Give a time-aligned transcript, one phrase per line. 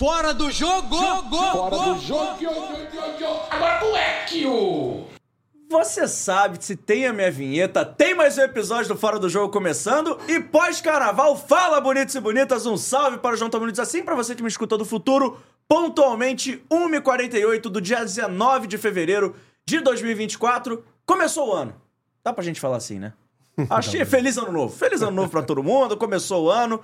[0.00, 0.96] Fora do jogo!
[0.96, 2.38] Fora do jogo!
[3.50, 4.46] Agora moleque!
[5.68, 9.52] Você sabe, se tem a minha vinheta, tem mais um episódio do Fora do Jogo
[9.52, 14.02] começando e pós-carnaval, fala bonitos e bonitas, um salve para o João Tão Bonitos assim
[14.02, 19.80] para você que me escuta do futuro, pontualmente 1h48 do dia 19 de fevereiro de
[19.80, 21.74] 2024, começou o ano.
[22.24, 23.12] Dá pra gente falar assim, né?
[23.68, 24.74] Achei feliz ano novo.
[24.74, 26.80] Feliz ano novo pra todo mundo, começou o ano.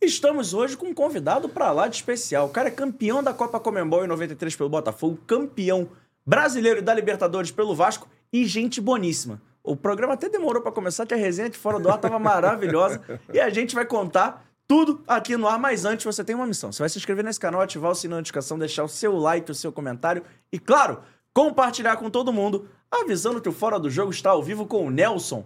[0.00, 2.46] Estamos hoje com um convidado pra lá de especial.
[2.46, 5.88] O cara é campeão da Copa Comembol em 93 pelo Botafogo, campeão
[6.24, 9.42] brasileiro da Libertadores pelo Vasco e gente boníssima.
[9.62, 13.02] O programa até demorou pra começar, que a resenha de fora do ar tava maravilhosa.
[13.34, 16.70] E a gente vai contar tudo aqui no ar, mas antes você tem uma missão.
[16.70, 19.50] Você vai se inscrever nesse canal, ativar o sininho de notificação, deixar o seu like,
[19.50, 20.22] o seu comentário
[20.52, 21.00] e, claro,
[21.34, 24.90] compartilhar com todo mundo, avisando que o Fora do Jogo está ao vivo com o
[24.90, 25.44] Nelson.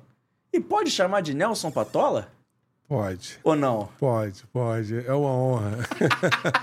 [0.52, 2.28] E pode chamar de Nelson Patola?
[2.92, 3.41] Pode.
[3.42, 3.88] Ou não?
[3.98, 5.06] Pode, pode.
[5.06, 5.78] É uma honra.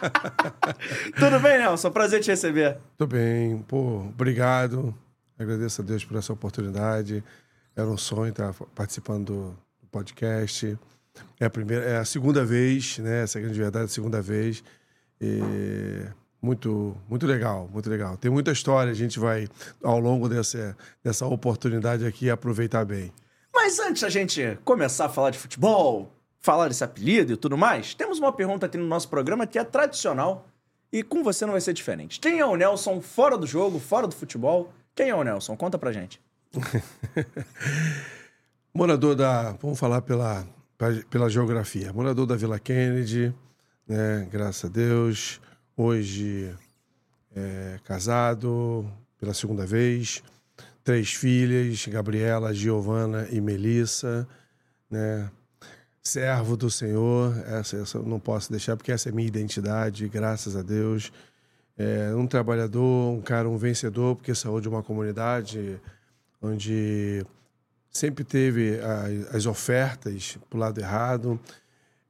[1.18, 1.90] Tudo bem, Nelson?
[1.90, 2.78] Prazer te receber.
[2.96, 3.58] Tudo bem.
[3.68, 4.94] Pô, obrigado.
[5.40, 7.24] Agradeço a Deus por essa oportunidade.
[7.76, 10.78] Era um sonho estar participando do podcast.
[11.40, 13.24] É a primeira, é a segunda vez, né?
[13.24, 14.64] Essa é a grande verdade, a segunda vez.
[15.20, 16.06] E
[16.40, 18.18] muito, muito legal, muito legal.
[18.18, 19.48] Tem muita história, a gente vai,
[19.84, 23.12] ao longo dessa, dessa oportunidade aqui, aproveitar bem.
[23.52, 27.94] Mas antes da gente começar a falar de futebol, falar desse apelido e tudo mais,
[27.94, 30.48] temos uma pergunta aqui no nosso programa que é tradicional
[30.92, 32.20] e com você não vai ser diferente.
[32.20, 34.74] Quem é o Nelson fora do jogo, fora do futebol?
[34.96, 35.56] Quem é o Nelson?
[35.56, 36.20] Conta pra gente.
[38.74, 39.52] Morador da.
[39.62, 40.48] Vamos falar pela,
[41.10, 41.94] pela geografia.
[41.94, 43.34] Morador da Vila Kennedy,
[43.88, 44.28] né?
[44.32, 45.40] Graças a Deus.
[45.78, 46.54] Hoje
[47.36, 48.90] é, casado
[49.20, 50.24] pela segunda vez.
[50.84, 54.28] Três filhas, Gabriela, Giovana e Melissa,
[54.90, 55.30] né?
[56.10, 60.56] Servo do Senhor, essa, essa eu não posso deixar porque essa é minha identidade, graças
[60.56, 61.12] a Deus.
[61.78, 65.80] É, um trabalhador, um cara, um vencedor, porque saiu de uma comunidade
[66.42, 67.24] onde
[67.92, 71.40] sempre teve a, as ofertas para o lado errado.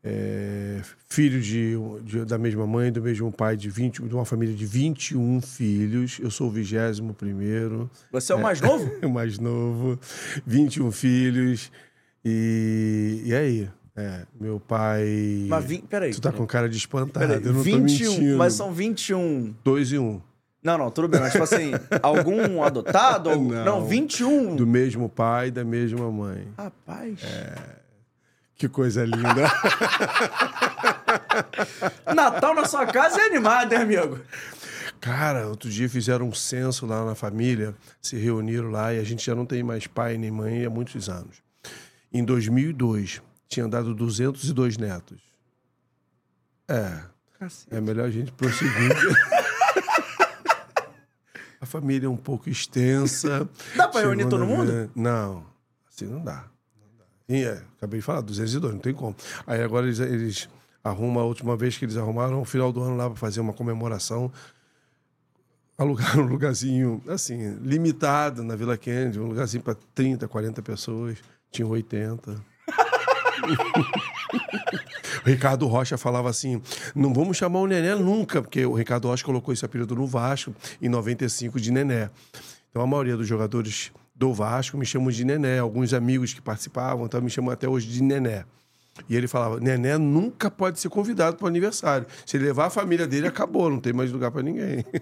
[0.02, 4.56] É, filho de, de, da mesma mãe, do mesmo pai, de, 20, de uma família
[4.56, 6.20] de 21 filhos.
[6.22, 7.92] Eu sou o vigésimo primeiro.
[8.14, 8.90] Você é o mais novo?
[9.06, 10.00] o mais novo.
[10.46, 11.70] 21 filhos.
[12.24, 13.70] E, e aí?
[13.96, 15.46] É, meu pai.
[15.48, 16.14] Mas vi, peraí.
[16.14, 17.28] Tu tá com cara de espantado.
[17.28, 18.38] Peraí, eu não 21, tô mentindo.
[18.38, 19.54] mas são 21.
[19.64, 20.22] Dois e um.
[20.62, 21.72] Não, não, tudo bem, mas tipo assim,
[22.04, 23.30] algum adotado?
[23.30, 23.50] Algum...
[23.50, 23.66] Não.
[23.66, 24.56] não, 21.
[24.56, 26.48] Do mesmo pai, da mesma mãe.
[26.58, 27.20] Rapaz.
[27.24, 27.80] É.
[28.56, 29.50] Que coisa linda.
[32.14, 34.20] Natal na sua casa é animado, hein, amigo?
[35.00, 39.26] Cara, outro dia fizeram um censo lá na família, se reuniram lá e a gente
[39.26, 41.38] já não tem mais pai nem mãe há muitos anos.
[42.12, 45.20] Em 2002, tinham dado 202 netos.
[46.68, 47.02] É.
[47.40, 47.76] Cacete.
[47.76, 48.70] É melhor a gente prosseguir.
[51.60, 53.50] a família é um pouco extensa.
[53.76, 54.90] Dá pra reunir todo mundo?
[54.96, 55.46] Não,
[55.90, 56.46] assim não dá.
[57.28, 59.16] E é, acabei de falar, 202, não tem como.
[59.46, 60.50] Aí agora eles, eles
[60.84, 63.54] arrumam, a última vez que eles arrumaram, no final do ano lá para fazer uma
[63.54, 64.32] comemoração,
[65.78, 71.18] alugaram um lugarzinho, assim, limitado na Vila Kennedy, um lugarzinho para 30, 40 pessoas,
[71.52, 72.36] tinha 80.
[75.26, 76.62] o Ricardo Rocha falava assim:
[76.96, 80.54] não vamos chamar o Nené nunca, porque o Ricardo Rocha colocou esse apelido no Vasco
[80.82, 82.10] em 95 de Nené.
[82.70, 85.60] Então a maioria dos jogadores do Vasco me chamam de Nené.
[85.60, 88.46] Alguns amigos que participavam então me chamam até hoje de Nené.
[89.08, 92.06] E ele falava: Nené nunca pode ser convidado para o aniversário.
[92.26, 94.84] Se ele levar a família dele, acabou, não tem mais lugar para ninguém.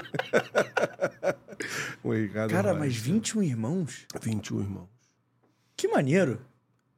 [2.49, 2.79] Cara, Rocha.
[2.79, 4.05] mas 21 irmãos?
[4.21, 4.87] 21 irmãos.
[5.75, 6.39] Que maneiro.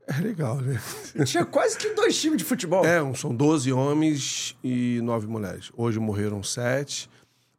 [0.10, 0.80] É legal, né?
[1.26, 2.84] Tinha quase que dois times de futebol.
[2.84, 5.72] É, são 12 homens e 9 mulheres.
[5.78, 7.10] Hoje morreram 7,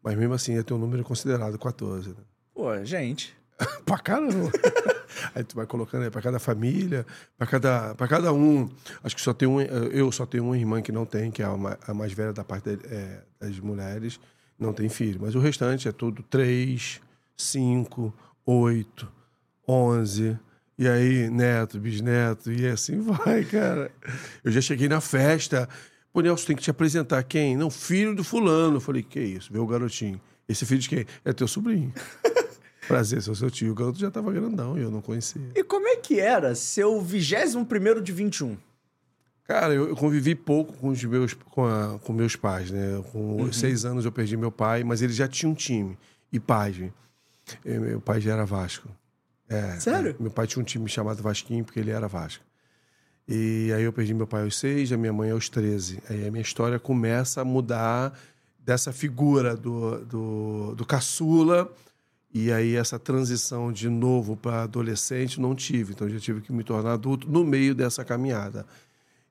[0.02, 2.08] mas mesmo assim ia ter um número considerado 14.
[2.08, 2.16] Né?
[2.52, 3.36] Pô, gente.
[3.86, 4.50] pra caramba.
[5.32, 7.06] aí tu vai colocando aí pra cada família,
[7.38, 8.68] pra cada, pra cada um.
[9.04, 9.60] Acho que só tem um.
[9.60, 12.76] Eu só tenho uma irmã que não tem, que é a mais velha da parte
[12.76, 14.18] de, é, das mulheres,
[14.58, 15.20] não tem filho.
[15.22, 17.00] Mas o restante é tudo três,
[17.36, 18.12] cinco,
[18.44, 19.10] oito,
[19.68, 20.36] onze.
[20.80, 23.92] E aí, neto, bisneto, e assim vai, cara.
[24.42, 25.68] Eu já cheguei na festa.
[26.10, 27.54] Pô, Nelson, tem que te apresentar quem?
[27.54, 28.76] Não, filho do fulano.
[28.76, 29.52] Eu falei, que isso?
[29.54, 30.18] O garotinho.
[30.48, 31.06] Esse filho de quem?
[31.22, 31.92] É teu sobrinho.
[32.88, 33.72] Prazer, sou seu tio.
[33.72, 35.50] O garoto já tava grandão e eu não conhecia.
[35.54, 38.56] E como é que era seu 21 de 21?
[39.46, 43.04] Cara, eu, eu, convivi pouco com os meus, com, a, com meus pais, né?
[43.12, 43.52] Com uhum.
[43.52, 45.98] seis anos eu perdi meu pai, mas ele já tinha um time.
[46.32, 46.78] E pais,
[47.62, 48.88] Meu pai já era Vasco.
[49.50, 50.14] É, Sério?
[50.18, 52.44] É, meu pai tinha um time chamado Vasquinho porque ele era Vasco.
[53.28, 56.02] E aí eu perdi meu pai aos seis, a minha mãe aos 13.
[56.08, 58.18] Aí a minha história começa a mudar
[58.58, 61.70] dessa figura do, do, do caçula.
[62.32, 65.92] E aí essa transição de novo para adolescente não tive.
[65.92, 68.64] Então já tive que me tornar adulto no meio dessa caminhada.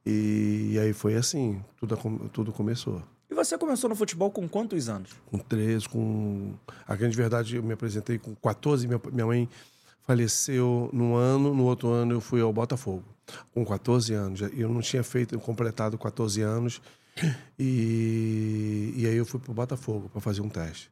[0.06, 1.98] E, e aí foi assim, tudo,
[2.32, 3.02] tudo começou.
[3.30, 5.12] E você começou no futebol com quantos anos?
[5.28, 6.54] Com 13, com.
[6.88, 8.88] A grande verdade, eu me apresentei com 14.
[8.88, 9.50] Minha, minha mãe
[10.10, 13.06] faleceu num ano, no outro ano eu fui ao Botafogo,
[13.54, 14.42] com 14 anos.
[14.58, 16.82] Eu não tinha feito, completado 14 anos.
[17.60, 20.90] E, e aí eu fui pro Botafogo para fazer um teste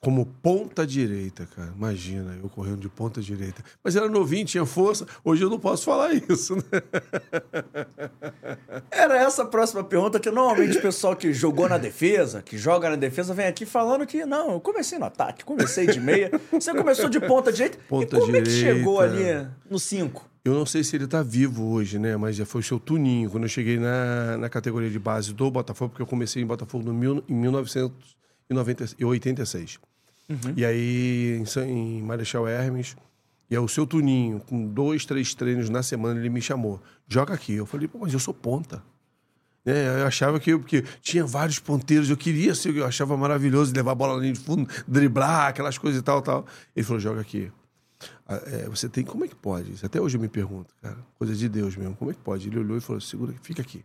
[0.00, 1.72] como ponta direita, cara.
[1.74, 3.64] Imagina, eu correndo de ponta direita.
[3.82, 5.06] Mas era novinho, tinha força.
[5.24, 6.62] Hoje eu não posso falar isso, né?
[8.90, 12.90] Era essa a próxima pergunta que normalmente o pessoal que jogou na defesa, que joga
[12.90, 16.30] na defesa, vem aqui falando que não, eu comecei no ataque, comecei de meia.
[16.52, 17.78] Você começou de ponta direita.
[17.88, 18.48] Ponta e como direita.
[18.48, 20.28] é que chegou ali no 5?
[20.44, 22.16] Eu não sei se ele tá vivo hoje, né?
[22.16, 23.30] Mas já foi o seu Tuninho.
[23.30, 26.84] Quando eu cheguei na, na categoria de base do Botafogo, porque eu comecei em Botafogo
[26.84, 27.34] no mil, em
[28.50, 29.78] 1986.
[30.28, 30.36] Uhum.
[30.56, 32.96] E aí, em, em Marechal Hermes,
[33.50, 36.80] e aí o seu Tuninho, com dois, três treinos na semana, ele me chamou.
[37.06, 37.54] Joga aqui.
[37.54, 38.82] Eu falei, pô, mas eu sou ponta.
[39.64, 43.74] É, eu achava que eu, porque tinha vários ponteiros, eu queria ser, eu achava maravilhoso
[43.74, 46.46] levar a bola ali de fundo, driblar, aquelas coisas e tal, tal.
[46.74, 47.52] Ele falou, joga aqui.
[48.28, 49.74] É, você tem, como é que pode?
[49.84, 50.98] Até hoje eu me pergunto, cara.
[51.18, 51.96] Coisa de Deus mesmo.
[51.96, 52.48] Como é que pode?
[52.48, 53.84] Ele olhou e falou, segura, fica aqui.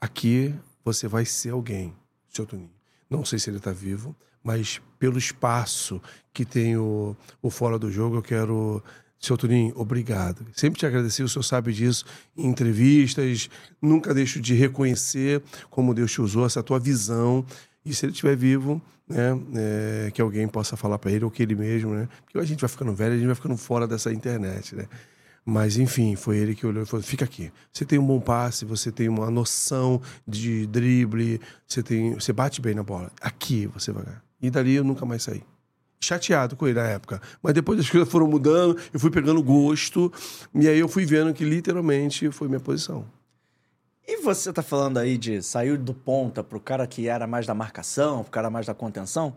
[0.00, 0.54] Aqui
[0.84, 1.94] você vai ser alguém,
[2.28, 2.70] seu Tuninho.
[3.12, 6.00] Não sei se ele está vivo, mas pelo espaço
[6.32, 8.82] que tem o, o Fora do Jogo, eu quero.
[9.20, 10.44] Seu Tuninho, obrigado.
[10.54, 12.06] Sempre te agradeci, o senhor sabe disso,
[12.36, 13.50] em entrevistas.
[13.80, 17.44] Nunca deixo de reconhecer como Deus te usou, essa tua visão.
[17.84, 21.42] E se ele estiver vivo, né, é, que alguém possa falar para ele, ou que
[21.42, 22.08] ele mesmo, né?
[22.24, 24.88] Porque a gente vai ficando velho, a gente vai ficando fora dessa internet, né?
[25.44, 27.52] Mas, enfim, foi ele que olhou e falou: fica aqui.
[27.72, 32.60] Você tem um bom passe, você tem uma noção de drible, você, tem, você bate
[32.60, 33.10] bem na bola.
[33.20, 34.22] Aqui você vai ganhar.
[34.40, 35.42] E dali eu nunca mais saí.
[36.00, 37.20] Chateado com ele na época.
[37.42, 40.12] Mas depois as coisas foram mudando, eu fui pegando gosto,
[40.54, 43.04] e aí eu fui vendo que literalmente foi minha posição.
[44.06, 47.54] E você tá falando aí de sair do ponta pro cara que era mais da
[47.54, 49.36] marcação, pro cara mais da contenção.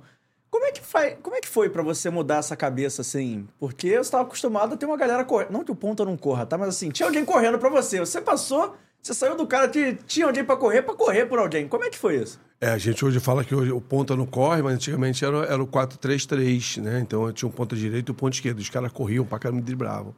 [0.56, 3.46] Como é que, foi, como é que foi para você mudar essa cabeça assim?
[3.60, 5.52] Porque eu estava acostumado a ter uma galera correndo.
[5.52, 6.58] Não que o ponta não corra, tá?
[6.58, 8.00] Mas assim, tinha alguém correndo para você.
[8.00, 11.68] Você passou, você saiu do cara que tinha alguém para correr, para correr por alguém.
[11.68, 12.40] Como é que foi isso?
[12.62, 15.62] É, a gente hoje fala que hoje o ponta não corre, mas antigamente era, era
[15.62, 17.02] o 4-3-3, né?
[17.02, 18.60] Então tinha um ponta direito e um ponta esquerdo.
[18.60, 20.16] Os caras corriam pra caramba e driblavam.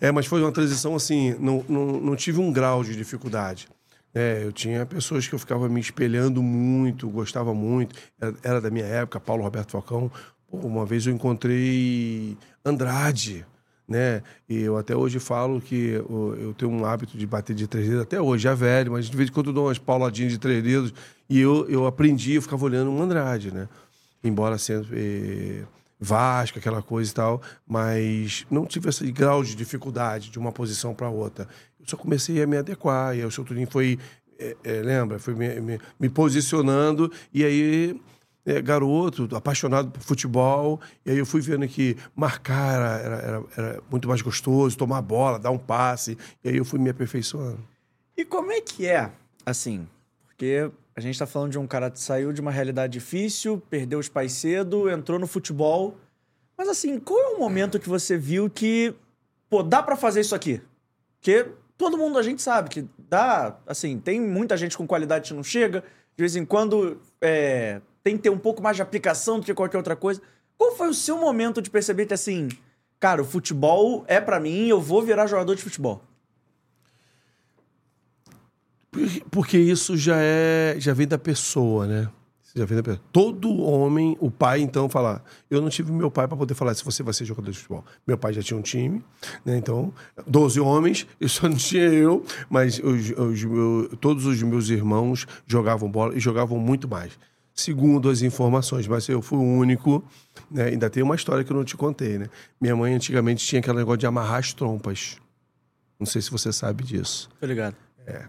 [0.00, 3.68] É, mas foi uma transição assim, não, não, não tive um grau de dificuldade.
[4.14, 7.96] É, eu tinha pessoas que eu ficava me espelhando muito, gostava muito.
[8.20, 10.10] Era, era da minha época, Paulo Roberto Falcão.
[10.48, 13.44] Pô, uma vez eu encontrei Andrade,
[13.88, 14.22] né?
[14.48, 17.88] E eu até hoje falo que eu, eu, tenho um hábito de bater de três
[17.88, 20.38] dedos, até hoje, já velho, mas de vez em quando eu dou umas pauladinhas de
[20.38, 20.94] três dedos.
[21.28, 23.68] E eu, eu aprendi, eu ficava olhando um Andrade, né?
[24.22, 24.86] Embora sendo
[26.04, 30.94] Vasco, aquela coisa e tal, mas não tive esse grau de dificuldade de uma posição
[30.94, 31.48] para outra.
[31.84, 33.98] Só comecei a me adequar, e aí o seu Turinho foi,
[34.38, 38.00] é, é, lembra, foi me, me, me, posicionando, e aí,
[38.46, 43.82] é, garoto, apaixonado por futebol, e aí eu fui vendo que marcar era, era, era,
[43.90, 47.58] muito mais gostoso, tomar bola, dar um passe, e aí eu fui me aperfeiçoando.
[48.16, 49.10] E como é que é,
[49.44, 49.86] assim,
[50.26, 53.98] porque a gente tá falando de um cara que saiu de uma realidade difícil, perdeu
[53.98, 55.96] os pais cedo, entrou no futebol.
[56.56, 58.94] Mas assim, qual é o momento que você viu que,
[59.50, 60.60] pô, dá para fazer isso aqui?
[61.18, 65.34] Porque todo mundo a gente sabe que dá, assim, tem muita gente com qualidade que
[65.34, 65.80] não chega,
[66.16, 69.54] de vez em quando é, tem que ter um pouco mais de aplicação do que
[69.54, 70.20] qualquer outra coisa.
[70.56, 72.48] Qual foi o seu momento de perceber que, assim,
[73.00, 76.02] cara, o futebol é para mim, eu vou virar jogador de futebol?
[79.30, 82.08] Porque isso já é já vem da pessoa, né?
[82.56, 83.04] Já vem da pessoa.
[83.12, 86.84] Todo homem, o pai então fala, eu não tive meu pai para poder falar se
[86.84, 87.84] você vai ser jogador de futebol.
[88.06, 89.02] Meu pai já tinha um time,
[89.44, 89.56] né?
[89.56, 89.92] Então,
[90.24, 95.90] 12 homens, eu só não tinha eu, mas os, os, todos os meus irmãos jogavam
[95.90, 97.18] bola e jogavam muito mais.
[97.52, 100.04] Segundo as informações, mas eu fui o único,
[100.48, 100.66] né?
[100.66, 102.28] Ainda tem uma história que eu não te contei, né?
[102.60, 105.18] Minha mãe antigamente tinha aquele negócio de amarrar as trompas.
[105.98, 107.28] Não sei se você sabe disso.
[107.40, 107.74] Tô ligado.
[108.06, 108.24] É.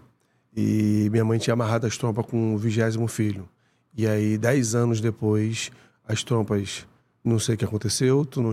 [0.56, 3.48] E minha mãe tinha amarrado as trompas com o vigésimo filho.
[3.96, 5.70] E aí, dez anos depois,
[6.06, 6.86] as trompas,
[7.24, 8.52] não sei o que aconteceu, não,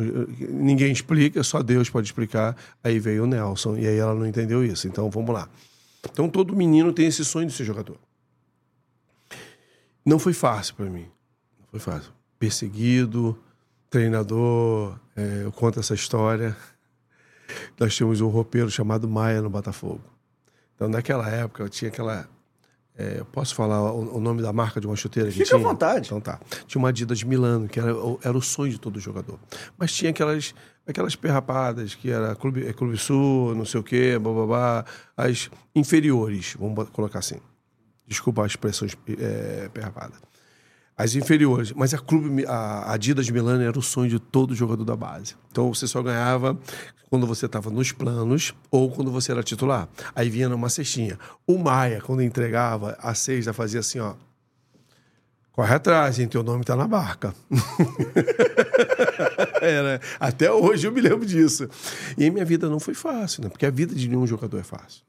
[0.49, 2.55] ninguém explica, só Deus pode explicar.
[2.83, 4.87] Aí veio o Nelson, e aí ela não entendeu isso.
[4.87, 5.49] Então, vamos lá.
[6.09, 7.97] Então, todo menino tem esse sonho de ser jogador.
[10.05, 11.07] Não foi fácil para mim.
[11.59, 12.11] Não foi fácil.
[12.39, 13.37] Perseguido,
[13.89, 16.55] treinador, é, eu conto essa história.
[17.79, 20.01] Nós tínhamos um roupeiro chamado Maia no Botafogo.
[20.75, 22.27] Então, naquela época, eu tinha aquela.
[22.95, 25.59] É, eu posso falar o, o nome da marca de uma chuteira que Fica à
[25.59, 25.67] tinha?
[25.67, 26.05] vontade.
[26.07, 26.39] Então tá.
[26.67, 29.39] Tinha uma Adidas Milano, que era, o- era o sonho de todo jogador.
[29.77, 30.53] Mas tinha aquelas,
[30.87, 34.85] aquelas perrapadas, que era Clube, é, Clube Sul, não sei o quê, bababá,
[35.17, 37.37] as inferiores, vamos colocar assim.
[38.07, 38.87] Desculpa a expressão
[39.19, 40.13] é, perrapada.
[40.97, 41.71] As inferiores.
[41.71, 45.35] Mas a Clube, a Adidas Milano era o sonho de todo jogador da base.
[45.51, 46.57] Então você só ganhava
[47.09, 49.87] quando você estava nos planos ou quando você era titular.
[50.15, 51.17] Aí vinha numa cestinha.
[51.45, 54.13] O Maia, quando entregava, a seis já fazia assim, ó.
[55.51, 56.27] Corre atrás, hein?
[56.27, 57.35] Teu nome tá na barca.
[59.61, 60.01] Era.
[60.19, 61.69] Até hoje eu me lembro disso.
[62.17, 63.49] E minha vida não foi fácil, né?
[63.49, 65.03] Porque a vida de nenhum jogador é fácil.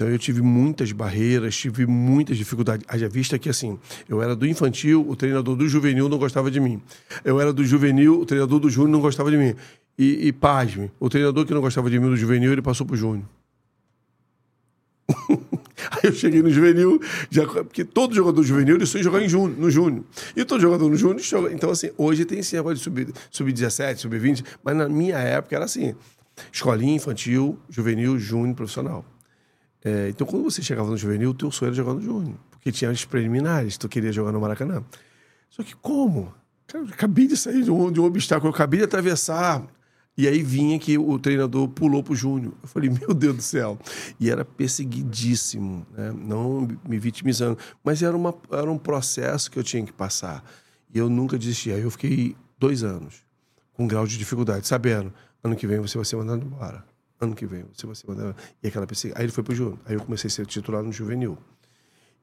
[0.00, 2.86] Então eu tive muitas barreiras, tive muitas dificuldades.
[2.88, 3.78] Haja vista que assim,
[4.08, 6.80] eu era do infantil, o treinador do juvenil não gostava de mim.
[7.22, 9.54] Eu era do juvenil, o treinador do júnior não gostava de mim.
[9.98, 12.96] E, e pasme, o treinador que não gostava de mim do juvenil, ele passou pro
[12.96, 13.26] júnior.
[15.90, 19.58] Aí eu cheguei no juvenil, já, porque todo jogador juvenil ele em jogar em júnior,
[19.58, 20.02] no júnior.
[20.34, 21.52] E todo jogador no júnior joga.
[21.52, 25.66] Então, assim, hoje tem esse negócio de sub- sub-17, sub-20, mas na minha época era
[25.66, 25.94] assim:
[26.50, 29.04] escolinha infantil, juvenil, júnior, profissional.
[29.84, 32.36] É, então, quando você chegava no juvenil, o teu sonho era jogar no júnior.
[32.50, 34.84] Porque tinha as preliminares, tu queria jogar no Maracanã.
[35.48, 36.32] Só que como?
[36.66, 39.66] Cara, acabei de sair de um, de um obstáculo, eu acabei de atravessar.
[40.16, 42.52] E aí vinha que o treinador pulou pro Júnior.
[42.62, 43.78] Eu falei, meu Deus do céu.
[44.18, 46.12] E era perseguidíssimo, né?
[46.14, 47.56] não me vitimizando.
[47.82, 50.44] Mas era, uma, era um processo que eu tinha que passar.
[50.92, 51.72] E eu nunca desisti.
[51.72, 53.24] Aí eu fiquei dois anos
[53.72, 55.10] com um grau de dificuldade, sabendo,
[55.42, 56.84] ano que vem você vai ser mandado embora.
[57.20, 58.34] Ano que vem você vai ser mandado.
[58.62, 59.18] E aquela perseguição.
[59.18, 59.78] Aí ele foi pro Júnior.
[59.84, 61.36] Aí eu comecei a ser titular no Juvenil.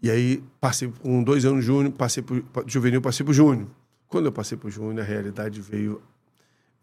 [0.01, 3.67] E aí passei com dois anos júnior, passei pro juvenil, passei pro júnior.
[4.07, 6.01] Quando eu passei pro júnior, a realidade veio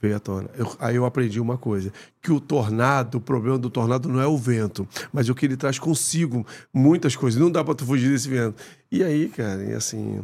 [0.01, 0.51] veio à tona.
[0.57, 4.27] Eu- aí eu aprendi uma coisa, que o tornado, o problema do tornado não é
[4.27, 7.41] o vento, mas o que ele traz consigo muitas coisas.
[7.41, 8.61] Não dá para tu fugir desse vento.
[8.91, 10.23] E aí, cara, e assim,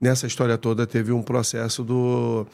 [0.00, 2.46] nessa história toda teve um processo do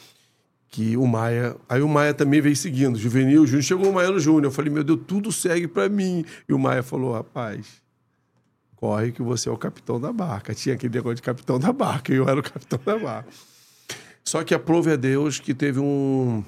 [0.70, 4.20] que o Maia, aí o Maia também veio seguindo, juvenil, júnior, chegou o Maia no
[4.20, 4.44] júnior.
[4.44, 6.24] Eu falei, meu Deus, tudo segue para mim.
[6.48, 7.82] E o Maia falou, rapaz,
[8.76, 10.54] corre que você é o capitão da barca.
[10.54, 13.30] Tinha aquele negócio de capitão da barca, e eu era o capitão da barca.
[14.24, 16.44] Só que aprove a Deus que teve um.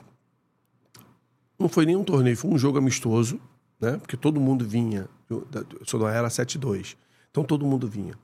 [1.59, 3.41] Não foi nem um torneio, foi um jogo amistoso,
[3.81, 3.97] né?
[3.97, 5.09] Porque todo mundo vinha.
[5.29, 5.47] Eu
[5.85, 6.97] sou da era 7-2.
[7.31, 8.15] Então todo mundo vinha.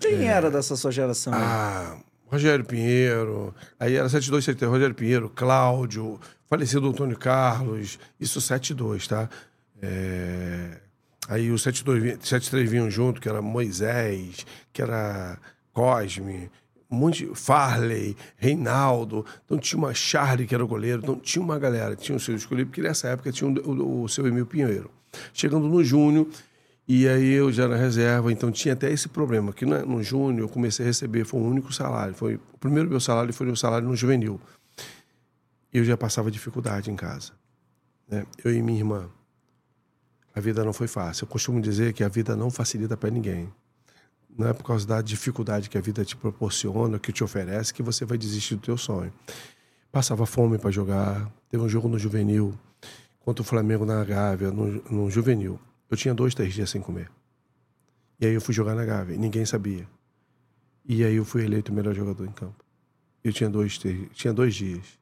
[0.00, 1.32] Quem era dessa sua geração?
[1.32, 1.40] aí?
[2.34, 3.54] Rogério Pinheiro.
[3.78, 6.18] Aí era 7-2, 7 Rogério Pinheiro, Cláudio,
[6.50, 7.98] falecido Antônio Carlos.
[8.20, 9.28] Isso 7-2, tá?
[9.80, 10.78] É,
[11.28, 15.38] Aí os 7-2 vi- 7-3 vinham junto, que era Moisés, que era
[15.72, 16.50] Cosme,
[16.90, 19.24] um monte de Farley, Reinaldo.
[19.44, 21.00] Então tinha uma Charlie, que era o goleiro.
[21.02, 24.08] Então tinha uma galera, tinha o seu escolhido, porque nessa época tinha o, o, o
[24.08, 24.90] seu Emil Pinheiro.
[25.32, 26.26] Chegando no Júnior,
[26.86, 30.48] e aí eu já na reserva, então tinha até esse problema, que no Júnior eu
[30.48, 32.14] comecei a receber, foi um único salário.
[32.14, 34.38] Foi, o primeiro meu salário foi o salário no juvenil.
[35.72, 37.32] Eu já passava dificuldade em casa.
[38.06, 38.26] né?
[38.44, 39.08] Eu e minha irmã.
[40.34, 41.24] A vida não foi fácil.
[41.24, 43.50] Eu costumo dizer que a vida não facilita para ninguém.
[44.36, 47.82] Não é por causa da dificuldade que a vida te proporciona, que te oferece, que
[47.82, 49.12] você vai desistir do teu sonho.
[49.90, 51.30] Passava fome para jogar.
[51.48, 52.52] Teve um jogo no juvenil
[53.20, 55.58] contra o Flamengo na Gávea, no, no juvenil.
[55.94, 57.08] Eu tinha dois, três dias sem comer.
[58.18, 59.88] E aí eu fui jogar na Gávea, ninguém sabia.
[60.84, 62.64] E aí eu fui eleito o melhor jogador em campo.
[63.22, 64.98] Eu tinha dois, três, tinha dois dias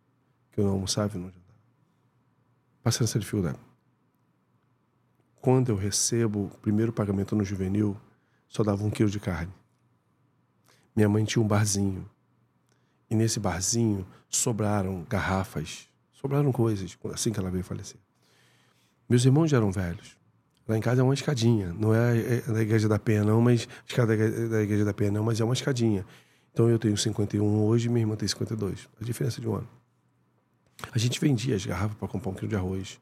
[0.50, 1.46] que eu não almoçava e não jantava.
[2.82, 3.58] Passando essa dificuldade.
[5.40, 7.98] Quando eu recebo o primeiro pagamento no juvenil,
[8.46, 9.52] só dava um quilo de carne.
[10.94, 12.06] Minha mãe tinha um barzinho.
[13.08, 17.98] E nesse barzinho sobraram garrafas, sobraram coisas, assim que ela veio falecer.
[19.08, 20.20] Meus irmãos já eram velhos.
[20.66, 21.72] Lá em casa é uma escadinha.
[21.72, 23.68] Não é é da Igreja da Penha, não, mas.
[23.86, 24.16] Escada
[24.48, 26.06] da Igreja da Penha, não, mas é uma escadinha.
[26.52, 28.88] Então eu tenho 51 hoje e minha irmã tem 52.
[29.00, 29.68] A diferença de um ano.
[30.90, 33.00] A gente vendia as garrafas para comprar um quilo de arroz,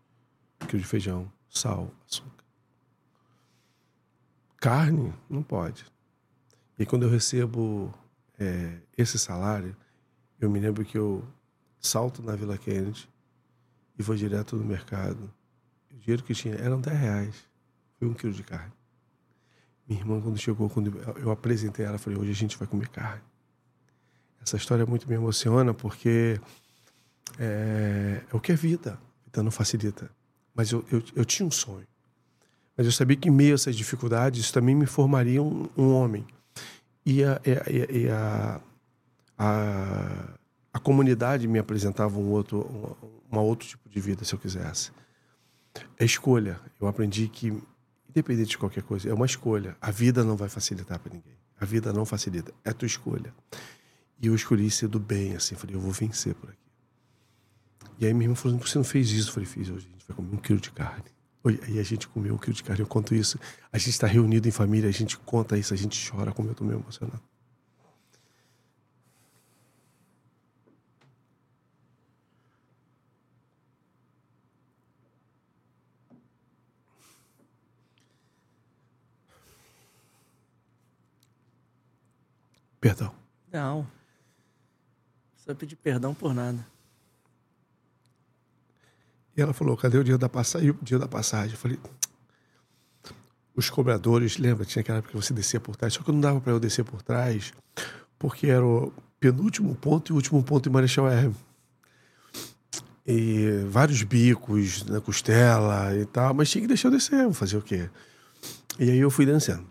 [0.63, 2.45] um quilo de feijão, sal, açúcar.
[4.59, 5.85] Carne, não pode.
[6.79, 7.93] E quando eu recebo
[8.39, 9.75] é, esse salário,
[10.41, 11.25] eu me lembro que eu
[11.81, 13.09] salto na Vila Kennedy
[13.99, 15.33] e vou direto no mercado.
[15.91, 17.50] O dinheiro que tinha eram 10 reais.
[18.01, 18.73] Foi um quilo de carne.
[19.87, 23.21] Minha irmã, quando chegou, quando eu apresentei ela, falei, hoje a gente vai comer carne.
[24.43, 26.41] Essa história muito me emociona porque
[27.39, 28.99] é, é o que é vida.
[29.27, 30.11] Vida não facilita.
[30.55, 31.87] Mas eu, eu, eu tinha um sonho.
[32.75, 35.93] Mas eu sabia que em meio a essas dificuldades, isso também me formaria um, um
[35.93, 36.27] homem.
[37.05, 38.61] E a, e a, e a,
[39.37, 40.39] a,
[40.73, 42.97] a comunidade me apresentava um outro,
[43.31, 44.91] um, um outro tipo de vida, se eu quisesse.
[45.99, 46.59] É escolha.
[46.81, 47.63] Eu aprendi que
[48.11, 49.77] Independente de qualquer coisa, é uma escolha.
[49.81, 51.37] A vida não vai facilitar para ninguém.
[51.61, 52.53] A vida não facilita.
[52.65, 53.33] É tua escolha.
[54.21, 55.55] E eu escolhi ser do bem, assim.
[55.55, 56.59] Falei, eu vou vencer por aqui.
[58.01, 59.29] E aí minha irmã falou, você não fez isso?
[59.29, 59.71] Eu falei, fiz.
[59.71, 61.05] Hoje a gente vai comer um quilo de carne.
[61.45, 62.83] Aí a gente comeu um quilo de carne.
[62.83, 63.39] Eu conto isso.
[63.73, 66.53] A gente está reunido em família, a gente conta isso, a gente chora, como eu
[66.53, 67.23] estou meio emocionado.
[82.81, 83.13] Perdão.
[83.53, 83.87] Não.
[85.35, 86.67] Precisa pedir perdão por nada.
[89.37, 90.71] E ela falou: cadê o dia da passagem?
[90.71, 91.53] O dia da passagem.
[91.53, 91.79] Eu falei:
[93.55, 94.65] os cobradores, lembra?
[94.65, 96.85] Tinha aquela época que você descia por trás, só que não dava para eu descer
[96.85, 97.53] por trás,
[98.19, 101.37] porque era o penúltimo ponto e o último ponto em Marechal Hermes.
[103.07, 107.57] E vários bicos na costela e tal, mas tinha que deixar eu descer, vou fazer
[107.57, 107.91] o quê?
[108.79, 109.67] E aí eu fui dançando.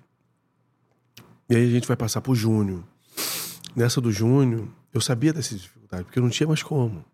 [1.49, 2.83] E aí a gente vai passar pro Júnior.
[3.75, 7.05] Nessa do Júnior, eu sabia dessa dificuldade, porque eu não tinha mais como.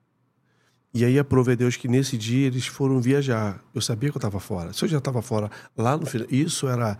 [0.93, 3.61] E aí aprove a Deus que nesse dia eles foram viajar.
[3.73, 4.71] Eu sabia que eu estava fora.
[4.71, 6.97] Se eu já estava fora lá no final, isso era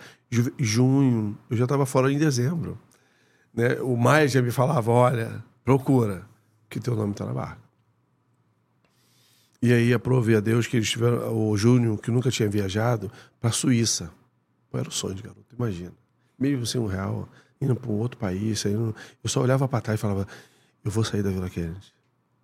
[0.60, 2.78] junho, eu já estava fora em dezembro.
[3.54, 3.76] Né?
[3.82, 6.28] O Maia já me falava: olha, procura,
[6.70, 7.62] que teu nome está na barca.
[9.62, 13.50] E aí aprove a Deus que eles tiveram, o Júnior, que nunca tinha viajado, para
[13.50, 14.12] a Suíça.
[14.74, 15.56] Era o sonho de garoto?
[15.58, 15.94] Imagina.
[16.38, 17.30] Mesmo sem um real,
[17.62, 18.60] indo para outro país.
[18.60, 18.96] Saindo...
[19.24, 20.28] Eu só olhava para trás e falava:
[20.84, 21.94] eu vou sair da Vila Kennedy.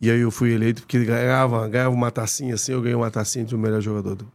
[0.00, 3.44] E aí eu fui eleito porque ganhava, ganhava uma tacinha assim, eu ganhei uma tacinha
[3.44, 4.14] de o melhor jogador.
[4.14, 4.30] Do...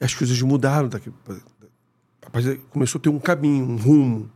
[0.00, 1.10] As coisas mudaram daqui
[2.70, 4.30] começou a ter um caminho, um rumo.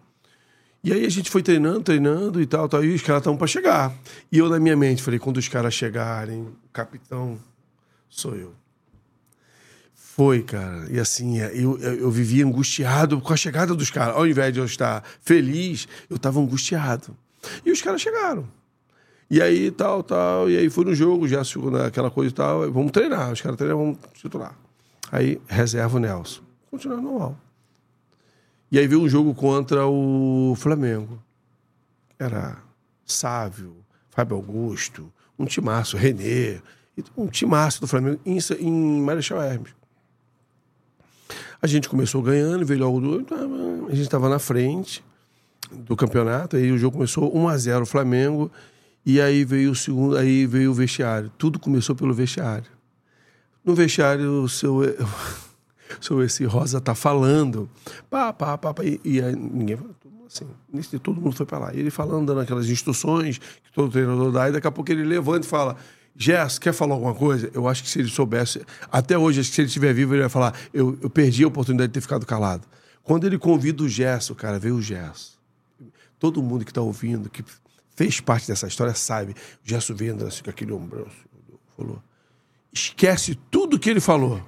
[0.82, 3.46] E aí a gente foi treinando, treinando e tal, tal e os caras estavam para
[3.46, 3.94] chegar.
[4.32, 7.38] E eu, na minha mente, falei: quando os caras chegarem, capitão
[8.08, 8.52] sou eu.
[9.94, 10.86] Foi, cara.
[10.90, 14.16] E assim, eu, eu, eu vivia angustiado com a chegada dos caras.
[14.16, 17.16] Ao invés de eu estar feliz, eu estava angustiado.
[17.64, 18.46] E os caras chegaram.
[19.30, 20.50] E aí, tal, tal.
[20.50, 22.72] E aí foi no jogo, já naquela coisa e tal.
[22.72, 23.32] Vamos treinar.
[23.32, 24.54] Os caras treinam, vamos titular.
[25.12, 26.42] Aí reserva o Nelson.
[26.70, 27.38] Continuar normal.
[28.70, 31.20] E aí veio um jogo contra o Flamengo.
[32.18, 32.58] Era
[33.04, 33.76] Sávio,
[34.10, 36.60] Fábio Augusto, um timaço, Renê,
[37.16, 39.74] um timaço do Flamengo em, em Marechal Hermes.
[41.62, 43.26] A gente começou ganhando, veio logo do.
[43.88, 45.04] A gente estava na frente
[45.70, 48.50] do campeonato, aí o jogo começou 1 a 0 Flamengo,
[49.04, 51.30] e aí veio o segundo, aí veio o vestiário.
[51.36, 52.70] Tudo começou pelo vestiário.
[53.64, 54.80] No vestiário, o seu
[56.00, 57.68] seu esse Rosa tá falando,
[58.08, 59.78] pá, pá, pá, pá e, e aí, ninguém
[60.78, 61.74] assim, todo mundo foi para lá.
[61.74, 65.04] E ele falando, dando aquelas instruções que todo treinador dá, e daqui a pouco ele
[65.04, 65.76] levanta e fala:
[66.16, 67.50] Jess, quer falar alguma coisa?
[67.52, 70.22] Eu acho que se ele soubesse, até hoje, acho que se ele estiver vivo, ele
[70.22, 72.66] vai falar: eu, eu perdi a oportunidade de ter ficado calado.
[73.02, 75.38] Quando ele convida o Gerson, cara, veio o Gerson.
[76.18, 77.42] Todo mundo que está ouvindo, que
[77.96, 79.32] fez parte dessa história, sabe.
[79.32, 79.34] O
[79.68, 82.02] Gerson vendo assim, com aquele ombrão, assim, falou:
[82.72, 84.40] esquece tudo que ele falou.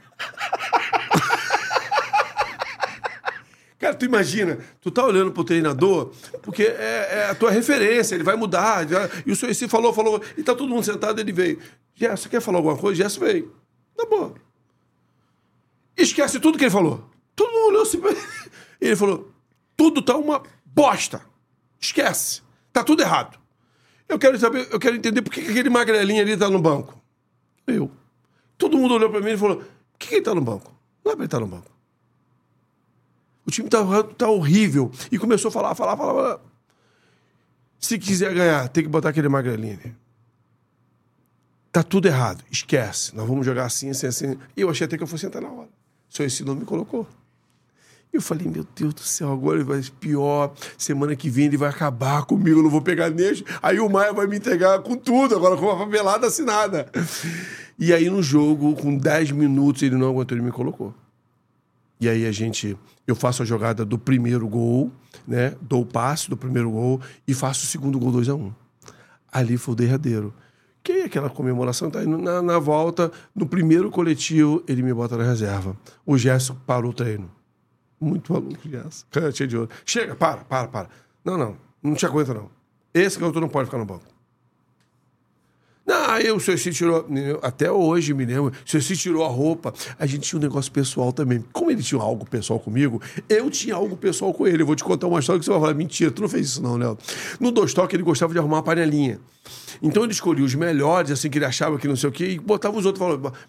[3.82, 8.22] Cara, tu imagina, tu tá olhando pro treinador, porque é, é a tua referência, ele
[8.22, 8.86] vai mudar.
[8.88, 11.58] já- e o senhor esse falou, falou, e tá todo mundo sentado, ele veio.
[11.92, 13.02] Gerson, quer falar alguma coisa?
[13.02, 13.52] Gerson veio.
[13.96, 14.34] Tá bom.
[15.96, 17.04] Esquece tudo que ele falou.
[17.34, 18.20] Todo mundo olhou assim pra ele.
[18.80, 19.32] Ele falou:
[19.76, 21.20] tudo tá uma bosta.
[21.80, 22.40] Esquece.
[22.72, 23.36] Tá tudo errado.
[24.08, 26.96] Eu quero saber, eu quero entender por que que aquele magrelinho ali tá no banco.
[27.66, 27.90] Eu.
[28.56, 30.72] Todo mundo olhou pra mim e falou: por que, ele tá no banco?
[31.04, 31.71] Não é pra ele estar no banco.
[33.46, 33.80] O time tá,
[34.16, 34.90] tá horrível.
[35.10, 36.40] E começou a falar, falar, falar.
[37.78, 39.94] Se quiser ganhar, tem que botar aquele magrelinho ali.
[41.72, 42.44] Tá tudo errado.
[42.50, 43.16] Esquece.
[43.16, 44.38] Nós vamos jogar assim, assim, assim.
[44.56, 45.68] Eu achei até que eu fosse entrar na hora.
[46.08, 47.06] Só esse nome me colocou.
[48.12, 50.52] Eu falei, meu Deus do céu, agora ele vai pior.
[50.76, 53.42] Semana que vem ele vai acabar comigo, eu não vou pegar nele.
[53.62, 56.90] Aí o Maia vai me entregar com tudo, agora com uma papelada assinada.
[57.78, 60.94] E aí no jogo, com 10 minutos, ele não aguentou, ele me colocou.
[62.02, 64.90] E aí a gente, eu faço a jogada do primeiro gol,
[65.24, 65.54] né?
[65.60, 68.52] Dou o passe do primeiro gol e faço o segundo gol 2 a 1 um.
[69.30, 70.34] Ali foi o derradeiro.
[70.82, 75.16] Que é aquela comemoração, tá indo na, na volta, no primeiro coletivo, ele me bota
[75.16, 75.76] na reserva.
[76.04, 77.30] O Gerson parou o treino.
[78.00, 79.06] Muito maluco, Gerson.
[79.32, 79.70] Cheio de ouro.
[79.86, 80.88] Chega, para, para, para.
[81.24, 82.50] Não, não, não te aguenta, não.
[82.92, 84.06] Esse garoto não pode ficar no banco.
[85.92, 87.06] Não, aí o senhor se tirou.
[87.42, 88.50] Até hoje me lembro.
[88.64, 89.74] O senhor se tirou a roupa.
[89.98, 91.44] A gente tinha um negócio pessoal também.
[91.52, 94.62] Como ele tinha algo pessoal comigo, eu tinha algo pessoal com ele.
[94.62, 96.62] Eu vou te contar uma história que você vai falar: mentira, tu não fez isso,
[96.62, 96.96] não, Léo.
[97.38, 99.20] No Dostoque ele gostava de arrumar uma panelinha.
[99.82, 102.38] Então ele escolhia os melhores, assim, que ele achava que não sei o quê, e
[102.38, 103.04] botava os outros,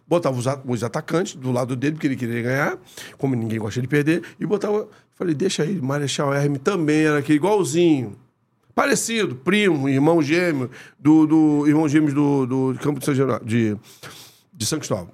[0.05, 2.77] botava os, os atacantes do lado dele, porque ele queria ganhar,
[3.17, 4.89] como ninguém gosta de perder, e botava.
[5.15, 8.17] Falei, deixa ele, Marechal Hermes também era aquele igualzinho.
[8.75, 13.77] Parecido, primo, irmão gêmeo, do, do irmão gêmeos do, do campo de São, Geraldo, de,
[14.51, 15.11] de São Cristóvão.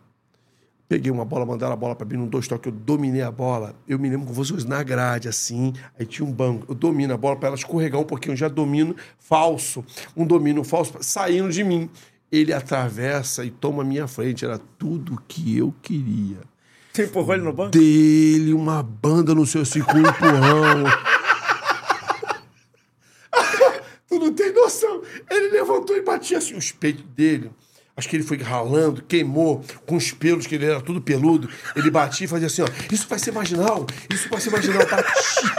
[0.87, 3.75] Peguei uma bola, mandaram a bola pra mim num dois toques, eu dominei a bola.
[3.87, 6.65] Eu me lembro com vocês na grade, assim, aí tinha um banco.
[6.67, 9.85] Eu domino a bola para ela escorregar um pouquinho, eu já domino falso.
[10.17, 11.89] Um domínio falso saindo de mim.
[12.31, 14.45] Ele atravessa e toma a minha frente.
[14.45, 16.37] Era tudo que eu queria.
[16.91, 17.71] Você empurrou ele no banco?
[17.71, 20.85] Dele uma banda no seu segundo empurrão.
[24.19, 25.01] não tem noção.
[25.29, 27.51] Ele levantou e batia assim os peitos dele.
[27.95, 31.49] Acho que ele foi ralando, queimou com os pelos, que ele era tudo peludo.
[31.75, 32.67] Ele batia e fazia assim, ó.
[32.91, 34.85] Isso vai ser marginal, isso vai ser marginal.
[34.85, 35.55] Batia.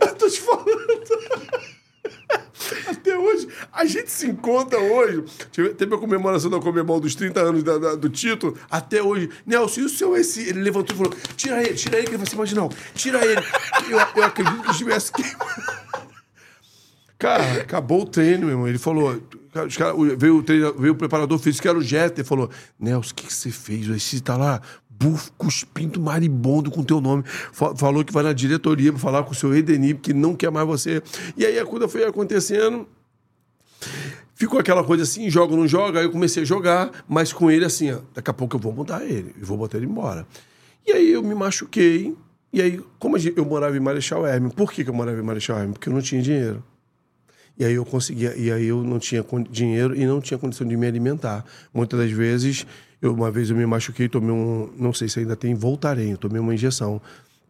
[0.00, 0.74] Eu tô te falando.
[2.88, 3.84] Até hoje, a
[4.44, 5.24] encontra hoje.
[5.76, 8.56] Teve a comemoração da Comebol dos 30 anos da- da- do título.
[8.70, 9.30] Até hoje.
[9.46, 10.48] Nelson, e o seu esse?
[10.48, 12.70] Ele levantou e falou: tira ele, tira ele que ele vai ser marginal.
[12.94, 13.40] Tira ele.
[13.90, 15.10] Eu, eu acredito que estivesse.
[17.18, 18.68] Cara, acabou o treino, meu irmão.
[18.68, 19.18] Ele falou.
[19.66, 22.50] os cara- veio, o treino, veio o preparador físico, que era o Jeter, ele falou:
[22.78, 23.86] Nelson, o que, que você fez?
[23.86, 27.22] Você tá lá, bufo, cuspindo maribondo com teu nome.
[27.52, 30.50] Fa- Falou que vai na diretoria pra falar com o seu Edenir, que não quer
[30.50, 31.02] mais você.
[31.36, 32.86] E aí a coisa foi acontecendo.
[34.34, 37.50] Ficou aquela coisa assim, joga ou não joga, aí eu comecei a jogar, mas com
[37.50, 40.26] ele assim, ó, daqui a pouco eu vou mudar ele, eu vou botar ele embora.
[40.86, 42.16] E aí eu me machuquei,
[42.52, 45.58] e aí, como eu morava em Marechal Hermes, por que, que eu morava em Marechal
[45.58, 45.72] Hermes?
[45.74, 46.62] Porque eu não tinha dinheiro.
[47.58, 50.76] E aí eu conseguia, e aí eu não tinha dinheiro e não tinha condição de
[50.76, 51.44] me alimentar.
[51.72, 52.66] Muitas das vezes,
[53.00, 56.40] eu, uma vez eu me machuquei, tomei um, não sei se ainda tem, voltarei, tomei
[56.40, 57.00] uma injeção.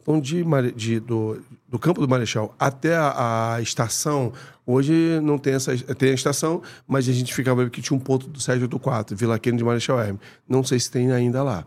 [0.03, 0.45] Então, de,
[0.77, 4.33] de- do, do campo do Marechal até a, a estação,
[4.67, 8.27] hoje não tem essa, tem a estação, mas a gente ficava que tinha um ponto
[8.29, 10.21] do 784, Vila Queno de Marechal Hermes.
[10.49, 11.65] Não sei se tem ainda lá.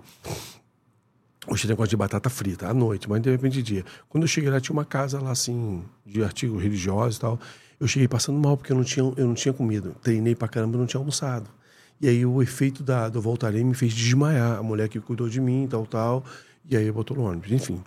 [1.50, 3.86] Hoje tem negócio de batata frita, à noite, mas de repente dia.
[4.10, 7.40] Quando eu cheguei lá, tinha uma casa lá, assim, de artigos religiosos e tal.
[7.80, 9.92] Eu cheguei passando mal, porque eu não tinha, eu não tinha comida.
[10.02, 11.50] Treinei pra caramba, não tinha almoçado.
[12.02, 14.58] E aí o efeito da, do voltarei me fez desmaiar.
[14.60, 16.26] A mulher que cuidou de mim, tal, tal.
[16.70, 17.82] E aí botou no ônibus, enfim.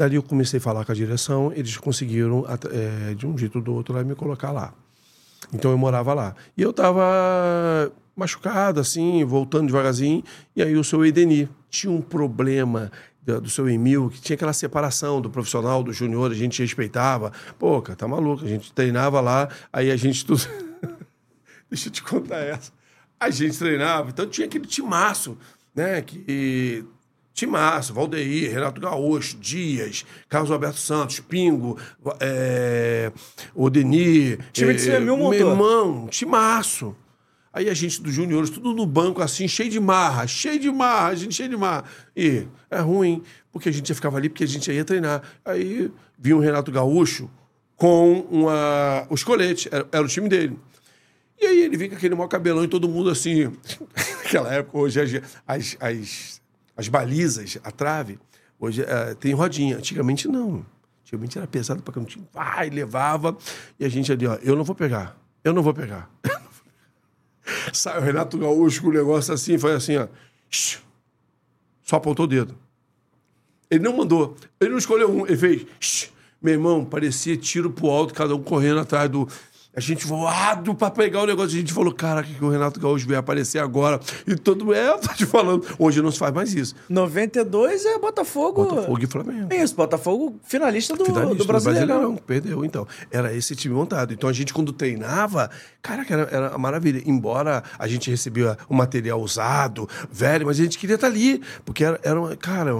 [0.00, 3.62] Dali eu comecei a falar com a direção, eles conseguiram, eh, de um jeito ou
[3.62, 4.72] do outro, lá, me colocar lá.
[5.52, 6.34] Então eu morava lá.
[6.56, 10.24] E eu tava machucado, assim, voltando devagarzinho.
[10.56, 12.90] E aí o seu Edenir tinha um problema
[13.22, 17.30] do, do seu Emil, que tinha aquela separação do profissional, do júnior, a gente respeitava.
[17.58, 18.42] Pô, cara, tá maluco.
[18.42, 20.40] A gente treinava lá, aí a gente tudo.
[21.68, 22.72] Deixa eu te contar essa.
[23.20, 25.36] A gente treinava, então tinha aquele timaço,
[25.74, 26.00] né?
[26.00, 26.86] Que.
[27.40, 31.78] Timaço, Valdeir, Renato Gaúcho, Dias, Carlos Alberto Santos, Pingo,
[32.20, 33.10] é,
[33.54, 34.40] Odenir.
[34.52, 35.30] Time que você é, mil montou.
[35.30, 36.94] Meu irmão, timaço.
[37.50, 41.08] Aí a gente dos juniores, tudo no banco, assim, cheio de marra, cheio de marra,
[41.08, 41.84] a gente cheio de marra.
[42.14, 45.22] E é ruim, porque a gente já ficava ali, porque a gente ia treinar.
[45.42, 47.30] Aí vinha o Renato Gaúcho
[47.74, 50.58] com uma, os coletes, era, era o time dele.
[51.40, 53.50] E aí ele vem com aquele maior cabelão e todo mundo assim.
[54.22, 56.39] Naquela época, hoje as, as,
[56.80, 58.18] as, as balizas, a trave,
[58.58, 59.76] hoje eh, tem rodinha.
[59.76, 60.64] Antigamente não.
[61.02, 62.26] Antigamente era pesado pra cantinho.
[62.32, 63.36] Vai, levava.
[63.78, 65.16] E a gente ali, ó, eu não vou pegar.
[65.44, 66.10] Eu não vou pegar.
[67.72, 70.08] Sai o Renato Gaúcho com o negócio assim, faz assim, ó.
[71.82, 72.56] Só apontou o dedo.
[73.70, 74.36] Ele não mandou.
[74.60, 75.26] Ele não escolheu um.
[75.26, 76.12] Ele fez.
[76.40, 79.28] Meu irmão, parecia tiro pro alto, cada um correndo atrás do.
[79.74, 81.56] A gente voado pra pegar o negócio.
[81.56, 84.00] A gente falou, cara, que o Renato Gaúcho veio aparecer agora.
[84.26, 84.74] E todo mundo.
[84.74, 85.64] É, eu tô te falando.
[85.78, 86.74] Hoje não se faz mais isso.
[86.88, 88.64] 92 é Botafogo.
[88.64, 89.46] Botafogo e Flamengo.
[89.52, 92.16] É isso, Botafogo finalista do, Finalista do Brasileirão.
[92.16, 92.86] Perdeu, então.
[93.12, 94.12] Era esse time montado.
[94.12, 95.48] Então a gente, quando treinava,
[95.80, 97.02] cara, era, era uma maravilha.
[97.06, 101.40] Embora a gente recebia o material usado, velho, mas a gente queria estar ali.
[101.64, 102.72] Porque era, era uma, cara,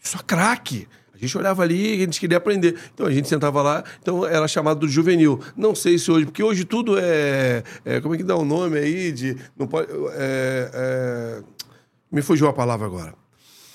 [0.00, 0.86] só craque.
[1.16, 2.76] A gente olhava ali e a gente queria aprender.
[2.92, 5.40] Então a gente sentava lá, então era chamado do juvenil.
[5.56, 7.62] Não sei se hoje, porque hoje tudo é.
[7.84, 9.10] é como é que dá o um nome aí?
[9.12, 9.36] De.
[9.58, 9.88] Não pode.
[10.14, 11.42] É, é,
[12.12, 13.14] me fugiu a palavra agora.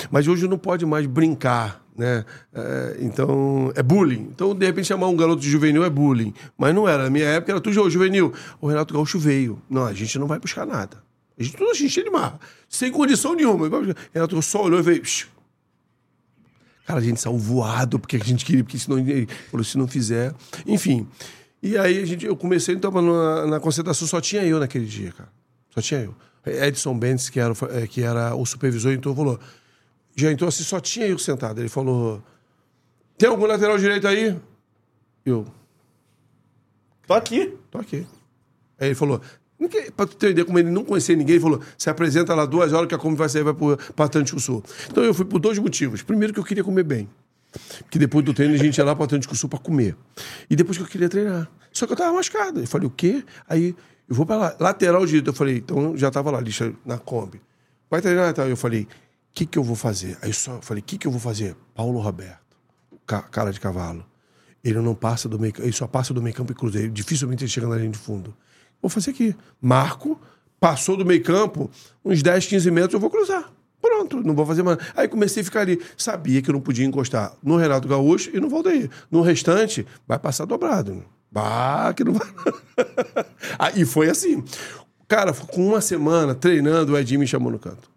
[0.09, 2.25] Mas hoje não pode mais brincar, né?
[2.53, 4.29] É, então, é bullying.
[4.33, 6.33] Então, de repente, chamar um garoto de juvenil é bullying.
[6.57, 7.03] Mas não era.
[7.03, 8.33] Na minha época era tudo juvenil.
[8.59, 9.61] O Renato Gaúcho veio.
[9.69, 10.97] Não, a gente não vai buscar nada.
[11.39, 12.39] A gente, tudo gente de marra.
[12.69, 13.69] Sem condição nenhuma.
[14.13, 15.03] Renato só olhou e veio.
[16.85, 19.87] Cara, a gente saiu voado porque a gente queria, porque senão ele falou, se não
[19.87, 20.33] fizer.
[20.65, 21.07] Enfim.
[21.61, 25.11] E aí a gente, eu comecei, então, na, na concentração só tinha eu naquele dia,
[25.11, 25.29] cara.
[25.69, 26.15] Só tinha eu.
[26.45, 27.53] Edson Bentes, que era,
[27.89, 29.39] que era o supervisor, então falou.
[30.15, 31.59] Já entrou assim, só tinha eu sentado.
[31.59, 32.21] Ele falou:
[33.17, 34.37] Tem algum lateral direito aí?
[35.25, 35.45] Eu.
[37.07, 37.57] Tô aqui.
[37.69, 38.07] Tô aqui.
[38.79, 39.21] Aí ele falou:
[39.95, 42.73] Pra tu ter ideia, como ele não conhecia ninguém, ele falou: se apresenta lá duas
[42.73, 44.63] horas que a Kombi vai sair vai para Atlântico Sul.
[44.89, 46.01] Então eu fui por dois motivos.
[46.01, 47.07] Primeiro, que eu queria comer bem.
[47.83, 49.95] Porque depois do treino a gente ia lá para Atlântico Sul para comer.
[50.49, 51.49] E depois que eu queria treinar.
[51.71, 52.61] Só que eu tava machucado.
[52.61, 53.23] Eu falei: o quê?
[53.47, 53.75] Aí
[54.09, 54.55] eu vou para lá.
[54.59, 55.29] Lateral direito.
[55.29, 57.41] Eu falei: então já tava lá, lixa na Kombi.
[57.89, 58.47] Vai treinar e tal.
[58.47, 58.87] Eu falei: o
[59.33, 60.17] que, que eu vou fazer?
[60.21, 61.55] Aí eu só falei: o que, que eu vou fazer?
[61.75, 62.57] Paulo Roberto,
[63.05, 64.05] cara de cavalo.
[64.63, 66.89] Ele não passa do meio ele só passa do meio campo e cruzeiro.
[66.91, 68.35] Dificilmente ele chega na linha de fundo.
[68.81, 69.35] Vou fazer aqui.
[69.61, 70.19] Marco,
[70.59, 71.69] passou do meio campo,
[72.03, 73.51] uns 10, 15 metros, eu vou cruzar.
[73.81, 74.77] Pronto, não vou fazer mais.
[74.95, 75.81] Aí comecei a ficar ali.
[75.97, 78.89] Sabia que eu não podia encostar no Renato Gaúcho e no Valdeir.
[79.09, 81.03] No restante, vai passar dobrado.
[81.31, 82.27] Bah, que não vai.
[83.57, 84.43] Aí foi assim.
[85.07, 87.89] Cara, com uma semana treinando, o Edinho me chamou no canto.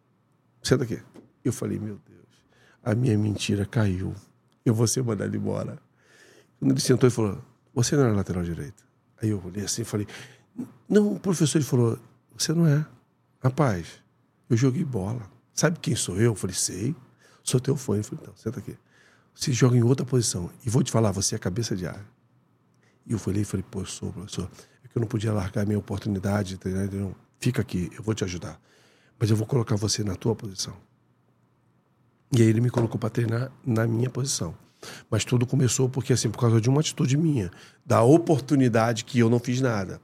[0.62, 1.01] Senta aqui.
[1.44, 2.29] Eu falei, meu Deus,
[2.83, 4.14] a minha mentira caiu.
[4.64, 5.79] Eu vou ser mandado embora.
[6.59, 7.38] Quando ele sentou, ele falou:
[7.75, 8.85] Você não era lateral direito.
[9.20, 10.07] Aí eu olhei assim e falei:
[10.88, 11.99] não, o professor ele falou:
[12.37, 12.85] Você não é.
[13.43, 14.01] Rapaz,
[14.49, 15.29] eu joguei bola.
[15.53, 16.33] Sabe quem sou eu?
[16.33, 16.95] Eu falei: Sei.
[17.43, 17.97] Sou teu fã.
[17.97, 18.77] Eu falei: Então, senta aqui.
[19.35, 20.51] Você joga em outra posição.
[20.64, 22.07] E vou te falar: Você é cabeça de área.
[23.07, 24.51] E eu falei: falei Pô, eu sou, professor.
[24.85, 26.85] É que eu não podia largar minha oportunidade de treinar.
[26.85, 28.61] Então, fica aqui, eu vou te ajudar.
[29.19, 30.77] Mas eu vou colocar você na tua posição.
[32.37, 34.55] E aí ele me colocou para treinar na minha posição.
[35.09, 37.51] Mas tudo começou porque, assim, por causa de uma atitude minha,
[37.87, 40.01] da oportunidade que eu não fiz nada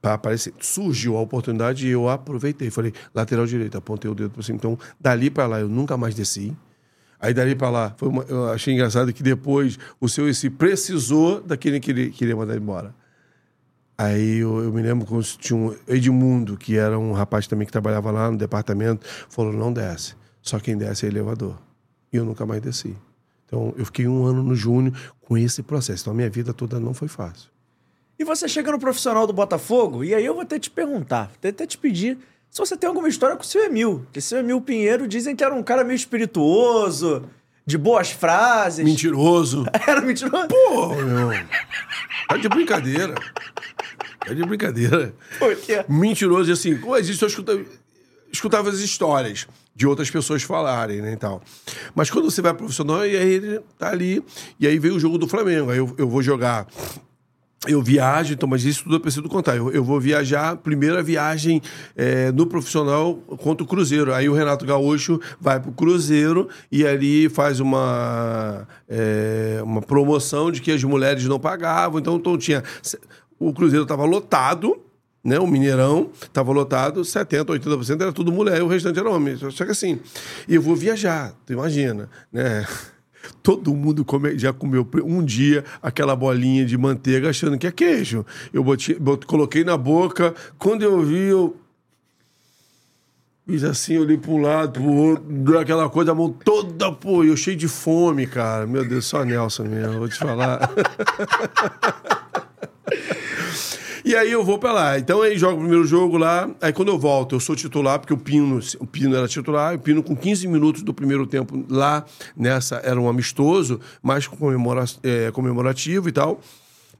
[0.00, 0.52] para aparecer.
[0.60, 2.70] Surgiu a oportunidade e eu aproveitei.
[2.70, 4.56] Falei, lateral direito, apontei o dedo para cima.
[4.56, 6.56] Então, dali para lá, eu nunca mais desci.
[7.18, 11.40] Aí, dali para lá, foi uma, eu achei engraçado que depois o seu esse precisou
[11.42, 12.94] daquele que ele queria mandar embora.
[13.98, 17.72] Aí eu, eu me lembro quando tinha um Edmundo, que era um rapaz também que
[17.72, 21.58] trabalhava lá no departamento, falou: não desce, só quem desce é elevador.
[22.10, 22.96] E eu nunca mais desci.
[23.44, 26.04] Então eu fiquei um ano no Júnior com esse processo.
[26.04, 27.50] Então a minha vida toda não foi fácil.
[28.20, 31.48] E você chega no profissional do Botafogo, e aí eu vou que te perguntar, vou
[31.48, 32.18] até te pedir
[32.50, 34.02] se você tem alguma história com o seu Emil.
[34.04, 37.24] Porque seu Emil Pinheiro dizem que era um cara meio espirituoso,
[37.64, 38.84] de boas frases.
[38.84, 39.64] Mentiroso.
[39.88, 40.48] Era mentiroso?
[40.48, 41.30] Pô, meu.
[42.28, 43.14] Tá de brincadeira.
[44.18, 45.14] Tá de brincadeira.
[45.38, 45.82] Por quê?
[45.88, 47.64] Mentiroso, e assim, existe, eu escutava,
[48.30, 51.40] escutava as histórias de outras pessoas falarem, né, e tal.
[51.94, 54.22] Mas quando você vai profissional, e aí ele tá ali,
[54.58, 55.70] e aí veio o jogo do Flamengo.
[55.70, 56.66] Aí eu, eu vou jogar
[57.68, 59.54] eu viajo, então, mas isso tudo eu preciso contar.
[59.54, 61.60] Eu, eu vou viajar, primeira viagem
[61.94, 64.14] é, no profissional contra o Cruzeiro.
[64.14, 70.62] Aí o Renato Gaúcho vai pro Cruzeiro e ali faz uma, é, uma promoção de
[70.62, 72.00] que as mulheres não pagavam.
[72.00, 72.64] Então, então tinha.
[73.38, 74.80] O Cruzeiro estava lotado,
[75.22, 75.38] né?
[75.38, 79.36] O Mineirão estava lotado, 70%, 80% era tudo mulher o restante era homem.
[79.36, 80.00] Só que assim,
[80.48, 82.66] eu vou viajar, tu imagina, né?
[83.42, 88.24] Todo mundo come, já comeu um dia aquela bolinha de manteiga achando que é queijo.
[88.52, 91.56] Eu botei, coloquei na boca, quando eu vi, eu.
[93.46, 97.24] Fiz assim, olhei para um lado, para o outro, aquela coisa, a mão toda, pô,
[97.24, 98.66] eu cheio de fome, cara.
[98.66, 100.70] Meu Deus, só Nelson mesmo, vou te falar.
[104.04, 104.98] E aí eu vou pra lá.
[104.98, 106.50] Então aí jogo o primeiro jogo lá.
[106.60, 109.74] Aí quando eu volto, eu sou titular, porque o Pino, o Pino era titular.
[109.74, 112.04] O Pino com 15 minutos do primeiro tempo lá
[112.36, 116.40] nessa era um amistoso, mais comemora, é, comemorativo e tal.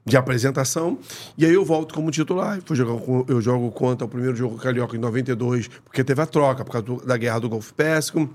[0.03, 0.97] De apresentação,
[1.37, 2.59] e aí eu volto como titular.
[2.65, 6.25] Fui jogar com- eu jogo contra o primeiro jogo carioca em 92, porque teve a
[6.25, 8.27] troca, por causa do- da guerra do Golfo Pérsico.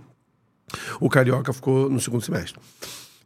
[1.01, 2.61] O Carioca ficou no segundo semestre.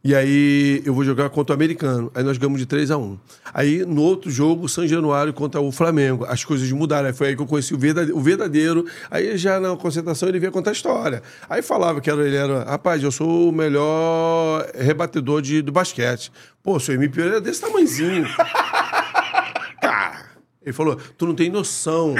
[0.03, 2.11] E aí eu vou jogar contra o americano.
[2.15, 3.19] Aí nós ganhamos de 3 a 1
[3.53, 6.25] Aí no outro jogo, São Januário contra o Flamengo.
[6.27, 7.07] As coisas mudaram.
[7.07, 8.17] Aí foi aí que eu conheci o verdadeiro.
[8.17, 8.85] O verdadeiro.
[9.11, 11.21] Aí já na concentração ele veio contar a história.
[11.47, 16.31] Aí falava que era, ele era, rapaz, eu sou o melhor rebatedor de, do basquete.
[16.63, 18.25] Pô, seu MP era desse tamanhozinho.
[19.79, 20.25] Cara,
[20.63, 22.15] ele falou: tu não tem noção.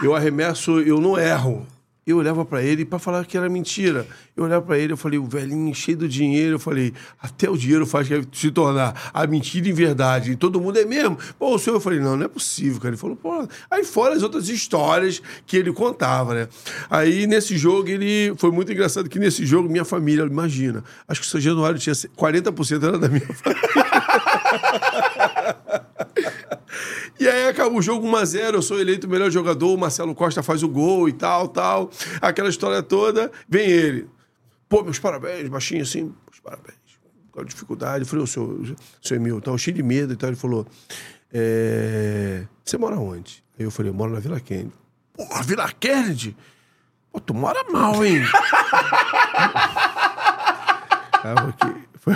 [0.00, 1.66] Eu arremesso, eu não erro.
[2.06, 4.06] Eu olhava pra ele pra falar que era mentira.
[4.36, 7.56] Eu olhava pra ele, eu falei, o velhinho cheio do dinheiro, eu falei, até o
[7.56, 10.30] dinheiro faz se tornar a mentira em verdade.
[10.30, 11.18] E todo mundo é mesmo.
[11.36, 12.90] Pô, o senhor, eu falei, não, não é possível, cara.
[12.90, 13.48] Ele falou, pô.
[13.68, 16.48] Aí fora as outras histórias que ele contava, né?
[16.88, 18.32] Aí nesse jogo, ele.
[18.36, 21.92] Foi muito engraçado que nesse jogo, minha família, imagina, acho que o São Januário tinha
[21.94, 23.62] 40% era da minha família.
[27.18, 30.42] E aí acaba o jogo 1x0, eu sou eleito o melhor jogador, o Marcelo Costa
[30.42, 31.90] faz o gol e tal, tal.
[32.20, 34.06] Aquela história toda, vem ele.
[34.68, 36.76] Pô, meus parabéns, baixinho assim, meus parabéns.
[37.32, 38.04] Com dificuldade.
[38.04, 40.28] Eu falei, ô, seu, seu Emil, tava cheio de medo e tal.
[40.28, 40.66] Ele falou,
[41.32, 42.46] é...
[42.64, 43.42] você mora onde?
[43.58, 44.74] Aí eu falei, eu moro na Vila Kennedy.
[45.14, 46.36] Porra, Vila Kennedy?
[47.10, 48.22] Pô, tu mora mal, hein?
[51.22, 51.66] Calma que...
[51.98, 52.14] Foi...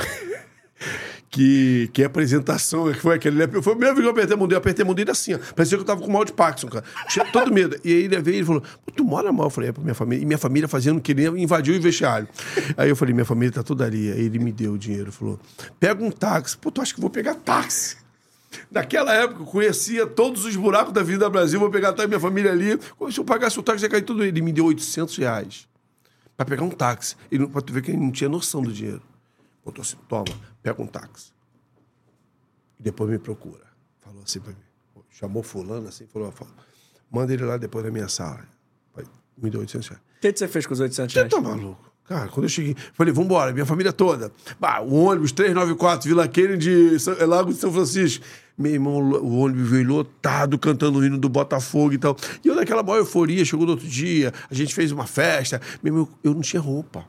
[1.32, 3.46] Que, que apresentação, que foi aquele.
[3.62, 5.38] Foi vez que eu apertei a mão dele, eu apertei a mão dele assim, ó.
[5.54, 6.84] Parecia que eu tava com mal de Parkinson, cara.
[7.08, 7.76] Tinha todo medo.
[7.84, 8.64] E aí ele veio e falou:
[8.96, 9.46] tu mora mal?
[9.46, 10.22] Eu falei: É pra minha família.
[10.22, 12.28] E minha família fazendo que ele invadiu o vestiário.
[12.76, 14.10] Aí eu falei: Minha família tá toda ali.
[14.10, 15.38] Aí ele me deu o dinheiro, falou:
[15.78, 16.58] Pega um táxi.
[16.58, 17.96] Pô, tu acha que vou pegar táxi?
[18.70, 22.50] Naquela época, eu conhecia todos os buracos da Vida Brasil, vou pegar até minha família
[22.50, 22.78] ali.
[23.10, 24.24] Se eu pagasse o táxi, ia cair tudo.
[24.24, 25.68] Ele me deu 800 reais
[26.36, 27.16] pra pegar um táxi.
[27.30, 29.02] Ele, pra tu ver que ele não tinha noção do dinheiro.
[29.64, 30.24] Botou assim, toma,
[30.62, 31.32] pega um táxi.
[32.78, 33.64] E depois me procura.
[34.00, 34.58] Falou assim pra mim.
[35.10, 36.52] Chamou fulano assim, falou, falou
[37.10, 38.44] manda ele lá depois da minha sala.
[39.36, 40.02] Me deu 800 reais.
[40.16, 41.32] O que, que você fez com os 800 Você reais?
[41.32, 41.90] tá maluco?
[42.04, 44.30] Cara, quando eu cheguei, falei, vambora, minha família toda.
[44.58, 48.24] Bah, o ônibus 394, Vila Kennedy, São- é Lago de São Francisco.
[48.58, 52.16] Meu irmão, o ônibus veio lotado, cantando o hino do Botafogo e tal.
[52.44, 55.60] E eu naquela maior euforia, chegou no outro dia, a gente fez uma festa.
[55.82, 57.06] Meu irmão, eu não tinha roupa.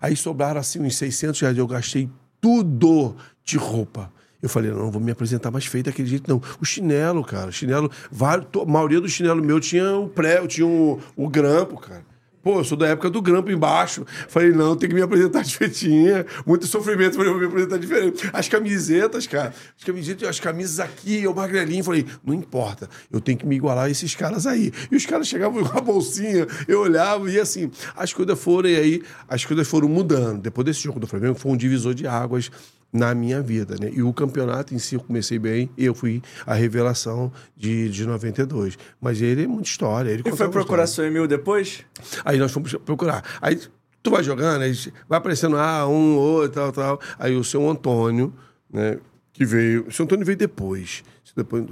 [0.00, 2.10] Aí sobraram assim uns 600 reais, eu gastei
[2.46, 4.12] tudo de roupa.
[4.40, 6.40] Eu falei, não, vou me apresentar mais feio daquele jeito, não.
[6.60, 7.90] O chinelo, cara, chinelo,
[8.22, 12.04] a maioria do chinelo meu tinha o pré, tinha o grampo, cara.
[12.46, 14.06] Pô, eu sou da época do grampo embaixo.
[14.28, 16.24] Falei, não, tem que me apresentar diferentinha.
[16.46, 18.30] Muito sofrimento pra eu me apresentar diferente.
[18.32, 19.52] As camisetas, cara.
[19.76, 21.82] As camisetas, as camisas aqui, eu magrelinho.
[21.82, 24.70] Falei, não importa, eu tenho que me igualar a esses caras aí.
[24.92, 28.76] E os caras chegavam com a bolsinha, eu olhava e assim, as coisas foram, e
[28.76, 30.40] aí as coisas foram mudando.
[30.40, 32.48] Depois desse jogo do Flamengo, foi um divisor de águas
[32.96, 33.90] na minha vida, né?
[33.92, 38.78] E o campeonato em si eu comecei bem eu fui a revelação de, de 92.
[39.00, 40.10] Mas ele é muita história.
[40.10, 40.86] Ele E foi procurar história.
[40.86, 41.84] seu Emil depois?
[42.24, 43.22] Aí nós fomos procurar.
[43.40, 43.60] Aí
[44.02, 44.72] tu vai jogando, aí
[45.08, 47.00] vai aparecendo, ah, um, outro, tal, tal.
[47.18, 48.32] Aí o seu Antônio,
[48.72, 48.98] né,
[49.32, 49.86] que veio.
[49.86, 51.04] O seu Antônio veio depois.
[51.36, 51.64] Depois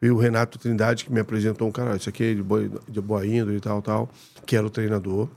[0.00, 3.00] veio o Renato Trindade, que me apresentou um cara, isso aqui é de boa, de
[3.00, 4.08] boa índole e tal, tal,
[4.46, 5.28] que era o treinador.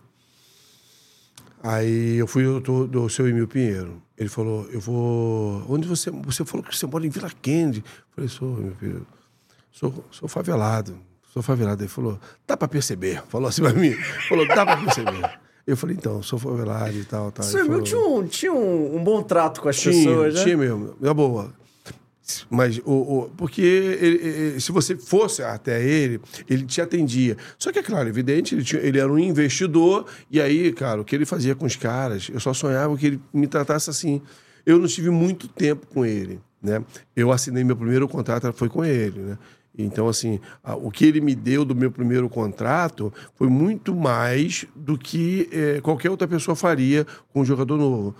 [1.64, 4.05] Aí eu fui do, do seu Emil Pinheiro.
[4.18, 5.66] Ele falou, eu vou.
[5.70, 6.10] Onde você.
[6.10, 7.84] Você falou que você mora em Vila Kennedy.
[7.86, 9.06] Eu falei, sou, meu filho.
[9.72, 10.98] Sou, sou favelado.
[11.34, 11.84] Sou favelado.
[11.84, 13.22] Ele falou, dá pra perceber.
[13.28, 13.92] Falou assim pra mim.
[14.30, 15.40] Falou, dá pra perceber.
[15.68, 17.46] Eu falei, então, sou favelado e tal, tal.
[17.50, 20.44] Emil falou, tinha, um, tinha um, um bom trato com as tinha, pessoas, né?
[20.44, 21.52] tinha mesmo, na boa.
[22.50, 26.20] Mas, o, o- porque ele- ele- se você fosse até ele,
[26.50, 27.38] ele te atendia.
[27.58, 31.06] Só que, é claro, evidente, ele, tinha- ele era um investidor, e aí, cara, o
[31.06, 34.22] que ele fazia com os caras, eu só sonhava que ele me tratasse assim.
[34.66, 36.84] Eu não tive muito tempo com ele, né?
[37.16, 39.38] Eu assinei meu primeiro contrato, foi com ele, né?
[39.78, 40.40] Então, assim,
[40.82, 45.82] o que ele me deu do meu primeiro contrato foi muito mais do que eh,
[45.84, 48.16] qualquer outra pessoa faria com um jogador novo.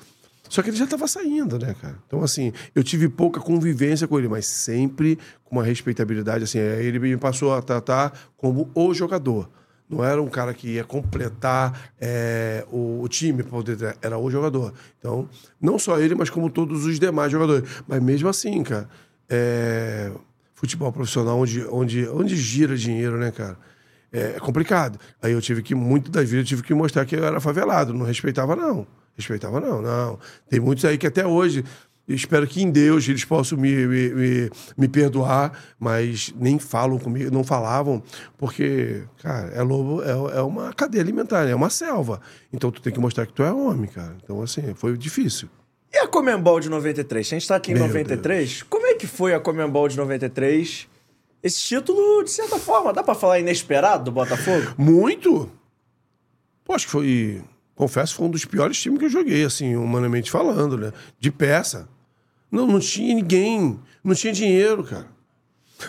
[0.50, 1.98] Só que ele já estava saindo, né, cara?
[2.08, 6.60] Então, assim, eu tive pouca convivência com ele, mas sempre com uma respeitabilidade, assim.
[6.60, 9.50] aí Ele me passou a tratar como o jogador.
[9.88, 13.96] Não era um cara que ia completar é, o, o time poder.
[14.02, 14.74] Era o jogador.
[14.98, 15.30] Então,
[15.62, 17.70] não só ele, mas como todos os demais jogadores.
[17.88, 18.90] Mas mesmo assim, cara,
[19.30, 20.12] é,
[20.56, 23.58] futebol profissional, onde, onde, onde gira dinheiro, né, cara?
[24.12, 24.98] É complicado.
[25.22, 27.94] Aí eu tive que, muito das vezes, eu tive que mostrar que eu era favelado.
[27.94, 28.88] Não respeitava, não.
[29.16, 30.20] Respeitava, não, não.
[30.50, 31.64] Tem muitos aí que até hoje
[32.08, 37.32] espero que em Deus eles possam me, me, me, me perdoar, mas nem falam comigo,
[37.32, 38.04] não falavam,
[38.38, 42.22] porque, cara, é lobo, é, é uma cadeia alimentar, é uma selva.
[42.54, 44.16] Então tu tem que mostrar que tu é homem, cara.
[44.24, 45.50] Então, assim, foi difícil.
[45.92, 47.26] E a Comembol de 93?
[47.26, 48.64] A gente tá aqui em Meu 93.
[48.64, 50.88] Como é que foi a Comembol de 93?
[51.42, 54.74] Esse título, de certa forma, dá pra falar inesperado do Botafogo?
[54.78, 55.50] Muito?
[56.66, 57.42] Pô, acho que foi.
[57.76, 60.94] Confesso, foi um dos piores times que eu joguei, assim, humanamente falando, né?
[61.20, 61.90] De peça.
[62.50, 63.78] Não, não tinha ninguém.
[64.04, 65.08] Não tinha dinheiro, cara.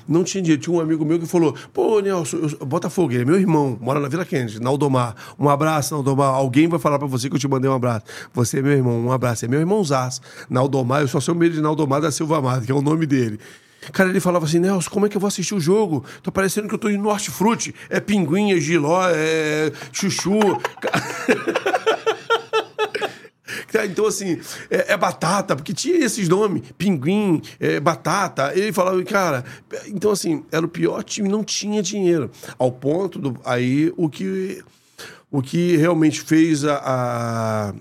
[0.09, 0.61] Não tinha dinheiro.
[0.61, 4.01] Tinha um amigo meu que falou: pô, Nelson, eu, Botafogo, ele é meu irmão, mora
[4.01, 5.14] na Vila Kennedy, na Aldomar.
[5.39, 6.34] Um abraço, na Aldomar.
[6.34, 8.05] Alguém vai falar pra você que eu te mandei um abraço.
[8.34, 9.45] Você é meu irmão, um abraço.
[9.45, 10.20] É meu irmãozaço.
[10.51, 13.07] Na Aldomar, eu só sou meio de Aldomar da Silva Amado, que é o nome
[13.07, 13.39] dele.
[13.93, 16.05] Cara, ele falava assim, Nelson, como é que eu vou assistir o jogo?
[16.22, 17.72] Tô parecendo que eu tô em Norte Frute.
[17.89, 20.41] É pinguim, é giló, é chuchu.
[23.77, 28.53] Tá, Então, assim, é, é batata, porque tinha esses nomes, pinguim, é, batata.
[28.55, 29.45] Ele falava, cara,
[29.89, 32.31] então, assim, era o pior time, não tinha dinheiro.
[32.59, 33.39] Ao ponto do.
[33.45, 34.62] Aí, o que,
[35.31, 37.74] o que realmente fez a, a.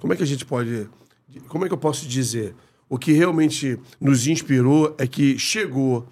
[0.00, 0.88] Como é que a gente pode.
[1.48, 2.54] Como é que eu posso dizer?
[2.88, 6.06] O que realmente nos inspirou é que chegou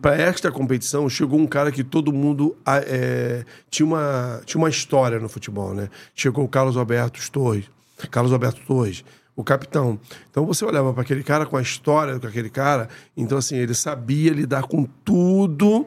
[0.00, 5.20] para esta competição chegou um cara que todo mundo é, tinha, uma, tinha uma história
[5.20, 5.88] no futebol, né?
[6.12, 7.66] Chegou o Carlos Alberto Torres,
[8.08, 9.98] Carlos Alberto Torres, o capitão.
[10.30, 13.74] Então você olhava para aquele cara com a história com aquele cara, então assim ele
[13.74, 15.86] sabia lidar com tudo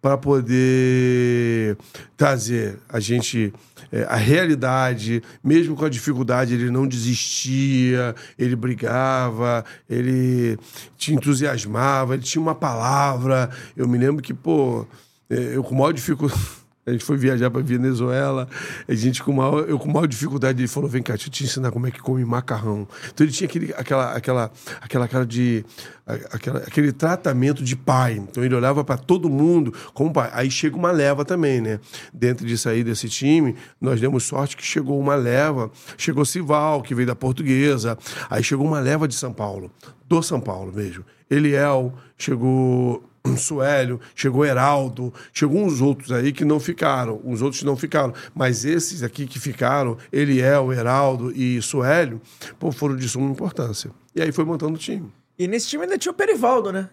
[0.00, 1.76] para poder
[2.16, 3.52] trazer a gente
[3.92, 10.58] é, a realidade, mesmo com a dificuldade, ele não desistia, ele brigava, ele
[10.96, 13.50] te entusiasmava, ele tinha uma palavra.
[13.76, 14.86] Eu me lembro que, pô,
[15.28, 16.40] é, eu com maior dificuldade.
[16.84, 18.48] A gente foi viajar para Venezuela,
[18.88, 21.44] a gente com maior, eu com maior dificuldade, ele falou: vem cá, deixa eu te
[21.44, 22.88] ensinar como é que come macarrão.
[23.14, 25.64] Então ele tinha aquele, aquela, aquela, aquela cara de.
[26.04, 28.14] Aquela, aquele tratamento de pai.
[28.14, 30.28] Então ele olhava para todo mundo como pai.
[30.32, 31.78] Aí chega uma leva também, né?
[32.12, 35.70] Dentro disso aí, desse time, nós demos sorte que chegou uma leva.
[35.96, 37.96] Chegou Sival, que veio da portuguesa.
[38.28, 39.70] Aí chegou uma leva de São Paulo,
[40.08, 41.04] do São Paulo mesmo.
[41.30, 47.76] Eliel, chegou Suélio, chegou Heraldo, chegou uns outros aí que não ficaram, uns outros não
[47.76, 52.20] ficaram, mas esses aqui que ficaram, Eliel, Heraldo e Suélio,
[52.58, 53.90] pô, foram de suma importância.
[54.14, 55.12] E aí foi montando o time.
[55.38, 56.90] E nesse time ainda tinha o Perivaldo, né?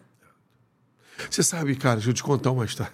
[1.30, 2.94] Você sabe, cara, deixa eu te contar uma história.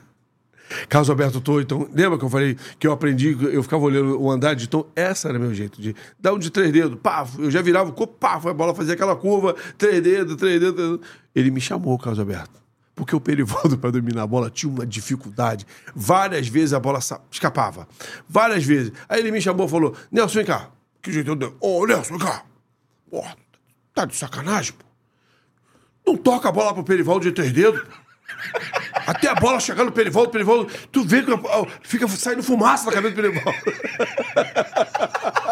[0.89, 4.31] Carlos Alberto Tô, então, lembra que eu falei que eu aprendi, eu ficava olhando o
[4.31, 4.89] andar de tom?
[4.95, 7.93] Essa era meu jeito de dar um de três dedos, pá, eu já virava o
[7.93, 10.75] corpo, pá, a bola fazia aquela curva, três dedos, três dedos.
[10.75, 11.07] três dedos.
[11.35, 12.64] Ele me chamou, Carlos Alberto.
[12.95, 15.67] Porque o Perivaldo, para dominar a bola, tinha uma dificuldade.
[15.93, 17.87] Várias vezes a bola escapava.
[18.27, 18.93] Várias vezes.
[19.09, 20.69] Aí ele me chamou e falou: Nelson, vem cá.
[21.01, 21.53] Que jeito eu dei?
[21.59, 22.43] Ô, Nelson, vem cá.
[23.09, 23.23] Pô,
[23.93, 24.85] tá de sacanagem, pô.
[26.07, 27.83] Não toca a bola pro Perivaldo de três dedos.
[29.07, 31.31] Até a bola chegar no Perivaldo, Perivaldo, tu vê que
[31.83, 33.59] fica saindo fumaça na cabeça do Perivaldo.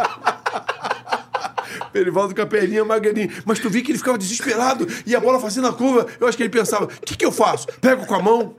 [1.94, 3.30] Perivaldo com a perninha magrinha.
[3.46, 6.08] Mas tu vi que ele ficava desesperado e a bola fazendo a curva.
[6.20, 7.68] Eu acho que ele pensava: o que, que eu faço?
[7.80, 8.56] Pego com a mão?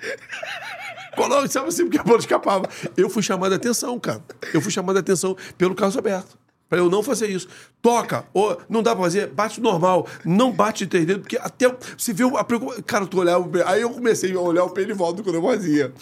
[1.16, 2.68] Coloco, sabe assim, porque a bola escapava.
[2.96, 4.22] Eu fui chamado a atenção, cara.
[4.52, 6.43] Eu fui chamado a atenção pelo Carlos Alberto.
[6.74, 7.46] Pra eu não fazer isso.
[7.80, 10.08] Toca, ou não dá pra fazer, bate normal.
[10.24, 12.82] Não bate de três dedos, porque até você vê a preocupação.
[12.82, 13.48] Cara, tu olhava.
[13.66, 15.92] Aí eu comecei a olhar o Perivaldo quando eu fazia.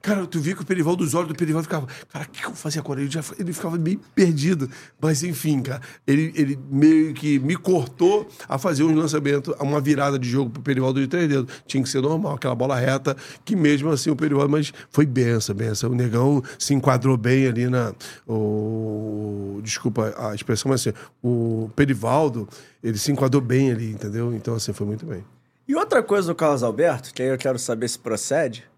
[0.00, 1.86] Cara, tu via que o Perivaldo, os olhos do Perivaldo ficavam.
[2.10, 3.02] Cara, o que, que eu fazia agora?
[3.02, 4.70] Ele, já, ele ficava meio perdido.
[4.98, 10.18] Mas enfim, cara, ele, ele meio que me cortou a fazer um lançamento, uma virada
[10.18, 11.52] de jogo pro Perivaldo de três dedos.
[11.66, 13.14] Tinha que ser normal, aquela bola reta,
[13.44, 14.50] que mesmo assim o Perivaldo.
[14.50, 15.90] Mas foi benção, benção.
[15.90, 17.92] O negão se enquadrou bem ali na.
[18.26, 22.48] O, desculpa a expressão, mas assim, o Perivaldo,
[22.82, 24.34] ele se enquadrou bem ali, entendeu?
[24.34, 25.24] Então, assim, foi muito bem.
[25.66, 28.68] E outra coisa do Carlos Alberto, que aí eu quero saber se procede,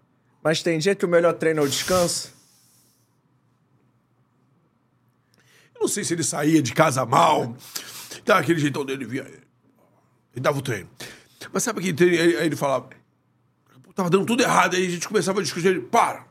[0.43, 2.33] mas tem dia que o melhor treino é o descanso?
[5.73, 7.55] Eu não sei se ele saía de casa mal,
[8.23, 9.23] tá, aquele jeitão dele, via.
[9.23, 10.89] Ele dava o treino.
[11.51, 12.15] Mas sabe aquele treino?
[12.15, 12.89] Aí aí ele falava.
[13.93, 15.67] Tava dando tudo errado, aí a gente começava a discutir.
[15.67, 16.25] Ele, para!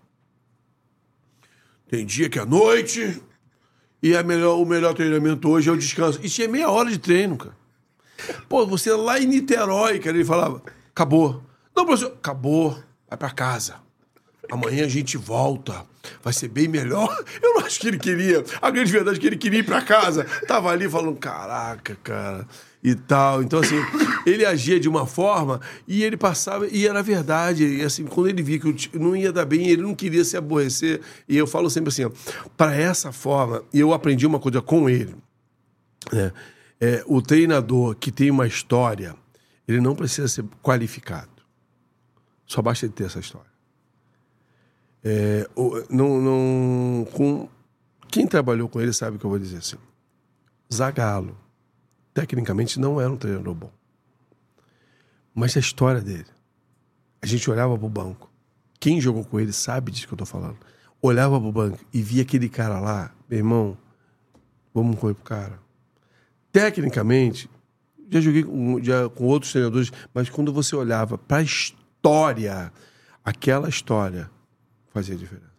[1.89, 3.23] Tem dia que é noite,
[4.05, 6.21] e é melhor, o melhor treinamento hoje é o descanso.
[6.23, 7.57] E tinha meia hora de treino, cara.
[8.51, 11.43] Pô, você lá em Niterói, cara, ele falava, acabou.
[11.75, 12.79] Não, professor, acabou,
[13.09, 13.77] vai pra casa.
[14.53, 15.87] Amanhã a gente volta.
[16.23, 17.19] Vai ser bem melhor.
[17.43, 18.45] Eu não acho que ele queria.
[18.61, 20.25] A grande verdade é que ele queria ir pra casa.
[20.47, 22.47] Tava ali falando, caraca, cara.
[22.85, 23.43] E tal.
[23.43, 23.77] Então, assim,
[24.27, 25.59] ele agia de uma forma
[25.89, 26.69] e ele passava.
[26.69, 27.65] E era verdade.
[27.65, 31.01] E, assim, quando ele via que não ia dar bem, ele não queria se aborrecer.
[31.27, 32.05] E eu falo sempre assim,
[32.59, 35.17] para essa forma, eu aprendi uma coisa com ele.
[36.13, 36.31] né?
[36.81, 39.17] é, o treinador que tem uma história,
[39.67, 41.31] ele não precisa ser qualificado.
[42.47, 43.51] Só basta ele ter essa história.
[45.03, 45.49] É,
[45.89, 47.49] não, não, com,
[48.09, 49.77] quem trabalhou com ele sabe o que eu vou dizer assim.
[50.73, 51.37] Zagallo,
[52.15, 53.73] tecnicamente, não era um treinador bom.
[55.35, 56.27] Mas a história dele.
[57.21, 58.31] A gente olhava pro banco.
[58.79, 60.57] Quem jogou com ele sabe disso que eu tô falando.
[61.03, 63.77] Olhava pro banco e via aquele cara lá, meu irmão,
[64.73, 65.59] vamos correr pro cara.
[66.53, 67.51] Tecnicamente,
[68.11, 72.73] já joguei com, já, com outros treinadores, mas quando você olhava pra história,
[73.25, 74.31] aquela história
[74.93, 75.53] fazia diferença.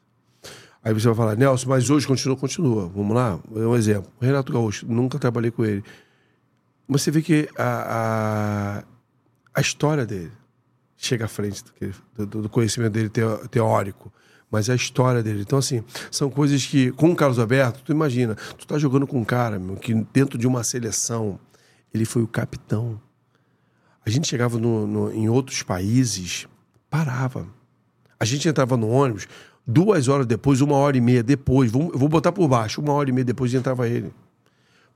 [0.83, 2.87] Aí você vai falar, Nelson, mas hoje continua, continua.
[2.87, 3.39] Vamos lá?
[3.55, 4.11] É um exemplo.
[4.21, 5.83] O Renato Gaúcho, nunca trabalhei com ele.
[6.87, 8.83] Você vê que a, a,
[9.55, 10.31] a história dele
[10.97, 11.91] chega à frente do, que-
[12.25, 13.11] do- do conhecimento dele
[13.49, 14.11] teórico.
[14.51, 15.41] Mas a história dele.
[15.41, 19.19] Então, assim, são coisas que, com o Carlos Alberto, tu imagina, tu tá jogando com
[19.19, 21.39] um cara, meu, que dentro de uma seleção,
[21.93, 23.01] ele foi o capitão.
[24.05, 26.47] A gente chegava no- no- em outros países,
[26.89, 27.47] parava.
[28.19, 29.27] A gente entrava no ônibus,
[29.65, 33.09] duas horas depois, uma hora e meia depois, vou, vou botar por baixo, uma hora
[33.09, 34.13] e meia depois entrava ele.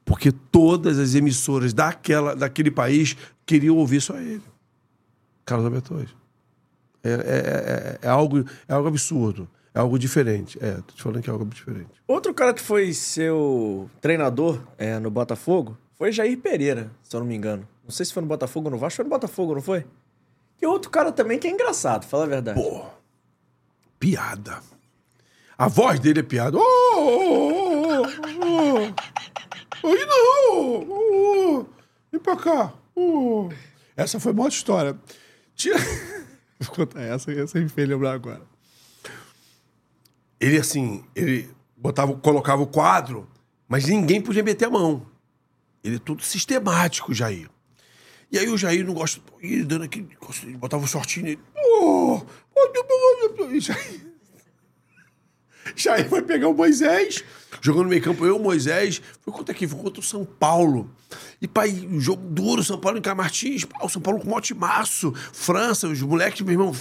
[0.09, 4.41] Porque todas as emissoras daquela, daquele país queriam ouvir só ele.
[5.45, 6.15] Carlos Alberto hoje.
[7.03, 9.47] É, é- é- é algo, é algo absurdo.
[9.71, 10.57] É algo diferente.
[10.59, 11.91] É, tô te falando que é algo diferente.
[12.07, 17.27] Outro cara que foi seu treinador é, no Botafogo foi Jair Pereira, se eu não
[17.27, 17.67] me engano.
[17.83, 19.85] Não sei se foi no Botafogo ou no Vasco, foi no Botafogo, não foi?
[20.59, 22.59] E outro cara também que é engraçado, fala a verdade.
[22.59, 22.83] Pô,
[23.99, 24.59] piada.
[25.55, 26.57] A voz dele é piada.
[26.57, 28.93] Ô, ô, ô, ô, ô.
[29.83, 30.89] Aí não!
[30.89, 31.65] Ô.
[32.11, 32.73] Vem pra cá.
[32.95, 33.49] Ô.
[33.95, 34.97] Essa foi uma história.
[36.59, 38.41] Vou contar essa, essa me fez lembrar agora.
[40.39, 43.29] Ele, assim, ele botava, colocava o quadro,
[43.67, 45.05] mas ninguém podia meter a mão.
[45.83, 47.49] Ele é tudo sistemático, Jair.
[48.31, 49.21] E aí o Jair não gosta.
[49.41, 49.85] Ele dando.
[49.85, 51.41] Ele botava o shortinho nele.
[51.55, 52.21] Oh,
[53.51, 54.01] e Jair,
[55.75, 57.23] Jair pegar o Moisés,
[57.61, 59.01] jogando no meio campo, eu, Moisés.
[59.21, 60.89] Foi contra aqui, foi contra o São Paulo.
[61.41, 64.53] E pai, um jogo duro, São Paulo em Camartins, pá, o São Paulo com mote
[64.53, 66.75] maço, França, os moleques, meu irmão.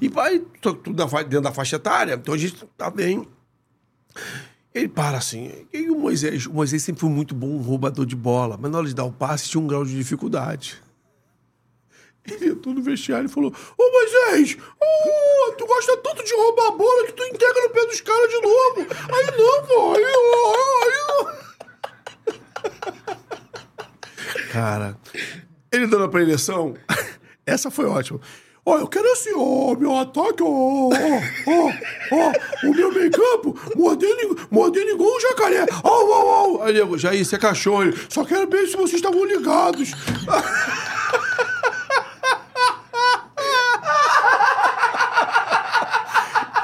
[0.00, 3.26] E pai, tu- tudo dentro da faixa etária, então a gente tá bem.
[4.74, 5.50] Ele para assim.
[5.72, 6.46] E o Moisés?
[6.46, 9.12] O Moisés sempre foi muito bom roubador de bola, mas na hora de dar o
[9.12, 10.76] passe tinha um grau de dificuldade.
[12.30, 16.70] Ele entrou no vestiário e falou: Ô Moisés, ô, tu gosta tanto de roubar a
[16.70, 18.86] bola que tu entrega no pé dos caras de novo.
[19.12, 20.54] Aí não, pô, aí, ó,
[20.84, 21.42] aí, ó.
[24.52, 24.96] Cara,
[25.72, 26.76] ele dando a preleção,
[27.44, 28.20] essa foi ótima.
[28.64, 31.72] Ó, eu quero assim, ó, meu ataque, ó, ó, ó,
[32.12, 32.32] ó,
[32.68, 35.66] o meu meio campo, mordendo, mordendo igual um jacaré.
[35.82, 36.62] Au, au, au.
[36.62, 37.92] Aí, nego, Jair, você é cachorro.
[38.08, 39.90] Só quero ver se vocês estavam ligados.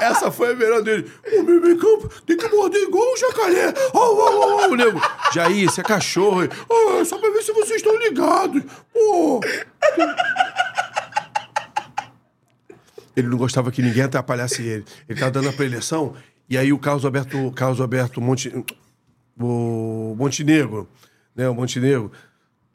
[0.09, 1.09] Essa foi a melhor dele.
[1.25, 3.73] O campo tem que morder igual um jacaré.
[3.93, 4.99] Au, au, au, au, nego.
[5.33, 6.41] Jair, você é cachorro.
[6.43, 8.63] Ah, só pra ver se vocês estão ligados.
[8.93, 9.39] Pô.
[13.15, 14.85] Ele não gostava que ninguém atrapalhasse ele.
[15.07, 16.15] Ele tava dando a preleção,
[16.49, 18.51] e aí o Carlos Alberto, Carlos Alberto Monte,
[19.37, 20.87] o Montenegro,
[21.35, 22.11] né, o Montenegro,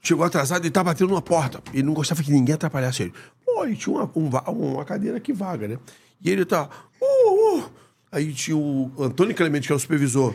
[0.03, 1.63] chegou atrasado e tava batendo na porta.
[1.73, 3.15] Ele não gostava que ninguém atrapalhasse ele.
[3.45, 4.29] Pô, e tinha uma, um
[4.75, 5.79] uma cadeira que vaga, né?
[6.23, 6.69] E ele tá,
[7.01, 7.63] ô, ô.
[8.11, 10.33] Aí tinha o Antônio Clemente, que é o supervisor.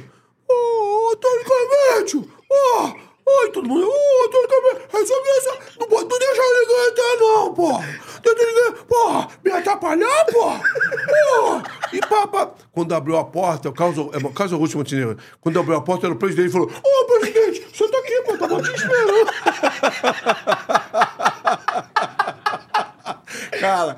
[0.48, 2.30] Ô, Antônio Clemente!
[2.52, 2.92] Ó!
[3.32, 3.88] Oi, todo mundo.
[3.88, 5.60] Ô, Antônio Clemente, resolve essa.
[5.80, 7.72] Não, pode- não deixa ninguém entrar, não, pô.
[8.24, 8.84] Deixa ninguém.
[8.88, 10.52] Pô, me atrapalhar, pô.
[11.94, 12.54] E papa.
[12.72, 16.14] Quando abriu a porta, o Carlos, é, Carlos Augusto Montenegro, quando abriu a porta, era
[16.14, 19.32] o presidente e falou: Ô, presidente, você tá aqui, pô, tava te esperando.
[23.60, 23.96] Cara,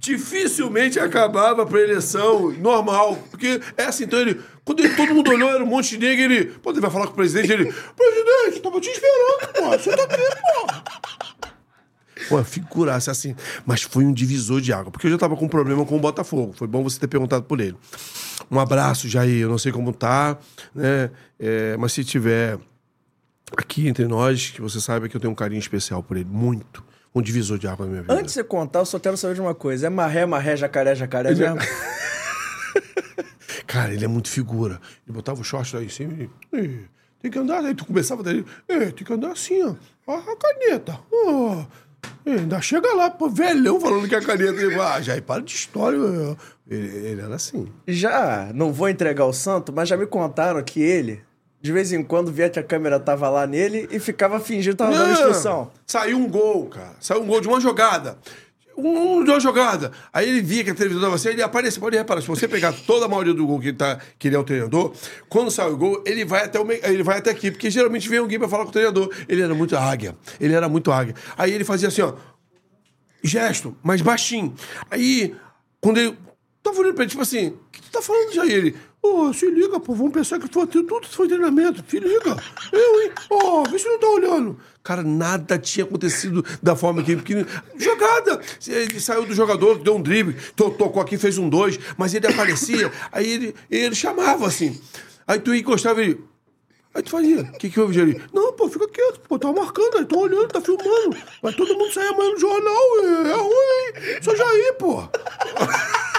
[0.00, 3.16] dificilmente acabava a preleção normal.
[3.30, 4.40] Porque é assim, então ele.
[4.64, 6.44] Quando ele- todo mundo olhou, era um monte de negro, ele.
[6.46, 7.64] Pô, ele vai falar com o presidente, ele.
[7.66, 9.70] Presidente, tava te esperando, pô.
[9.78, 10.16] Você tá aqui,
[10.54, 11.50] pô.
[12.28, 13.34] Pô, figurasse assim.
[13.66, 14.90] Mas foi um divisor de água.
[14.90, 16.52] Porque eu já tava com um problema com o Botafogo.
[16.56, 17.76] Foi bom você ter perguntado por ele.
[18.50, 19.40] Um abraço, Jair.
[19.42, 20.38] Eu não sei como tá,
[20.74, 21.10] né?
[21.38, 22.58] É, mas se tiver
[23.56, 26.28] aqui entre nós, que você saiba que eu tenho um carinho especial por ele.
[26.30, 26.84] Muito.
[27.14, 28.14] Um divisor de água na minha vida.
[28.14, 29.86] Antes de você contar, eu só quero saber de uma coisa.
[29.86, 31.58] É marré, marré, jacaré, jacaré mesmo?
[33.66, 34.80] Cara, ele é muito figura.
[35.06, 36.30] Ele botava o short lá em cima e.
[36.56, 36.84] "Ih,
[37.20, 37.64] Tem que andar.
[37.64, 38.44] Aí tu começava daí.
[38.68, 39.74] "Ih, Tem que andar assim, ó.
[40.06, 40.98] Ó, a caneta.
[41.12, 41.64] Ó.
[42.26, 44.60] Ih, ainda chega lá, pô, velhão falando que é a caneta.
[44.60, 45.98] Ele, ah, já para de história.
[46.68, 47.68] Ele, ele era assim.
[47.86, 51.22] Já, não vou entregar o santo, mas já me contaram que ele
[51.60, 54.78] de vez em quando via que a câmera tava lá nele e ficava fingindo que
[54.78, 55.70] tava dando instrução.
[55.86, 56.94] Saiu um gol, cara.
[57.00, 58.18] Saiu um gol de uma jogada.
[58.76, 59.92] Um, um de uma jogada.
[60.12, 61.78] Aí ele via que a televisão dava assim, ele aparece.
[61.78, 64.36] Pode reparar, se você pegar toda a maioria do gol que ele, tá, que ele
[64.36, 64.94] é o treinador,
[65.28, 68.18] quando sai o gol, ele vai até, o, ele vai até aqui, porque geralmente vem
[68.18, 69.12] alguém pra falar com o treinador.
[69.28, 70.16] Ele era muito águia.
[70.40, 71.14] Ele era muito águia.
[71.36, 72.14] Aí ele fazia assim, ó.
[73.22, 74.54] Gesto, mas baixinho.
[74.90, 75.34] Aí,
[75.80, 76.16] quando ele.
[76.62, 78.52] Tava olhando pra ele, tipo assim, o que tu tá falando, Jair?
[78.52, 82.36] Ele, ô, se liga, pô, vamos pensar que foi, tudo foi treinamento, se liga.
[82.72, 83.10] Eu, hein?
[83.30, 84.58] Ó, vê se não tá olhando.
[84.82, 87.14] Cara, nada tinha acontecido da forma que.
[87.16, 87.46] que
[87.76, 88.40] jogada!
[88.66, 92.26] Ele saiu do jogador, deu um drible, to- tocou aqui, fez um dois, mas ele
[92.26, 94.80] aparecia, aí ele, ele chamava assim.
[95.26, 96.22] Aí tu encostava ele.
[96.92, 98.20] Aí tu fazia, o que que houve, Jair?
[98.32, 101.16] Não, pô, fica quieto, pô, tá marcando, aí tô olhando, tá filmando.
[101.40, 102.74] Vai todo mundo sair amanhã no jornal,
[103.04, 104.18] é, é ruim, hein?
[104.22, 105.02] Sou Jair, pô.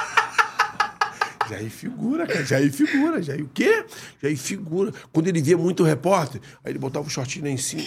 [1.51, 2.45] Jair figura, cara.
[2.45, 3.21] Jair figura.
[3.21, 3.85] Jair o quê?
[4.21, 4.93] Jair figura.
[5.11, 7.83] Quando ele via muito repórter, aí ele botava o shortinho lá em cima.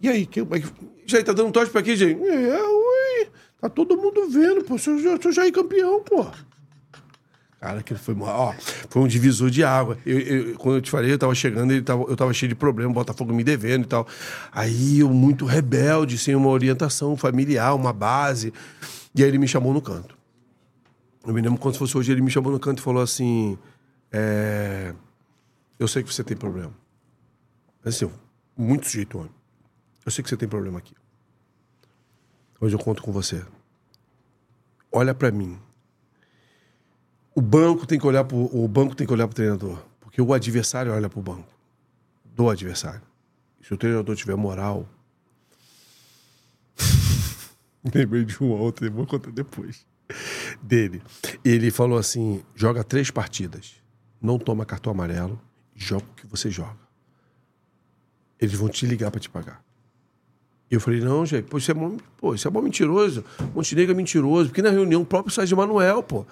[0.00, 0.64] E aí, que, mas-
[1.06, 2.16] Jair, tá dando toque pra quê, Jair?
[2.22, 3.28] É, ui.
[3.60, 4.76] Tá todo mundo vendo, pô.
[4.78, 6.26] Sou, sou Jair campeão, pô.
[7.60, 8.52] Cara, aquilo foi, ó,
[8.90, 9.96] foi um divisor de água.
[10.04, 12.54] Eu, eu- quando eu te falei, eu tava chegando, ele tava, eu tava cheio de
[12.54, 14.06] problema, Botafogo me devendo e tal.
[14.52, 18.52] Aí eu, muito rebelde, sem uma orientação familiar, uma base.
[19.14, 20.14] E aí ele me chamou no canto.
[21.26, 23.58] Eu me lembro quando fosse hoje, ele me chamou no canto e falou assim:
[24.12, 24.94] é,
[25.78, 26.72] Eu sei que você tem problema.
[27.82, 28.10] Assim,
[28.56, 29.30] muito sujeito, homem.
[30.04, 30.94] Eu sei que você tem problema aqui.
[32.60, 33.44] Hoje eu conto com você.
[34.92, 35.58] Olha pra mim.
[37.34, 40.32] O banco tem que olhar pro, o banco tem que olhar pro treinador, porque o
[40.32, 41.52] adversário olha pro banco
[42.24, 43.02] do adversário.
[43.60, 44.86] Se o treinador tiver moral,
[47.92, 49.84] lembrei de uma outra, eu vou contar depois
[50.64, 51.02] dele.
[51.44, 53.74] Ele falou assim: joga três partidas,
[54.20, 55.38] não toma cartão amarelo,
[55.74, 56.84] joga o que você joga.
[58.40, 59.62] Eles vão te ligar pra te pagar.
[60.70, 63.24] E eu falei, não, gente, pô, isso é mó, pô, isso é mó mentiroso.
[63.54, 64.48] Montenegro é mentiroso.
[64.48, 66.26] Porque na reunião o próprio Sérgio Manuel, pô.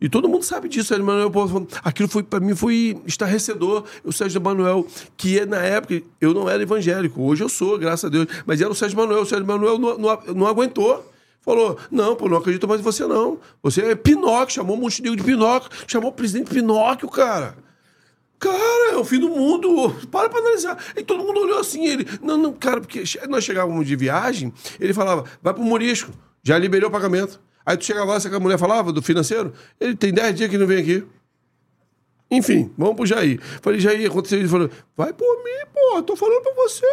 [0.00, 1.30] E todo mundo sabe disso, Sérgio Manuel.
[1.30, 3.84] Pô, aquilo foi, pra mim foi estarrecedor.
[4.02, 7.22] O Sérgio Manuel, que é, na época, eu não era evangélico.
[7.22, 8.26] Hoje eu sou, graças a Deus.
[8.46, 9.22] Mas era o Sérgio Manuel.
[9.22, 11.11] O Sérgio Manuel não, não, não aguentou.
[11.42, 13.38] Falou, não, pô, não acredito mais em você, não.
[13.62, 15.70] Você é Pinóquio, chamou o Montenegro de Pinóquio.
[15.88, 17.56] Chamou o presidente Pinóquio, cara.
[18.38, 19.94] Cara, é o fim do mundo.
[20.10, 20.78] Para pra analisar.
[20.96, 22.06] E todo mundo olhou assim, ele.
[22.22, 26.12] Não, não, cara, porque nós chegávamos de viagem, ele falava, vai pro Morisco,
[26.42, 27.40] já liberou o pagamento.
[27.66, 29.52] Aí tu chegava lá, sabe que a mulher falava do financeiro?
[29.80, 31.04] Ele tem 10 dias que não vem aqui.
[32.30, 33.40] Enfim, vamos pro Jair.
[33.60, 34.56] Falei, Jair, aconteceu isso.
[34.56, 36.86] Ele falou, vai por mim, pô, tô falando pra você.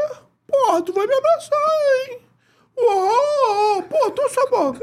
[0.47, 2.28] Porra, tu vai me abraçar, hein?
[2.86, 4.80] Uau, pô, tô só bom.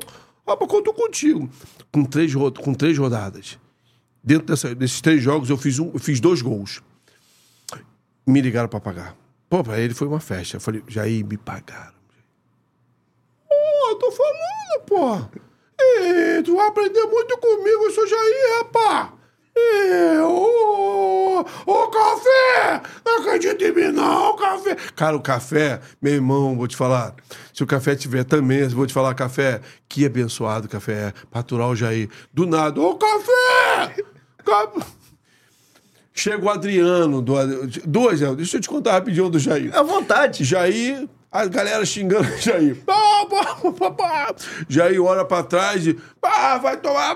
[0.47, 1.49] Ah, conto contigo.
[1.93, 3.59] Com três, com três rodadas.
[4.23, 6.83] Dentro dessa- desses três jogos, eu fiz, um, eu fiz dois gols.
[8.27, 9.17] Me ligaram pra pagar.
[9.49, 10.57] Pô, pra ele foi uma festa.
[10.57, 11.95] Eu falei, Jair, me pagaram.
[13.49, 13.55] Pô,
[13.91, 15.39] eu tô falando, pô.
[15.81, 19.13] Ê, tu vai aprender muito comigo, eu sou Jair, rapá.
[19.57, 22.83] Ê, Ô, ô, café!
[23.05, 24.77] Não acredito em mim, não, café!
[24.95, 27.15] Cara, o café, meu irmão, vou te falar.
[27.55, 31.13] Se o café tiver também, vou te falar, café, que abençoado café é.
[31.31, 32.09] Paturar o Jair.
[32.33, 33.97] Do nada, ô, café!
[34.45, 34.73] Ca-
[36.15, 37.35] Chega o Adriano, do,
[37.85, 39.77] duas, deixa eu te contar rapidinho do Jair.
[39.77, 40.45] À vontade.
[40.45, 42.77] Jair, a galera xingando o Jair.
[44.67, 45.99] Jair olha pra trás e.
[46.63, 47.15] Vai tomar.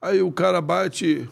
[0.00, 1.28] Aí o cara bate.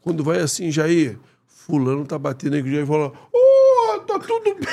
[0.00, 4.56] Quando vai assim, Jair, fulano tá batendo aí o Jair fala: Ô, tá tudo bem.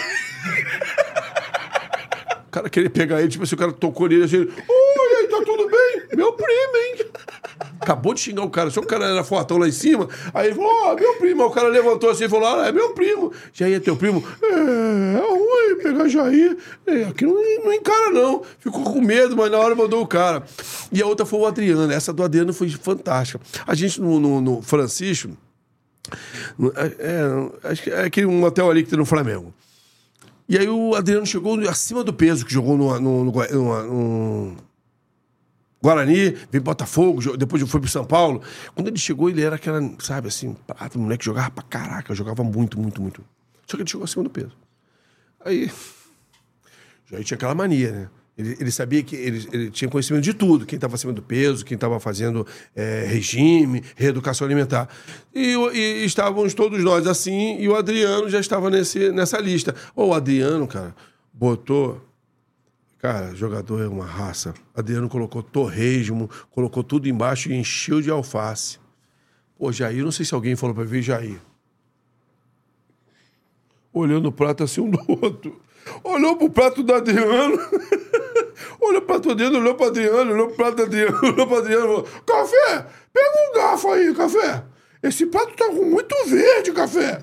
[2.47, 5.43] O cara queria pegar ele, tipo assim, o cara tocou nele assim, oi, aí, tá
[5.43, 6.07] tudo bem?
[6.15, 6.32] Meu?
[7.80, 10.55] Acabou de xingar o cara, só o cara era fortão lá em cima, aí ele
[10.55, 13.32] falou, ó, meu primo, Aí o cara levantou assim e falou, ah, é meu primo.
[13.53, 14.23] Jair é teu primo?
[14.41, 16.57] É, é ruim pegar Jair,
[16.88, 18.41] é, aqui não, não encara não.
[18.59, 20.43] Ficou com medo, mas na hora mandou o cara.
[20.91, 23.39] E a outra foi o Adriano, essa do Adriano foi fantástica.
[23.67, 25.30] A gente no, no, no Francisco,
[26.76, 29.53] é, é, acho que é aquele um hotel ali que tem no Flamengo.
[30.47, 34.57] E aí o Adriano chegou acima do peso que jogou no, no, no- no
[35.86, 38.41] Guarani, veio Botafogo, depois foi pro São Paulo.
[38.73, 42.43] Quando ele chegou, ele era aquela, sabe, assim, prata, moleque que jogava pra caraca, jogava
[42.43, 43.23] muito, muito, muito.
[43.67, 44.51] Só que ele chegou acima do peso.
[45.43, 45.71] Aí.
[47.11, 48.09] Já tinha aquela mania, né?
[48.38, 51.63] Ele, ele sabia que ele, ele tinha conhecimento de tudo, quem estava acima do peso,
[51.63, 54.89] quem estava fazendo é, regime, reeducação alimentar.
[55.33, 59.73] E, e estávamos todos nós assim, e o Adriano já estava nesse, nessa lista.
[59.95, 60.95] Ô, o Adriano, cara,
[61.31, 62.04] botou.
[62.97, 64.53] Cara, jogador é uma raça.
[64.73, 68.79] Adriano colocou torresmo, colocou tudo embaixo e encheu de alface.
[69.57, 71.39] Pô, Jair, não sei se alguém falou pra ver Jair.
[73.93, 75.61] Olhando o prato assim um do outro.
[76.03, 77.57] Olhou pro prato do Adriano.
[78.81, 81.85] olhou pro prato dele, olhou pro Adriano, olhou pro prato do Adriano, olhou pro Adriano
[81.85, 84.63] e falou: Café, pega um garfo aí, café.
[85.03, 87.21] Esse prato tá com muito verde, café.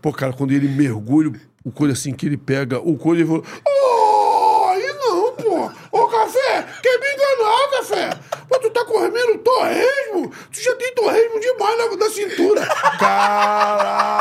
[0.00, 1.32] Pô, cara, quando ele mergulha,
[1.64, 5.70] o coelho assim que ele pega, o coelho ele falou: Oh, aí não, pô.
[5.90, 8.10] Ô, café, quer me enganar, café?
[8.48, 10.32] Pô, tu tá comendo torresmo?
[10.52, 12.66] Tu já tem torresmo demais na, na cintura.
[12.98, 14.16] Caraca!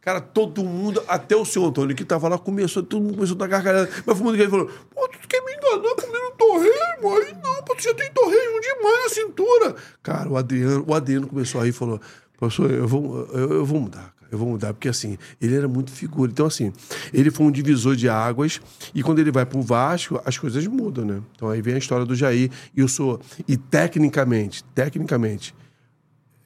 [0.00, 3.38] Cara, todo mundo, até o seu Antônio que tava lá, começou, todo mundo começou a
[3.38, 3.88] dar gargalhada.
[4.04, 7.16] Mas foi muito que ele falou: Pô, tu quer me enganar comendo torresmo?
[7.16, 9.76] Aí não, pô, tu já tem torresmo demais na cintura.
[10.02, 12.00] Cara, o Adriano, o Adriano começou a rir e falou:
[12.36, 14.12] Professor, eu vou, eu, eu vou mudar.
[14.32, 16.32] Eu vou mudar, porque assim, ele era muito figura.
[16.32, 16.72] Então, assim,
[17.12, 18.62] ele foi um divisor de águas,
[18.94, 21.20] e quando ele vai pro Vasco, as coisas mudam, né?
[21.36, 22.50] Então aí vem a história do Jair.
[22.74, 23.20] E eu sou.
[23.46, 25.54] E tecnicamente, tecnicamente,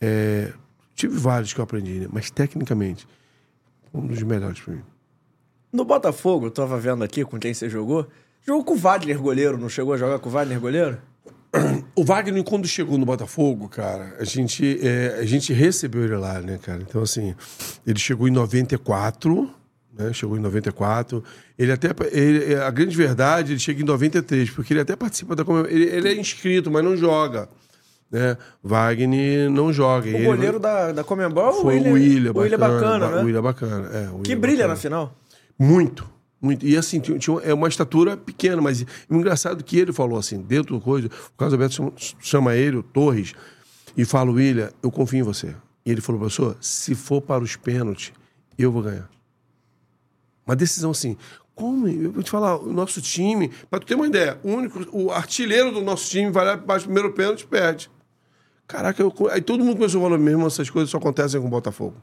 [0.01, 0.53] é,
[0.97, 2.09] tive vários que eu aprendi, né?
[2.11, 3.07] Mas tecnicamente,
[3.95, 4.82] um dos melhores pra mim.
[5.72, 8.09] No Botafogo, eu tava vendo aqui com quem você jogou.
[8.45, 10.99] Jogou com o Wagner goleiro, não chegou a jogar com o Wagner goleiro?
[11.94, 16.40] O Wagner, quando chegou no Botafogo, cara, a gente, é, a gente recebeu ele lá,
[16.40, 16.82] né, cara?
[16.86, 17.34] Então, assim,
[17.86, 19.50] ele chegou em 94,
[19.98, 20.12] né?
[20.12, 21.22] Chegou em 94.
[21.59, 21.88] Ele até.
[22.12, 25.44] Ele, a grande verdade, ele chega em 93, porque ele até participa da.
[25.68, 27.48] Ele, ele é inscrito, mas não joga.
[28.11, 28.36] Né?
[28.62, 30.07] Wagner não joga.
[30.07, 33.22] O Ele goleiro da, da Comembol, foi o William, o William bacana, ba- né?
[33.22, 34.09] O William bacana, é.
[34.11, 34.68] o Que William brilha bacana.
[34.74, 35.16] na final.
[35.59, 36.09] Muito,
[36.47, 36.66] muito.
[36.66, 40.40] E assim, tinha, tinha é uma estatura pequena, mas o engraçado que ele falou assim,
[40.40, 43.34] dentro do coisa, o Carlos Alberto chama, chama ele, o Torres,
[43.97, 45.55] e fala, William, eu confio em você.
[45.84, 48.12] E ele falou, professor, se for para os pênaltis,
[48.59, 49.09] eu vou ganhar.
[50.47, 51.16] Uma decisão assim.
[51.55, 51.88] Como?
[51.88, 55.11] Eu vou te falar, o nosso time, para tu ter uma ideia, o único, o
[55.11, 57.90] artilheiro do nosso time vai lá para o primeiro pênalti perde.
[58.66, 61.51] Caraca, eu- aí todo mundo começou a falar mesmo, essas coisas só acontecem com o
[61.51, 61.97] Botafogo.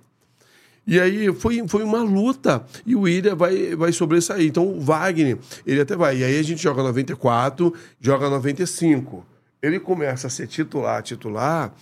[0.86, 2.65] E aí foi, foi uma luta.
[2.86, 4.45] E o William vai, vai sobressair.
[4.45, 6.17] Então o Wagner, ele até vai.
[6.17, 9.25] E aí a gente joga 94, joga 95.
[9.61, 11.73] Ele começa a ser titular, titular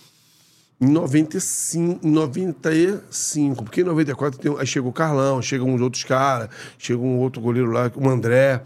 [0.80, 3.64] em 95, em 95.
[3.64, 7.40] Porque em 94 tem, aí chega o Carlão, chegam uns outros caras, chega um outro
[7.40, 8.62] goleiro lá, o André.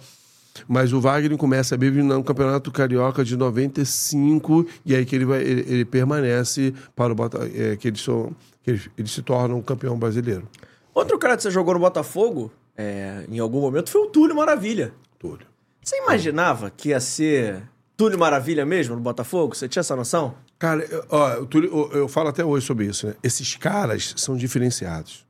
[0.68, 5.24] Mas o Wagner começa a beber no Campeonato Carioca de 95 e aí que ele,
[5.24, 9.22] vai, ele, ele permanece para o Bota, é, que, eles são, que eles, eles se
[9.22, 10.48] tornam campeão brasileiro.
[10.94, 14.92] Outro cara que você jogou no Botafogo, é, em algum momento, foi o Túlio Maravilha.
[15.18, 15.46] Túlio.
[15.82, 17.62] Você imaginava que ia ser
[17.96, 19.54] Túlio Maravilha mesmo no Botafogo?
[19.54, 20.34] Você tinha essa noção?
[20.58, 23.14] Cara, eu- ó, eu, eu falo até hoje sobre isso, né?
[23.22, 25.25] Esses caras são diferenciados.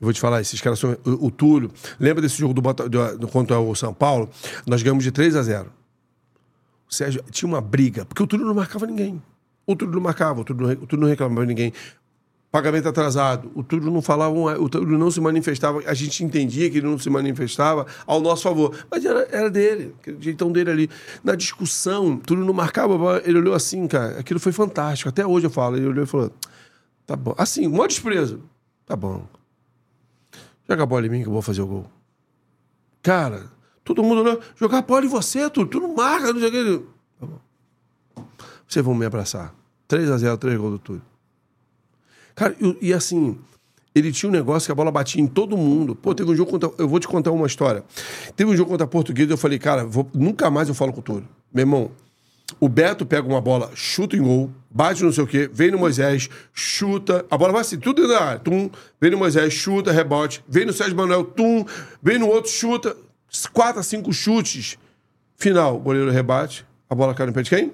[0.00, 0.96] Vou te falar, esses caras são.
[1.04, 4.28] O, o Túlio, lembra desse jogo do, do, do contra o São Paulo?
[4.66, 5.72] Nós ganhamos de 3 a 0
[6.88, 9.22] O Sérgio tinha uma briga, porque o Túlio não marcava ninguém.
[9.66, 11.72] O Túlio não marcava, o Túlio não, o Túlio não reclamava de ninguém.
[12.52, 16.78] Pagamento atrasado, o Túlio não falava, o Túlio não se manifestava, a gente entendia que
[16.78, 20.90] ele não se manifestava ao nosso favor, mas era, era dele, aquele jeitão dele ali.
[21.24, 25.08] Na discussão, o Túlio não marcava, ele olhou assim, cara, aquilo foi fantástico.
[25.08, 26.30] Até hoje eu falo, ele olhou e falou:
[27.06, 27.34] tá bom.
[27.36, 28.40] Assim, maior desprezo.
[28.86, 29.26] Tá bom.
[30.68, 31.86] Joga a bola em mim que eu vou fazer o gol.
[33.02, 33.44] Cara,
[33.84, 36.82] todo mundo olhou, jogar a bola em você, Túlio, tu não marca, não que.
[37.20, 37.38] Tá bom.
[38.66, 39.54] Vocês vão me abraçar.
[39.86, 41.02] 3 a 0 3 gols do Túlio.
[42.34, 43.38] Cara, e, e assim,
[43.94, 45.94] ele tinha um negócio que a bola batia em todo mundo.
[45.94, 46.70] Pô, teve um jogo contra.
[46.78, 47.84] Eu vou te contar uma história.
[48.34, 50.98] Teve um jogo contra a Portuguesa, eu falei, cara, vou- nunca mais eu falo com
[51.00, 51.28] o Túlio.
[51.54, 51.90] Meu irmão,
[52.58, 55.78] o Beto pega uma bola, chuta em gol, bate não sei o quê, vem no
[55.78, 58.70] Moisés, chuta, a bola vai assim, tudo dentro da área, tum,
[59.00, 61.64] vem no Moisés, chuta, rebote, vem no Sérgio Manuel, tum,
[62.02, 62.94] vem no outro, chuta,
[63.54, 64.76] quatro a cinco chutes,
[65.34, 67.72] final, o goleiro rebate, a bola cai no pé de quem?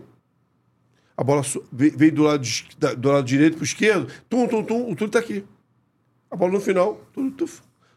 [1.16, 1.42] A bola
[1.72, 2.46] veio do lado,
[2.96, 5.44] do lado direito pro esquerdo, tum, tum, tum, o Túlio tá aqui.
[6.30, 7.50] A bola no final, tudo, tudo.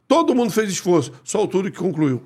[0.08, 2.24] todo mundo fez esforço, só o Túlio que concluiu.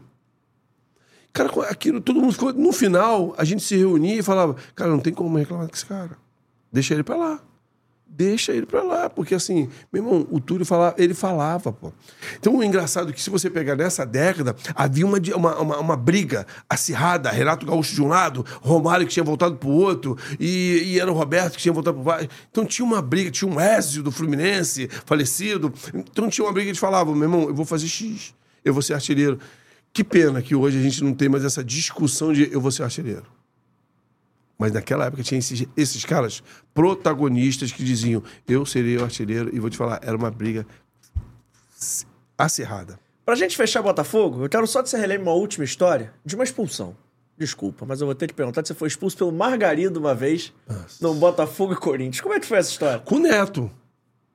[1.33, 2.53] Cara, aquilo, todo mundo ficou.
[2.53, 5.85] No final, a gente se reunia e falava: Cara, não tem como reclamar com esse
[5.85, 6.17] cara.
[6.71, 7.39] Deixa ele pra lá.
[8.19, 9.09] Deixa ele pra lá.
[9.09, 11.93] Porque assim, meu irmão, o Túlio falava, ele falava, pô.
[12.37, 15.95] Então, o engraçado é que se você pegar nessa década, havia uma, uma, uma, uma
[15.95, 17.29] briga acirrada.
[17.29, 21.13] Renato Gaúcho de um lado, Romário que tinha voltado pro outro, e, e era o
[21.13, 22.29] Roberto que tinha voltado pro Vasco.
[22.51, 25.71] Então tinha uma briga, tinha um Ézio do Fluminense, falecido.
[25.93, 28.33] Então tinha uma briga eles falavam: meu irmão, eu vou fazer X,
[28.65, 29.39] eu vou ser artilheiro.
[29.93, 32.83] Que pena que hoje a gente não tem mais essa discussão de eu vou ser
[32.83, 33.38] artilheiro.
[34.59, 36.43] Mas naquela época tinha esses, esses caras
[36.73, 40.67] protagonistas que diziam eu serei o artilheiro e vou te falar, era uma briga
[42.37, 42.99] acirrada.
[43.25, 46.43] Pra gente fechar Botafogo, eu quero só que você relembre uma última história de uma
[46.43, 46.95] expulsão.
[47.37, 50.51] desculpa, mas eu vou ter que perguntar: você foi expulso pelo Margarido uma vez
[50.99, 52.19] no Botafogo e Corinthians.
[52.19, 52.99] Como é que foi essa história?
[52.99, 53.71] Com o Neto.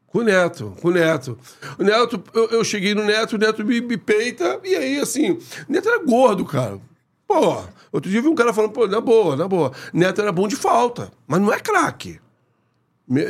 [0.06, 1.36] Com o Neto, com o Neto.
[1.76, 5.32] O Neto, eu, eu cheguei no Neto, o Neto me, me peita, e aí, assim,
[5.32, 6.80] o Neto era gordo, cara.
[7.26, 7.62] Pô,
[7.92, 9.72] outro dia eu vi um cara falando, pô, na boa, na boa.
[9.92, 12.20] Neto era bom de falta, mas não é craque.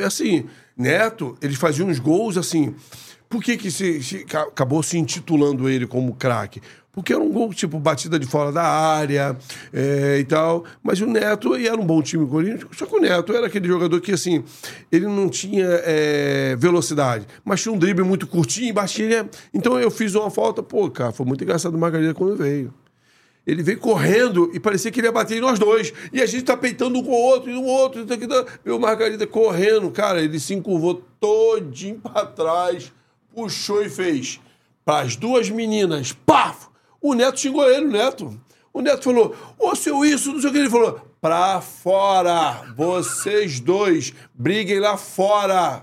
[0.07, 2.74] Assim, Neto, ele fazia uns gols assim.
[3.28, 6.61] Por que, que se, se- ca- acabou se intitulando ele como craque?
[6.92, 9.36] Porque era um gol, tipo, batida de fora da área
[9.72, 10.64] é, e tal.
[10.80, 12.68] Mas o Neto e era um bom time Corinthians.
[12.76, 14.45] Só que o Neto era aquele jogador que, assim,
[14.92, 19.09] ele não tinha é, velocidade, mas tinha um drible muito curtinho e baixinho.
[19.24, 19.28] né?
[19.53, 22.72] Então eu fiz uma falta, pô, cara, foi muito engraçado o Margarida quando veio.
[23.47, 25.92] Ele veio correndo e parecia que ele ia bater em nós dois.
[26.12, 28.26] E a gente tá peitando um com o outro, e um outro, aqui.
[28.26, 32.90] tá- E o Margarida correndo, cara, ele se encurvou todinho pra trás,
[33.34, 34.40] puxou e fez.
[34.84, 36.68] Para as duas meninas, paf!
[37.01, 38.40] O Neto xingou ele, o Neto.
[38.72, 40.59] O Neto falou, ô seu isso, não sei o que.
[40.61, 45.82] Ele falou, pra fora, vocês dois, briguem lá fora.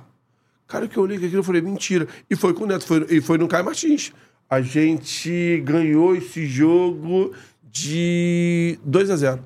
[0.68, 2.08] Cara, que eu olhei aquilo, eu falei, mentira.
[2.30, 4.12] E foi com o Neto, foi, e foi no Caio Martins.
[4.52, 7.32] A gente ganhou esse jogo
[7.72, 9.40] de 2 a 0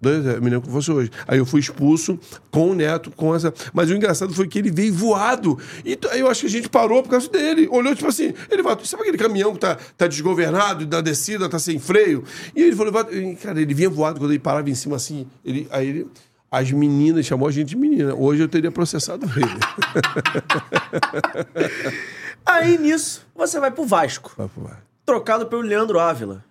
[0.00, 1.10] 2 a 0 me lembro que fosse hoje.
[1.26, 2.16] Aí eu fui expulso
[2.50, 3.52] com o Neto, com essa.
[3.72, 5.58] Mas o engraçado foi que ele veio voado.
[5.84, 7.66] E t- aí eu acho que a gente parou por causa dele.
[7.68, 8.76] Olhou, tipo assim, ele vai.
[8.84, 12.22] Sabe aquele caminhão que tá, tá desgovernado, na descida, tá sem freio?
[12.54, 12.92] E ele falou,
[13.42, 15.26] cara, ele vinha voado quando ele parava em cima assim.
[15.44, 16.06] Ele, aí ele.
[16.48, 18.14] As meninas, chamou a gente de menina.
[18.14, 19.48] Hoje eu teria processado ele.
[22.44, 24.82] Aí nisso, você vai pro Vasco, Vai pro ar.
[25.04, 26.44] trocado pelo Leandro Ávila.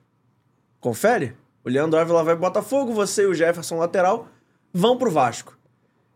[0.79, 1.35] Confere?
[1.63, 4.27] O Leandro Ávila vai pro Botafogo, você e o Jefferson lateral
[4.73, 5.57] vão pro Vasco.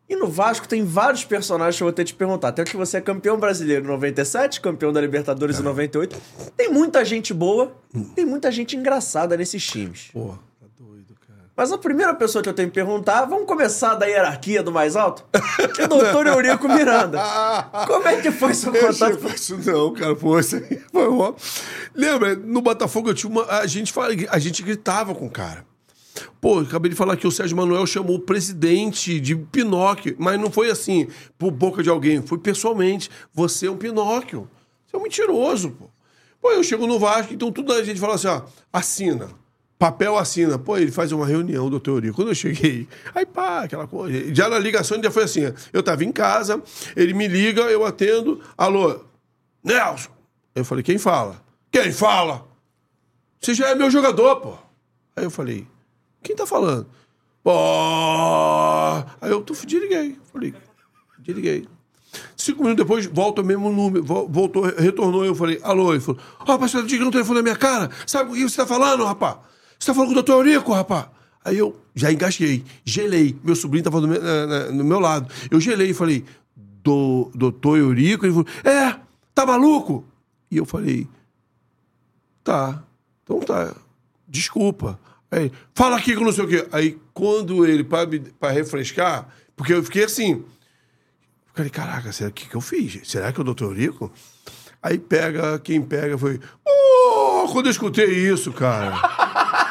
[0.08, 2.52] E no Vasco tem vários personagens que eu vou ter que te perguntar.
[2.52, 6.16] Tem que você é campeão brasileiro em 97, campeão da Libertadores em 98.
[6.56, 7.76] Tem muita gente boa,
[8.16, 10.12] tem muita gente engraçada nesses times.
[10.14, 10.40] Cara.
[11.58, 14.96] Mas a primeira pessoa que eu tenho que perguntar, vamos começar da hierarquia do mais
[14.98, 15.24] alto?
[15.80, 17.18] É o doutor Eurico Miranda.
[17.88, 19.26] Como é que foi seu Eu contato?
[19.26, 20.16] achei isso não, cara.
[20.16, 21.34] Pô, isso aí foi ó.
[21.94, 23.46] Lembra, no Botafogo eu tinha uma.
[23.46, 25.66] A gente, fala, a gente gritava com o cara.
[26.42, 30.52] Pô, acabei de falar que o Sérgio Manuel chamou o presidente de Pinóquio, mas não
[30.52, 33.10] foi assim, por boca de alguém, foi pessoalmente.
[33.34, 34.50] Você é um Pinóquio.
[34.86, 35.90] Você é um mentiroso, pô.
[36.42, 38.42] Pô, eu chego no Vasco, então tudo a gente fala assim, ó,
[38.72, 39.30] assina.
[39.78, 40.58] Papel assina.
[40.58, 42.14] Pô, ele faz uma reunião do teoria.
[42.14, 44.34] Quando eu cheguei, aí pá, aquela coisa.
[44.34, 45.42] Já na ligação já foi assim:
[45.74, 46.62] eu tava em casa,
[46.96, 48.42] ele me liga, eu atendo.
[48.58, 49.02] Alô,
[49.64, 50.10] Nelson.
[50.56, 51.42] Eu falei, quem fala?
[51.70, 52.48] Quem fala?
[53.42, 54.58] Você já é meu jogador, pô.
[55.16, 55.68] Aí eu falei,
[56.24, 56.88] quem tá falando?
[57.44, 57.52] Pô.
[59.22, 60.18] Aí eu desliguei.
[60.32, 60.54] Falei,
[61.20, 61.68] desliguei.
[62.38, 66.22] Cinco minutos depois, volta o mesmo número, vol- voltou, retornou, eu falei, alô, ele falou,
[66.40, 67.90] ó, rapaz, você tá telefone na minha cara?
[68.08, 69.36] Sabe o que você tá falando, rapaz?
[69.80, 71.08] Você tá falando com o doutor Eurico, rapaz?
[71.44, 73.38] Aí eu já engasguei, gelei.
[73.44, 74.22] Meu sobrinho tava do meu,
[74.74, 75.32] no meu lado.
[75.52, 78.26] Eu gelei e falei, do, doutor Eurico?
[78.26, 79.00] Ele falou, é,
[79.34, 80.06] tá maluco?
[80.50, 81.08] E eu falei,
[82.44, 82.84] tá,
[83.24, 83.76] então tá,
[84.28, 85.00] desculpa.
[85.30, 86.68] Aí, fala aqui eu não sei o quê.
[86.72, 90.44] Aí, quando ele, pra refrescar, porque eu fiquei assim,
[91.56, 93.00] Falei, caraca, será que, que eu fiz?
[93.10, 94.12] Será que é o doutor Rico?
[94.84, 96.38] Aí pega, quem pega foi.
[96.68, 98.94] Oh, quando eu escutei isso, cara.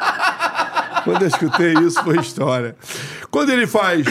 [1.04, 2.76] quando eu escutei isso, foi história.
[3.30, 4.06] Quando ele faz.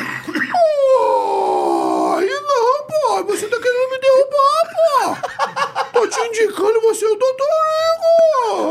[0.96, 6.00] Oh, aí não, pô, você tá querendo me derrubar, pô.
[6.00, 7.48] Tô te indicando você é o doutor.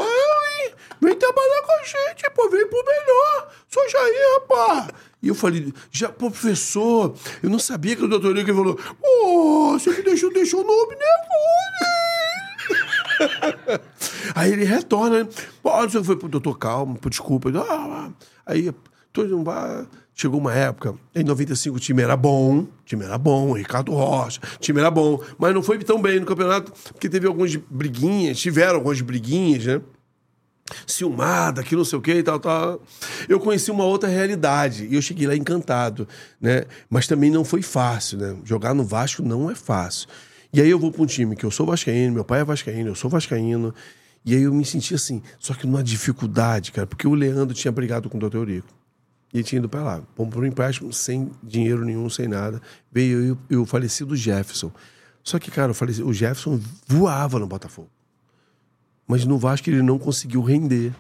[0.02, 0.74] Aí, hein?
[1.00, 3.48] Vem trabalhar com a gente, pô, vem pro melhor.
[3.68, 4.88] Sou Jair, rapaz.
[5.22, 9.78] E eu falei, já, pô, professor, eu não sabia que o doutor ele falou, pô,
[9.78, 12.01] você me deixou, deixou o nome nervoso.
[14.34, 15.28] Aí ele retorna, né?
[15.62, 17.50] Pô, que foi, pô, doutor, calma, pô, desculpa.
[17.56, 18.10] Ah,
[18.46, 18.72] Aí,
[19.12, 23.52] todo mundo vai- chegou uma época, em 95 o time era bom, time era bom,
[23.52, 27.54] Ricardo Rocha, time era bom, mas não foi tão bem no campeonato, porque teve algumas
[27.56, 29.80] briguinhas, tiveram algumas briguinhas, né?
[30.86, 32.80] ciumada, que não sei o que e tal, tal.
[33.28, 36.08] Eu conheci uma outra realidade e eu cheguei lá encantado,
[36.40, 36.64] né?
[36.88, 38.36] Mas também não foi fácil, né?
[38.44, 40.08] Jogar no Vasco não é fácil.
[40.52, 42.90] E aí eu vou para um time que eu sou vascaíno, meu pai é vascaíno,
[42.90, 43.74] eu sou vascaíno.
[44.24, 47.72] E aí eu me senti assim, só que numa dificuldade, cara, porque o Leandro tinha
[47.72, 48.36] brigado com o Dr.
[48.36, 48.68] Eurico.
[49.32, 52.60] E ele tinha ido para lá, por um empréstimo, sem dinheiro nenhum, sem nada.
[52.92, 54.70] Veio eu e o falecido Jefferson.
[55.24, 57.88] Só que, cara, falecido, o Jefferson voava no Botafogo.
[59.06, 60.92] Mas no Vasco ele não conseguiu render.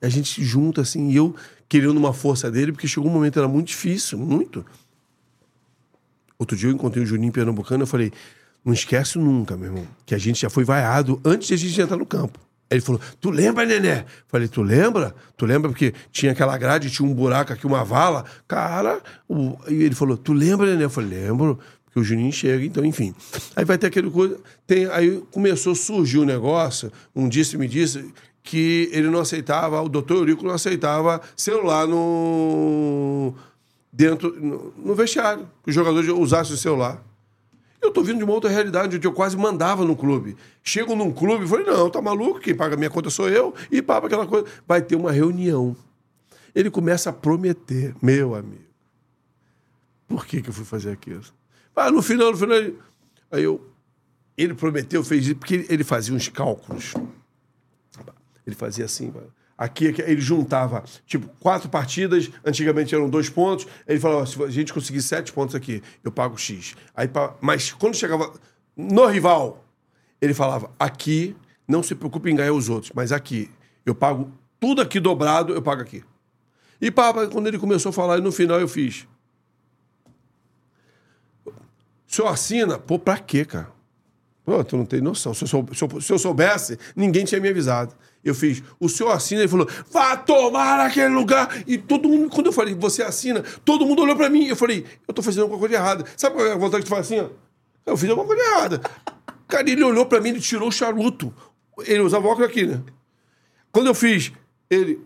[0.00, 1.36] A gente junta assim, e eu
[1.68, 4.64] querendo uma força dele, porque chegou um momento era muito difícil, muito.
[6.38, 8.12] Outro dia eu encontrei o Juninho Pernambucano, eu falei:
[8.66, 11.80] "Não esquece nunca, meu irmão, que a gente já foi vaiado antes de a gente
[11.80, 12.40] entrar no campo.
[12.68, 14.04] Ele falou, tu lembra, Nené?
[14.26, 15.14] Falei, tu lembra?
[15.36, 18.24] Tu lembra porque tinha aquela grade, tinha um buraco aqui, uma vala?
[18.48, 19.56] Cara, o...
[19.68, 20.84] e ele falou, tu lembra, Nené?
[20.84, 23.14] Eu falei, lembro, porque o Juninho chega, então, enfim.
[23.54, 24.36] Aí vai ter aquele coisa...
[24.66, 24.86] Tem...
[24.86, 28.12] Aí começou a surgir o um negócio, um disse-me disse,
[28.42, 33.32] que ele não aceitava, o doutor Eurico não aceitava celular no...
[33.92, 37.00] dentro, no, no vestiário, que os jogadores usassem o celular.
[37.80, 40.36] Eu tô vindo de uma outra realidade, onde eu quase mandava no clube.
[40.62, 42.40] Chego num clube e falei, não, tá maluco?
[42.40, 43.54] Quem paga minha conta sou eu.
[43.70, 44.46] E paga aquela coisa.
[44.66, 45.76] Vai ter uma reunião.
[46.54, 48.64] Ele começa a prometer, meu amigo.
[50.08, 51.22] Por que, que eu fui fazer aquilo?
[51.74, 52.58] Ah, no final, no final,
[53.30, 53.60] aí eu.
[54.38, 56.94] Ele prometeu, fez isso, porque ele fazia uns cálculos.
[58.46, 63.66] Ele fazia assim, Aqui, aqui, ele juntava, tipo, quatro partidas, antigamente eram dois pontos.
[63.86, 66.74] Ele falava: se a gente conseguir sete pontos aqui, eu pago X.
[66.94, 67.08] Aí,
[67.40, 68.32] mas quando chegava
[68.76, 69.64] no rival,
[70.20, 71.36] ele falava: aqui,
[71.66, 73.50] não se preocupe em ganhar os outros, mas aqui,
[73.84, 74.30] eu pago
[74.60, 76.04] tudo aqui dobrado, eu pago aqui.
[76.80, 79.06] E pá, quando ele começou a falar, no final eu fiz.
[81.46, 81.52] O
[82.06, 82.78] senhor assina?
[82.78, 83.75] Pô, pra quê, cara?
[84.46, 85.34] Pô, tu não tem noção.
[85.34, 87.92] Se eu, sou, se, eu, se eu, soubesse, ninguém tinha me avisado.
[88.24, 89.40] Eu fiz, o senhor assina?
[89.40, 91.64] Ele falou, vá tomar naquele lugar.
[91.66, 94.46] E todo mundo, quando eu falei, você assina, todo mundo olhou pra mim.
[94.46, 96.04] Eu falei, eu tô fazendo alguma coisa errada.
[96.16, 97.26] Sabe qual é a vontade de fazer assim?
[97.26, 97.90] Ó?
[97.90, 98.80] Eu fiz alguma coisa errada.
[99.48, 101.34] Cara, ele olhou pra mim, ele tirou o charuto.
[101.80, 102.80] Ele usava óculos aqui, né?
[103.72, 104.30] Quando eu fiz,
[104.70, 105.00] ele.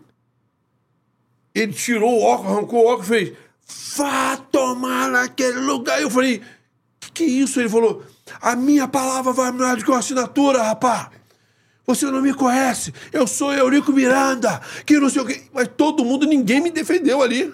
[1.53, 3.37] Ele tirou o óculos, arrancou o óculos e fez.
[3.97, 5.99] Vá tomar naquele lugar.
[5.99, 6.43] Eu falei,
[6.99, 7.59] que que é isso?
[7.59, 8.03] Ele falou,
[8.39, 11.11] a minha palavra vai que uma assinatura, rapá.
[11.85, 12.93] Você não me conhece.
[13.11, 15.41] Eu sou Eurico Miranda, que não sei o quê.
[15.51, 17.53] Mas todo mundo, ninguém me defendeu ali.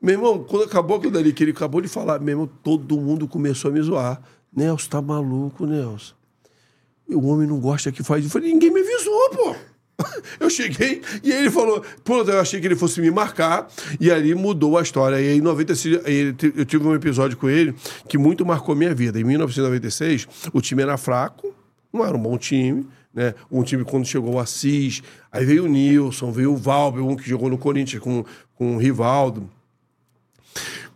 [0.00, 3.26] Meu irmão, quando acabou aquilo ali, que ele acabou de falar, meu irmão, todo mundo
[3.26, 4.22] começou a me zoar.
[4.54, 6.14] Nelson, tá maluco, Nelson.
[7.08, 8.24] O homem não gosta que faz.
[8.24, 9.56] Eu falei, ninguém me avisou, pô.
[10.38, 13.68] Eu cheguei e ele falou, pô, eu achei que ele fosse me marcar,
[14.00, 15.20] e ali mudou a história.
[15.20, 16.04] E aí, em 96,
[16.56, 17.74] eu tive um episódio com ele
[18.08, 19.20] que muito marcou minha vida.
[19.20, 21.54] Em 1996, o time era fraco,
[21.92, 23.34] não era um bom time, né?
[23.50, 27.28] Um time quando chegou o Assis, aí veio o Nilson, veio o Valber, um que
[27.28, 28.24] jogou no Corinthians com,
[28.54, 29.50] com o Rivaldo.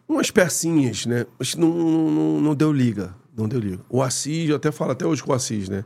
[0.08, 1.26] Umas pecinhas, né?
[1.38, 3.80] Mas não, não, não deu liga, não deu liga.
[3.88, 5.84] O Assis, eu até falo até hoje com o Assis, né?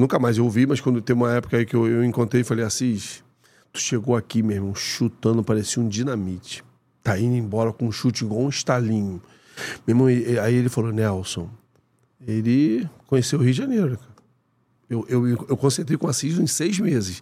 [0.00, 2.44] Nunca mais eu ouvi, mas quando tem uma época aí que eu, eu encontrei e
[2.44, 3.22] falei, Assis,
[3.70, 6.64] tu chegou aqui, meu irmão, chutando, parecia um dinamite.
[7.02, 9.20] Tá indo embora com um chute igual um estalinho.
[9.86, 10.06] Meu irmão,
[10.42, 11.50] aí ele falou, Nelson,
[12.26, 13.98] ele conheceu o Rio de Janeiro.
[14.88, 17.20] Eu, eu, eu concentrei com o Assis em seis meses.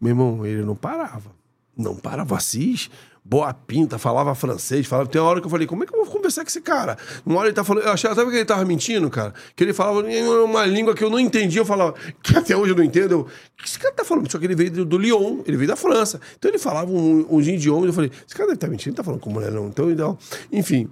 [0.00, 1.32] Meu irmão, ele não parava.
[1.76, 2.36] Não parava.
[2.36, 2.88] Assis
[3.24, 5.08] boa pinta, falava francês, falava.
[5.08, 6.96] Tem uma hora que eu falei, como é que eu vou conversar com esse cara?
[7.24, 9.34] Uma hora ele tá falando, eu achava até que ele tava mentindo, cara.
[9.54, 10.00] Que ele falava
[10.44, 13.12] uma língua que eu não entendia, eu falava, que até hoje eu não entendo.
[13.12, 14.30] Eu, o que esse cara tá falando?
[14.30, 16.20] Só que ele veio do, Lyon, ele veio da França.
[16.38, 19.04] Então ele falava um, uns idiomas, eu falei, esse cara deve tá mentindo, não tá
[19.04, 19.68] falando com mulher, não.
[19.68, 20.18] Então, então,
[20.50, 20.88] enfim.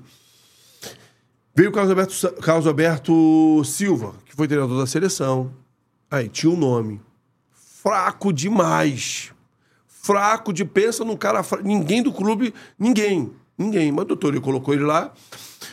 [1.55, 5.51] Veio o Carlos Alberto, Carlos Alberto Silva, que foi treinador da seleção.
[6.09, 7.01] Aí, tinha um nome.
[7.83, 9.33] Fraco demais
[10.09, 11.69] fraco de pensa num cara fraco.
[11.69, 13.31] Ninguém do clube, ninguém.
[13.59, 13.93] Ninguém.
[13.93, 15.13] Mas o doutor ele colocou ele lá.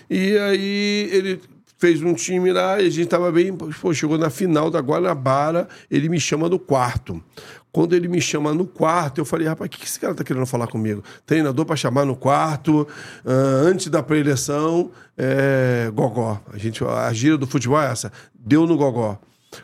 [0.09, 1.41] E aí ele
[1.77, 3.55] fez um time lá e a gente tava bem.
[3.55, 7.23] Pô, chegou na final da Guanabara, ele me chama no quarto.
[7.71, 10.23] Quando ele me chama no quarto, eu falei, rapaz, o que, que esse cara tá
[10.23, 11.01] querendo falar comigo?
[11.25, 13.29] Treinador para chamar no quarto, uh,
[13.65, 16.41] antes da pré-eleição, é, gogó.
[16.51, 19.17] A, gente, a gira do futebol é essa, deu no gogó.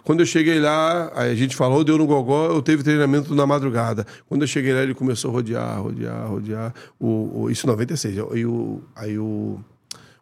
[0.03, 4.05] Quando eu cheguei lá, a gente falou, deu no gogó, eu teve treinamento na madrugada.
[4.27, 6.73] Quando eu cheguei lá, ele começou a rodear, rodear, rodear.
[6.99, 8.15] O, o, isso em 96.
[8.15, 9.59] E o, aí o,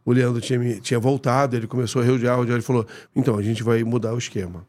[0.05, 2.55] o Leandro tinha, tinha voltado, ele começou a rodear, rodear.
[2.55, 4.65] Ele falou: então, a gente vai mudar o esquema.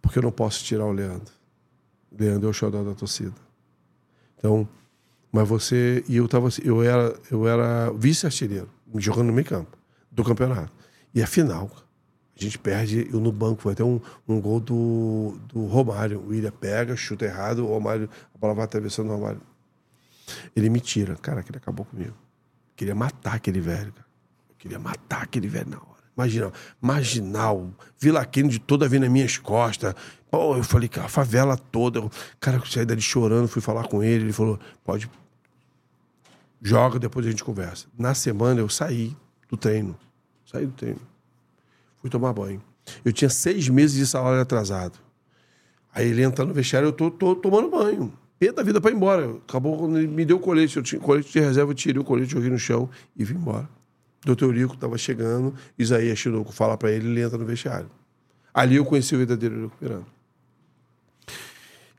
[0.00, 1.32] Porque eu não posso tirar o Leandro.
[2.10, 3.34] O Leandro é o xodó da torcida.
[4.38, 4.68] Então,
[5.32, 6.04] mas você.
[6.08, 9.76] E eu, tava, eu era, eu era vice-artilheiro, jogando no meio campo
[10.10, 10.72] do campeonato.
[11.14, 11.70] E a final,
[12.38, 16.20] a gente perde, eu no banco, foi até um, um gol do, do Romário.
[16.20, 19.40] O William pega, chuta errado, o Romário, a bola vai atravessando o Romário.
[20.54, 21.16] Ele me tira.
[21.16, 22.14] Cara, que ele acabou comigo.
[22.76, 24.06] queria matar aquele velho, cara.
[24.50, 25.98] Eu queria matar aquele velho na hora.
[26.16, 29.94] Imagina, marginal, Vila de toda vez nas minhas costas.
[30.30, 31.98] Pô, eu falei, cara, a favela toda.
[31.98, 34.24] Eu, cara, eu saí dali chorando, fui falar com ele.
[34.24, 35.10] Ele falou, pode.
[36.62, 37.86] Joga, depois a gente conversa.
[37.98, 39.16] Na semana eu saí
[39.48, 39.98] do treino.
[40.46, 41.00] Saí do treino
[42.08, 42.62] fui tomar banho.
[43.04, 44.98] Eu tinha seis meses de salário atrasado.
[45.94, 48.12] Aí ele entra no vestiário, eu tô, tô tomando banho.
[48.38, 49.30] Pé da vida para ir embora.
[49.46, 50.76] Acabou quando ele me deu o colete.
[50.76, 53.68] Eu tinha colete de reserva, eu tirei o colete, joguei no chão e vim embora.
[54.24, 57.88] Doutor Rico estava chegando, Isaías Chinoco fala para ele, ele entra no vestiário.
[58.52, 60.06] Ali eu conheci o verdadeiro Eurico Miranda.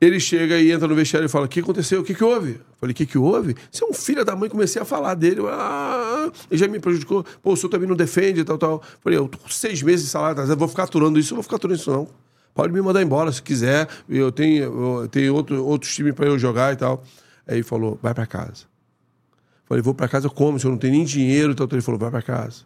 [0.01, 1.99] Ele chega e entra no vestiário e fala: O que aconteceu?
[1.99, 2.51] O que, que houve?
[2.51, 3.55] Eu falei: O que, que houve?
[3.69, 4.49] Você é um filho da mãe.
[4.49, 5.41] Comecei a falar dele.
[5.49, 7.25] Ah, ele já me prejudicou.
[7.43, 8.71] Pô, o senhor também não defende e tal, tal.
[8.71, 11.33] Eu falei: Eu tô com seis meses de salário, eu vou ficar aturando isso.
[11.33, 12.07] Eu vou ficar aturando isso, não.
[12.53, 13.89] Pode me mandar embora se quiser.
[14.07, 17.03] Eu tenho, eu tenho outro, outros times para eu jogar e tal.
[17.45, 18.63] Aí ele falou: Vai para casa.
[18.63, 20.57] Eu falei: Vou para casa como?
[20.57, 21.67] Se eu não tenho nem dinheiro e tal.
[21.69, 22.63] Ele falou: Vai para casa.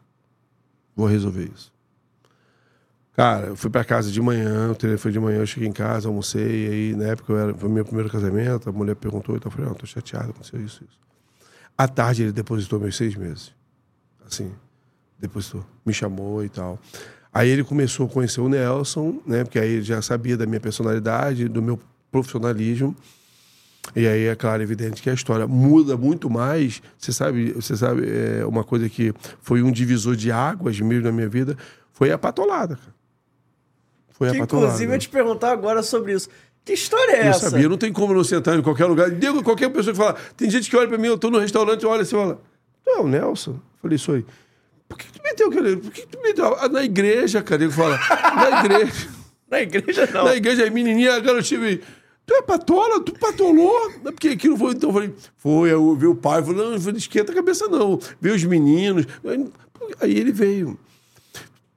[0.96, 1.73] Vou resolver isso.
[3.16, 6.08] Cara, eu fui pra casa de manhã, o telefone de manhã, eu cheguei em casa,
[6.08, 9.56] almocei, aí na época eu era, foi meu primeiro casamento, a mulher perguntou, então eu
[9.56, 11.00] falei, não, tô chateado, aconteceu isso, isso.
[11.78, 13.52] À tarde ele depositou meus seis meses.
[14.26, 14.52] Assim,
[15.20, 16.80] depositou, me chamou e tal.
[17.32, 20.60] Aí ele começou a conhecer o Nelson, né, porque aí ele já sabia da minha
[20.60, 21.80] personalidade, do meu
[22.12, 22.96] profissionalismo.
[23.96, 26.82] E aí é claro, evidente que a história muda muito mais.
[26.98, 31.12] Você sabe, você sabe, é uma coisa que foi um divisor de águas mesmo na
[31.12, 31.56] minha vida,
[31.92, 33.03] foi a patolada, cara.
[34.14, 36.30] Foi Que, inclusive, eu ia te perguntar agora sobre isso.
[36.64, 37.50] Que história é Eu essa?
[37.50, 39.12] sabia, não tem como não sentar em qualquer lugar.
[39.12, 40.16] Digo, qualquer pessoa que fala.
[40.38, 42.40] Tem gente que olha pra mim, eu tô no restaurante, olha assim, fala.
[42.86, 43.52] Tu é o Nelson?
[43.52, 44.26] Eu falei, isso aí.
[44.88, 45.78] Por que tu meteu aquele.
[45.78, 46.56] Por que tu meteu?
[46.60, 47.64] Ah, Na igreja, cara.
[47.64, 48.00] Ele fala.
[48.36, 49.10] Na igreja.
[49.52, 50.26] Na igreja, não.
[50.26, 51.82] Na igreja, a menininha, a garotinha veio.
[52.26, 53.02] Tu é patola?
[53.04, 53.90] Tu patolou?
[54.04, 54.72] Não, Porque aquilo foi.
[54.74, 57.68] Então eu falei, foi, eu vi o pai, eu falei, não, não esquenta a cabeça,
[57.68, 58.00] não.
[58.22, 59.06] Veio os meninos.
[60.00, 60.80] Aí ele veio.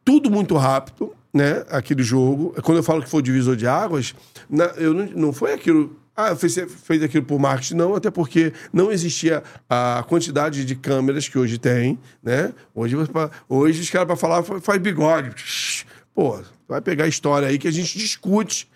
[0.04, 1.64] Tudo muito rápido, né?
[1.70, 2.54] Aquele jogo.
[2.62, 4.14] Quando eu falo que foi o divisor de águas,
[4.48, 5.96] na- eu não, não foi aquilo.
[6.16, 11.28] Ah, fez, fez aquilo por marketing, não, até porque não existia a quantidade de câmeras
[11.28, 12.54] que hoje tem, né?
[12.74, 13.10] Hoje, você
[13.48, 15.84] hoje os caras, para falar, fa- faz bigode.
[16.14, 18.66] Pô, vai pegar a história aí que a gente discute.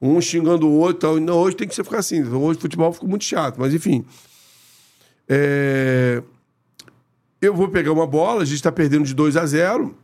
[0.00, 1.20] Um xingando o outro.
[1.20, 2.22] Não, hoje tem que ser ficar assim.
[2.24, 4.02] Hoje futebol ficou muito chato, mas enfim.
[5.28, 6.22] É,
[7.40, 9.94] Eu vou pegar uma bola, a gente está perdendo de 2 a 0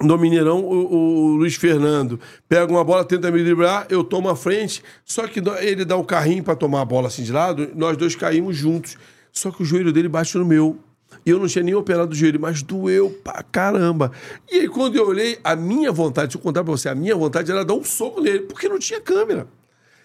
[0.00, 4.36] no Mineirão, o, o Luiz Fernando pega uma bola, tenta me driblar, eu tomo a
[4.36, 7.96] frente, só que ele dá o carrinho para tomar a bola assim de lado, nós
[7.96, 8.96] dois caímos juntos.
[9.32, 10.78] Só que o joelho dele bate no meu.
[11.24, 14.12] E eu não tinha nem operado o joelho, mas doeu pra caramba.
[14.50, 17.14] E aí, quando eu olhei, a minha vontade, se eu contar pra você, a minha
[17.14, 19.46] vontade era dar um soco nele, porque não tinha câmera.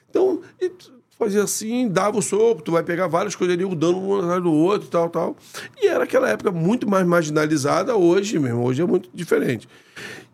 [0.10, 0.42] Então,
[1.22, 4.52] fazia assim, dava o soco, tu vai pegar várias coisas ali, dando um atrás do
[4.52, 5.36] outro, tal, tal.
[5.80, 9.70] E era aquela época muito mais marginalizada, hoje mesmo, hoje é muito diferente.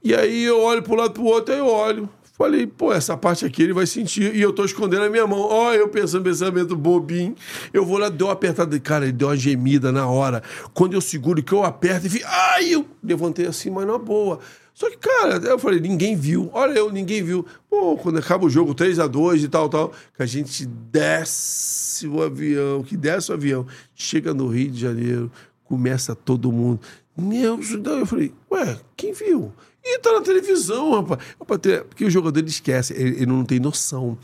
[0.01, 2.09] E aí eu olho pro lado pro outro, aí eu olho.
[2.37, 4.33] Falei, pô, essa parte aqui ele vai sentir.
[4.33, 5.39] E eu tô escondendo a minha mão.
[5.39, 7.35] Ó, eu pensando, pensamento bobinho.
[7.73, 8.79] Eu vou lá, deu uma apertada.
[8.79, 10.43] Cara, ele deu uma gemida na hora.
[10.71, 12.23] Quando eu seguro, que eu aperto e vi.
[12.23, 14.39] Ai, eu levantei assim, mas na boa.
[14.77, 16.51] Só que, cara, eu falei, ninguém viu.
[16.53, 17.43] Olha eu, ninguém viu.
[17.67, 22.07] Pô, quando acaba o jogo 3 a 2 e tal, tal, que a gente desce
[22.07, 25.31] o avião, que desce o avião, chega no Rio de Janeiro,
[25.63, 26.79] começa todo mundo.
[27.17, 29.51] Nelson, daí eu falei, ué, quem viu?
[29.83, 31.21] E tá na televisão, rapaz.
[31.59, 34.15] Te- Porque o jogador ele esquece, ele, ele não tem noção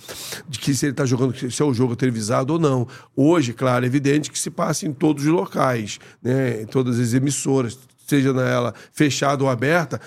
[0.47, 2.87] de que se ele tá jogando, se é o jogo televisado ou não.
[3.15, 6.61] Hoje, claro, é evidente que se passa em todos os locais, né?
[6.61, 7.79] Em todas as emissoras,
[8.13, 9.99] seja na ela fechada ou aberta,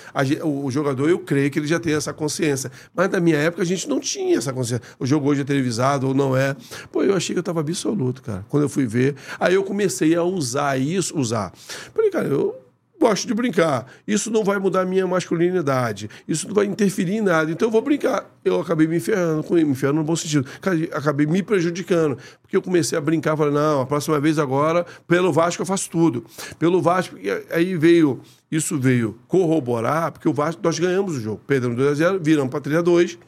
[0.45, 2.71] o, jogador, eu creio que ele já tem essa consciência.
[2.95, 4.83] Mas na minha época a gente não tinha essa consciência.
[4.99, 6.55] O jogo hoje é televisado ou não é.
[6.93, 8.45] Pô, eu achei que eu tava absoluto, cara.
[8.49, 11.53] Quando eu fui ver, aí eu comecei a usar isso, usar.
[11.93, 12.66] Falei, cara, eu
[12.99, 13.87] gosto de brincar.
[14.07, 16.09] Isso não vai mudar a minha masculinidade.
[16.27, 17.51] Isso não vai interferir em nada.
[17.51, 18.31] Então eu vou brincar.
[18.45, 20.47] Eu acabei me ferrando com ele, me ferrando no bom sentido.
[20.93, 22.19] Acabei me prejudicando.
[22.43, 25.91] Porque eu comecei a brincar, falei, não, a próxima vez agora, pelo Vasco eu faço
[25.91, 26.25] tudo.
[26.59, 28.21] Pelo Vasco, e aí veio,
[28.51, 31.41] isso veio corroborar, porque o Vasco, nós ganhamos o jogo.
[31.47, 33.19] Perdemos 2x0, viramos para 3x2.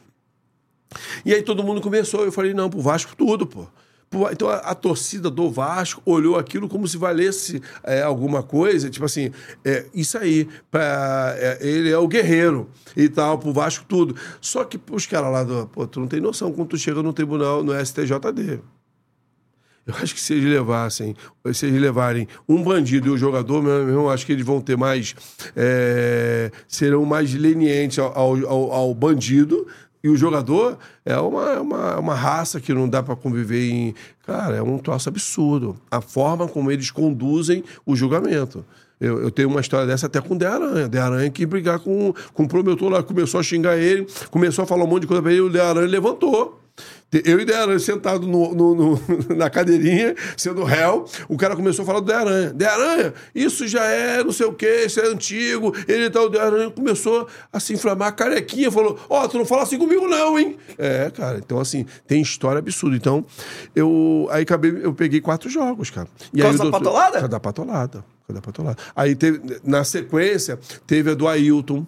[1.25, 2.25] E aí todo mundo começou.
[2.25, 3.67] Eu falei, não, pro Vasco tudo, pô.
[4.31, 9.05] Então a, a torcida do Vasco olhou aquilo como se valesse é, alguma coisa, tipo
[9.05, 9.29] assim,
[9.63, 14.15] é, isso aí, pra, é, ele é o guerreiro e tal, pro Vasco tudo.
[14.41, 15.67] Só que os caras lá do.
[15.67, 18.59] Pô, tu não tem noção quando tu chega no tribunal, no STJD.
[19.87, 21.15] Eu acho que se eles levassem,
[21.51, 24.77] se eles levarem um bandido e um jogador, meu irmão, acho que eles vão ter
[24.77, 25.15] mais.
[25.55, 29.65] é, serão mais lenientes ao- ao- ao bandido.
[30.03, 33.69] E o jogador é uma, é uma, é uma raça que não dá para conviver
[33.69, 33.95] em.
[34.25, 35.75] Cara, é um troço absurdo.
[35.91, 38.63] A forma como eles conduzem o julgamento.
[38.99, 40.87] Eu, eu tenho uma história dessa até com o De Aranha.
[40.87, 44.65] De Aranha que brigar com, com o promotor lá, começou a xingar ele, começou a
[44.65, 46.59] falar um monte de coisa pra ele, o De Aranha levantou.
[47.11, 48.99] Eu e o De Aranha sentado no, no- no-
[49.35, 52.53] na cadeirinha, sendo réu, o cara começou a falar do De Aranha.
[52.53, 55.73] De Aranha, isso já é não sei o quê, isso é antigo.
[55.87, 59.45] Ele tá, o De Aranha começou a se inflamar, a carequinha, falou: Ó, tu não
[59.45, 60.55] fala assim comigo, não, hein?
[60.77, 62.95] É, cara, então assim, tem história absurda.
[62.95, 63.25] Então,
[63.75, 66.07] eu aí acabei, eu peguei quatro jogos, cara.
[66.33, 67.07] E Por da patolada?
[67.07, 68.05] Por causa da patolada.
[68.27, 68.77] Por da patolada.
[68.95, 71.87] Aí teve, na sequência, teve a do Ailton.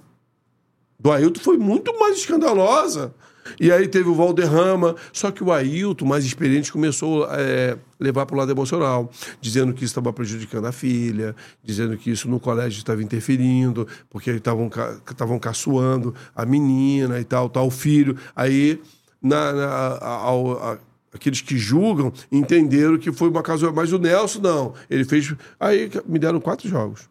[0.99, 3.13] Do Ailton foi muito mais escandalosa.
[3.59, 8.25] E aí teve o Valderrama, só que o Ailton, mais experiente, começou a é, levar
[8.25, 9.09] para o lado emocional,
[9.39, 14.31] dizendo que isso estava prejudicando a filha, dizendo que isso no colégio estava interferindo, porque
[14.31, 14.69] estavam
[15.09, 18.15] estavam caçoando a menina e tal, tal, o filho.
[18.35, 18.81] Aí,
[19.21, 20.77] na, na a, a,
[21.13, 23.71] aqueles que julgam entenderam que foi uma causa.
[23.71, 24.73] Mas o Nelson, não.
[24.89, 25.33] Ele fez.
[25.59, 27.09] Aí me deram quatro jogos.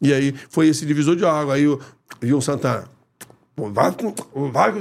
[0.00, 1.54] E aí foi esse divisor de água.
[1.54, 2.93] Aí o Santana.
[3.56, 4.80] O Vasco, o Vasco,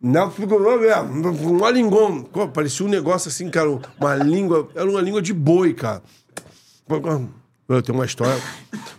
[0.00, 5.22] não figurou mesmo, uma língua, parecia um negócio assim, cara, uma língua, era uma língua
[5.22, 6.02] de boi, cara.
[7.68, 8.38] Eu tenho uma história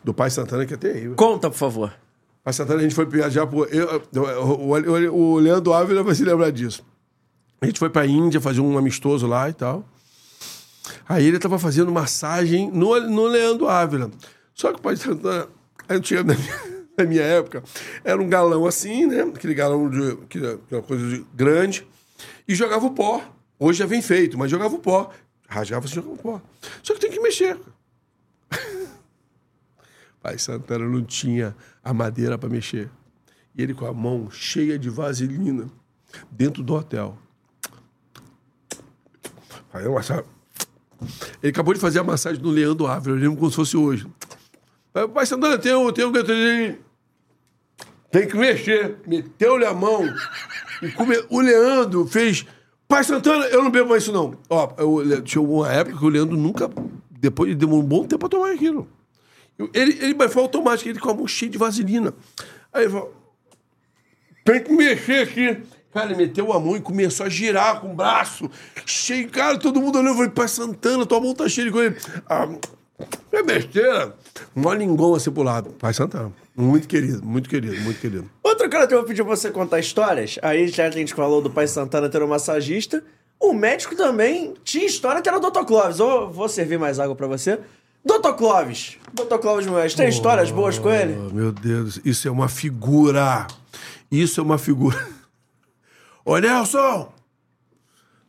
[0.03, 1.15] do pai Santana que é terrível.
[1.15, 1.93] Conta, por favor.
[2.43, 3.71] Pai Santana, a gente foi viajar por.
[3.71, 6.83] Eu, o, o, o Leandro Ávila vai se lembrar disso.
[7.61, 9.85] A gente foi pra Índia fazer um amistoso lá e tal.
[11.07, 14.09] Aí ele tava fazendo massagem no, no Leandro Ávila.
[14.53, 15.47] Só que o pai Santana,
[15.87, 16.23] aí eu tinha
[16.97, 17.63] na minha época,
[18.03, 19.21] era um galão assim, né?
[19.21, 20.39] Aquele galão de que,
[20.71, 21.85] uma coisa de, grande.
[22.47, 23.23] E jogava o pó.
[23.59, 25.11] Hoje já vem feito, mas jogava o pó.
[25.47, 26.41] Rasgava e jogava o pó.
[26.81, 27.59] Só que tem que mexer.
[30.21, 32.89] Pai Santana não tinha a madeira para mexer.
[33.55, 35.69] E ele com a mão cheia de vaselina
[36.31, 37.17] dentro do hotel.
[39.73, 40.25] Aí eu achava...
[41.43, 44.07] Ele acabou de fazer a massagem no Leandro Ávila, eu lembro como se fosse hoje.
[45.13, 46.79] Pai Santana, tem um, tem um tem
[48.27, 48.95] que mexer.
[49.07, 50.03] Meteu-lhe a mão.
[50.81, 51.15] E come...
[51.29, 52.45] O Leandro fez.
[52.87, 54.37] Pai Santana, eu não bebo mais isso, não.
[54.49, 56.69] Ó, eu, tinha uma época que o Leandro nunca.
[57.09, 58.87] Depois de demorou um bom tempo pra tomar aquilo.
[59.73, 62.13] Ele, ele foi automático, ele com a mão cheia de vaselina.
[62.71, 63.13] Aí ele falou:
[64.43, 65.63] tem que mexer aqui.
[65.91, 68.51] Cara, ele meteu a mão e começou a girar com o braço.
[68.85, 71.95] Cheio, cara, todo mundo olhou e falou: Pai Santana, tua mão tá cheia de coisa.
[72.29, 72.47] Ah,
[73.31, 74.15] é besteira.
[74.55, 75.71] Um lingão assim pro lado.
[75.71, 76.31] Pai Santana.
[76.55, 78.29] Muito querido, muito querido, muito querido.
[78.41, 80.39] Outro cara que eu vou pedir pra você contar histórias.
[80.41, 83.03] Aí já que a gente falou do pai Santana ter um massagista.
[83.37, 85.65] O médico também tinha história que era o Dr.
[85.65, 85.99] Clóvis.
[85.99, 87.59] Eu vou servir mais água para você.
[88.05, 88.33] Dr.
[88.37, 88.97] Clóvis.
[89.13, 89.37] Dr.
[89.39, 91.15] Clóvis Moraes, tem oh, histórias boas com ele?
[91.33, 93.47] Meu Deus, isso é uma figura.
[94.09, 94.97] Isso é uma figura.
[96.23, 97.11] Ô, Nelson!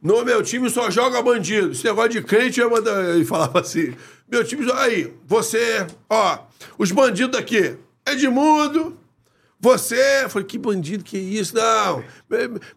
[0.02, 1.72] No meu time só joga bandido.
[1.72, 3.94] Esse negócio de crente, eu mandava, ele falava assim.
[4.28, 6.38] Meu time, aí, você, ó,
[6.78, 7.76] os bandidos aqui.
[8.06, 8.96] Edmundo,
[9.58, 10.28] você.
[10.28, 11.54] Falei, que bandido, que isso?
[11.54, 12.04] Não.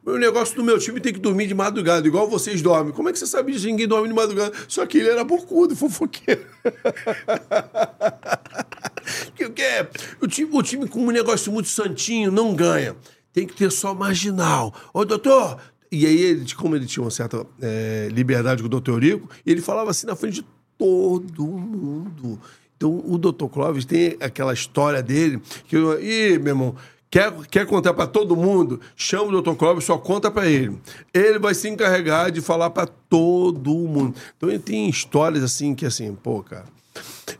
[0.05, 2.93] O negócio do meu time tem que dormir de madrugada, igual vocês dormem.
[2.93, 4.53] Como é que você sabe que ninguém dorme de madrugada?
[4.67, 6.45] Só que ele era porcudo, fofoqueiro.
[9.35, 9.89] que, que é?
[10.21, 12.95] O time, o time com um negócio muito santinho não ganha.
[13.31, 14.73] Tem que ter só marginal.
[14.93, 15.59] Ô, doutor.
[15.91, 19.61] E aí, ele, como ele tinha uma certa é, liberdade com o doutor Eurico, ele
[19.61, 20.45] falava assim na frente de
[20.77, 22.39] todo mundo.
[22.79, 23.47] Então, o Dr.
[23.47, 26.73] Clóvis tem aquela história dele que, ih, meu irmão,
[27.11, 28.79] quer, quer contar para todo mundo?
[28.95, 29.53] Chama o Dr.
[29.55, 30.79] Clóvis, só conta para ele.
[31.13, 34.15] Ele vai se encarregar de falar para todo mundo.
[34.37, 36.63] Então, ele tem histórias assim que, assim, pô, cara,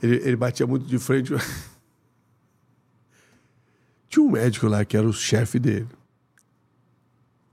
[0.04, 1.32] ele, ele batia muito de frente.
[4.10, 5.88] Tinha um médico lá que era o chefe dele.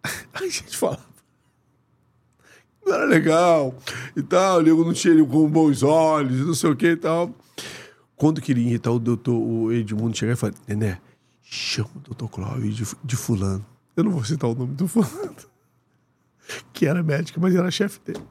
[0.34, 1.06] A gente falava
[2.84, 3.74] não era legal
[4.14, 7.34] e tal, o não tinha ele com bons olhos, não sei o que e tal.
[8.16, 10.98] Quando queria irritar o doutor, o Edmundo chegar e falar, Nené,
[11.42, 13.64] chama o doutor Cláudio de, de fulano.
[13.94, 15.36] Eu não vou citar o nome do fulano.
[16.72, 18.24] que era médico, mas era chefe dele.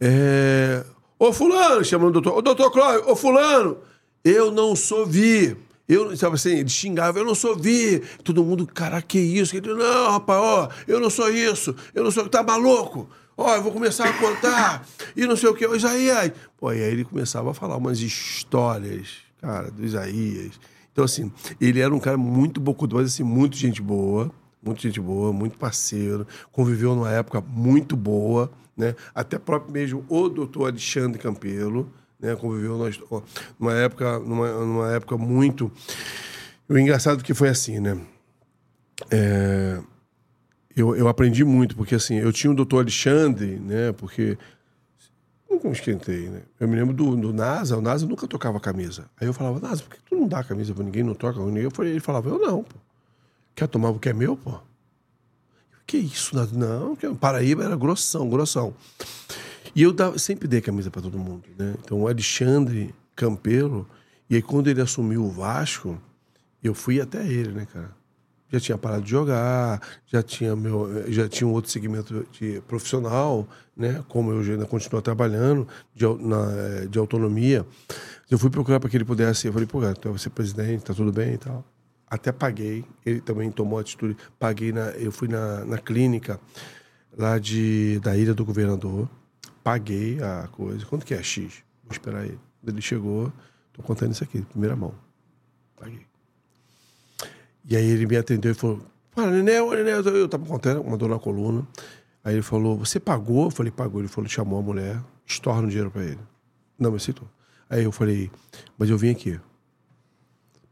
[0.00, 0.84] É...
[1.18, 3.78] Ô fulano, chamando o doutor, ô doutor Cláudio, ô fulano,
[4.24, 5.56] eu não sou vi.
[5.88, 8.02] Eu, sabe assim, ele xingava, eu não sou vi.
[8.22, 9.56] Todo mundo, caraca, que isso?
[9.56, 13.08] Ele, não, rapaz, ó, eu não sou isso, eu não sou, tá maluco?
[13.36, 16.32] Ó, eu vou começar a contar, e não sei o que, o Isaías.
[16.56, 20.58] Pô, e aí ele começava a falar umas histórias, cara, do Isaías.
[20.90, 21.30] Então, assim,
[21.60, 24.30] ele era um cara muito bocudo, mas assim, muito gente boa,
[24.62, 28.94] muito gente boa, muito parceiro, conviveu numa época muito boa, né?
[29.14, 32.34] Até próprio mesmo o doutor Alexandre Campelo, né?
[32.36, 32.78] Conviveu
[33.58, 35.70] numa época, numa, numa época muito.
[36.66, 38.00] O engraçado que foi assim, né?
[39.10, 39.78] É
[40.76, 43.92] eu, eu aprendi muito, porque assim, eu tinha o doutor Alexandre, né?
[43.92, 44.36] Porque.
[45.48, 46.42] Nunca me esquentei, né?
[46.60, 49.08] Eu me lembro do, do NASA, o NASA nunca tocava camisa.
[49.18, 51.62] Aí eu falava, NASA, por que tu não dá camisa pra ninguém, não toca ninguém?
[51.62, 52.76] Eu falei, ele falava, eu não, pô.
[53.54, 54.58] Quer tomar o que é meu, pô?
[55.86, 56.36] Que isso?
[56.52, 58.74] Não, que Paraíba era grossão, grossão.
[59.74, 61.74] E eu dava, sempre dei camisa para todo mundo, né?
[61.82, 63.88] Então o Alexandre Campelo,
[64.28, 65.98] e aí quando ele assumiu o Vasco,
[66.62, 67.90] eu fui até ele, né, cara?
[68.50, 73.46] Já tinha parado de jogar, já tinha meu, já tinha um outro segmento de profissional,
[73.76, 74.04] né?
[74.08, 77.66] Como eu ainda continuo trabalhando de, na, eh, de autonomia,
[78.30, 79.46] eu fui procurar para que ele pudesse.
[79.46, 81.64] Eu falei, pô, cara, tu vai ser presidente, tá tudo bem e tal.
[82.08, 82.84] até paguei.
[83.04, 84.16] Ele também tomou atitude.
[84.38, 84.90] Paguei na.
[84.90, 86.40] Eu fui na, na clínica
[87.16, 89.08] lá de, da Ilha do Governador.
[89.62, 90.86] Paguei a coisa.
[90.86, 91.62] Quanto que é X?
[91.82, 92.38] Vou esperar ele.
[92.66, 93.32] Ele chegou,
[93.72, 94.94] tô contando isso aqui, primeira mão.
[95.76, 96.15] Paguei.
[97.68, 98.80] E aí ele me atendeu e falou:
[99.14, 101.66] Para, Nenel, Nenel, eu tava contando, dor na coluna.
[102.22, 103.44] Aí ele falou: Você pagou?
[103.46, 104.00] Eu falei: Pagou.
[104.00, 106.20] Ele falou: Chamou a mulher, estorna o dinheiro para ele.
[106.78, 107.28] Não me aceitou.
[107.68, 108.30] Aí eu falei:
[108.78, 109.40] Mas eu vim aqui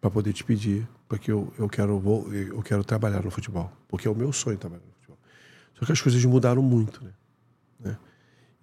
[0.00, 3.72] para poder te pedir, porque eu, eu, quero, vou, eu quero trabalhar no futebol.
[3.88, 5.18] Porque é o meu sonho trabalhar no futebol.
[5.78, 7.10] Só que as coisas mudaram muito, né?
[7.80, 7.96] né?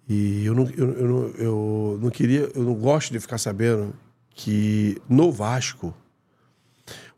[0.08, 3.92] E eu não, eu, eu, não, eu não queria, eu não gosto de ficar sabendo
[4.30, 5.92] que no Vasco,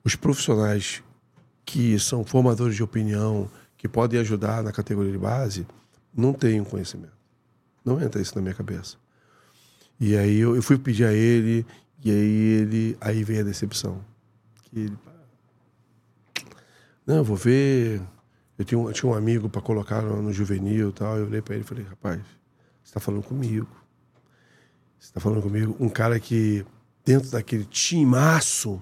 [0.03, 1.04] os profissionais
[1.65, 5.67] que são formadores de opinião, que podem ajudar na categoria de base,
[6.15, 7.13] não um conhecimento.
[7.85, 8.97] Não entra isso na minha cabeça.
[10.01, 11.67] E aí eu, eu fui pedir a ele,
[12.05, 12.17] e aí
[12.61, 12.99] ele.
[13.01, 14.05] Aí veio a decepção.
[14.65, 14.99] Que ele.
[17.07, 18.01] Não, eu vou ver.
[18.59, 21.19] Eu tinha um, eu tinha um amigo para colocar no, no juvenil e tal.
[21.19, 22.19] Eu olhei para ele e falei, rapaz,
[22.83, 23.69] você está falando comigo.
[24.99, 25.77] Você está falando comigo.
[25.79, 26.65] Um cara que,
[27.05, 28.81] dentro daquele timaço,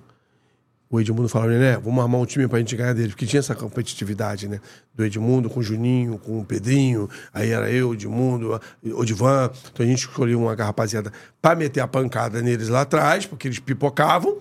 [0.93, 3.55] o Edmundo falava, né, vamos armar um time pra gente ganhar dele, porque tinha essa
[3.55, 4.60] competitividade, né?
[4.94, 9.51] Do Edmundo com o Juninho, com o Pedrinho, aí era eu, Edmundo, o Divan.
[9.73, 11.10] Então a gente escolheu uma rapaziada
[11.40, 14.36] pra meter a pancada neles lá atrás, porque eles pipocavam.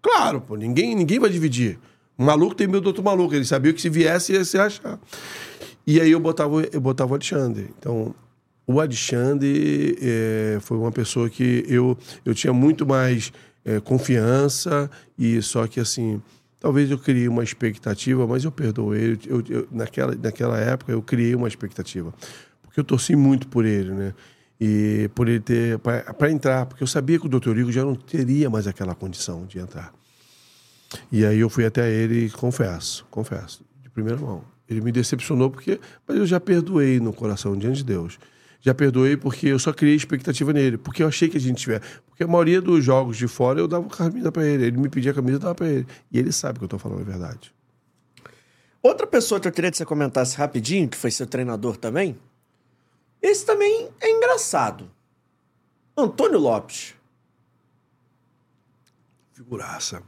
[0.00, 1.76] Claro, pô, ninguém, ninguém vai dividir.
[2.16, 5.00] Um maluco tem medo do outro maluco, ele sabia que se viesse ia se achar.
[5.84, 7.74] E aí eu botava, eu botava o Alexandre.
[7.80, 8.14] Então,
[8.64, 13.32] o Alexandre é, foi uma pessoa que eu, eu tinha muito mais
[13.66, 14.88] é, confiança
[15.18, 16.22] e só que assim
[16.60, 21.02] talvez eu criei uma expectativa mas eu perdoo ele eu, eu, naquela naquela época eu
[21.02, 22.14] criei uma expectativa
[22.62, 24.14] porque eu torci muito por ele né?
[24.58, 27.94] E por ele ter para entrar porque eu sabia que o doutor Igor já não
[27.94, 29.92] teria mais aquela condição de entrar.
[31.12, 34.42] E aí eu fui até ele confesso confesso de primeira mão.
[34.66, 35.78] Ele me decepcionou porque
[36.08, 38.18] mas eu já perdoei no coração diante de Deus
[38.66, 41.80] já perdoei porque eu só criei expectativa nele, porque eu achei que a gente tiver.
[42.04, 45.12] Porque a maioria dos jogos de fora eu dava camisa para ele, ele me pedia
[45.12, 45.86] a camisa, eu dava para ele.
[46.10, 47.54] E ele sabe que eu tô falando a verdade.
[48.82, 52.18] Outra pessoa que eu queria que você comentasse rapidinho, que foi seu treinador também,
[53.22, 54.90] esse também é engraçado.
[55.96, 56.92] Antônio Lopes.
[59.32, 60.02] Figuraça.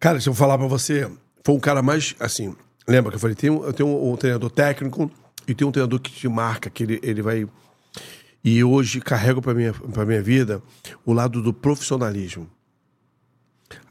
[0.00, 1.10] Cara, deixa eu falar pra você,
[1.44, 2.56] foi um cara mais, assim,
[2.88, 5.10] lembra que eu falei, tem eu tenho um, um treinador técnico,
[5.52, 7.46] e tem um treinador que te marca, que ele, ele vai.
[8.42, 10.62] E hoje carrego para minha para minha vida
[11.04, 12.50] o lado do profissionalismo.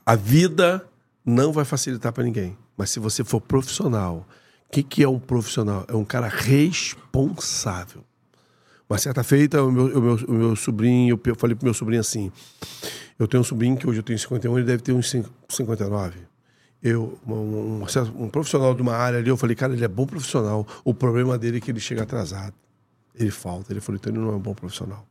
[0.04, 0.86] A vida
[1.24, 4.28] não vai facilitar para ninguém, mas se você for profissional,
[4.68, 5.86] o que, que é um profissional?
[5.88, 8.04] É um cara responsável.
[8.90, 12.02] Uma certa feita, o meu, o meu, o meu sobrinho, eu falei pro meu sobrinho
[12.02, 12.32] assim:
[13.20, 15.16] eu tenho um sobrinho que hoje eu tenho 51, ele deve ter uns
[15.48, 16.31] 59
[16.84, 17.86] eu, um, um,
[18.24, 20.66] um, profissional de uma área ali, eu falei, cara, ele é bom profissional.
[20.84, 22.54] O problema dele é que ele chega atrasado.
[23.14, 23.72] Ele falta.
[23.72, 25.06] Ele falou, então ele não é um bom profissional.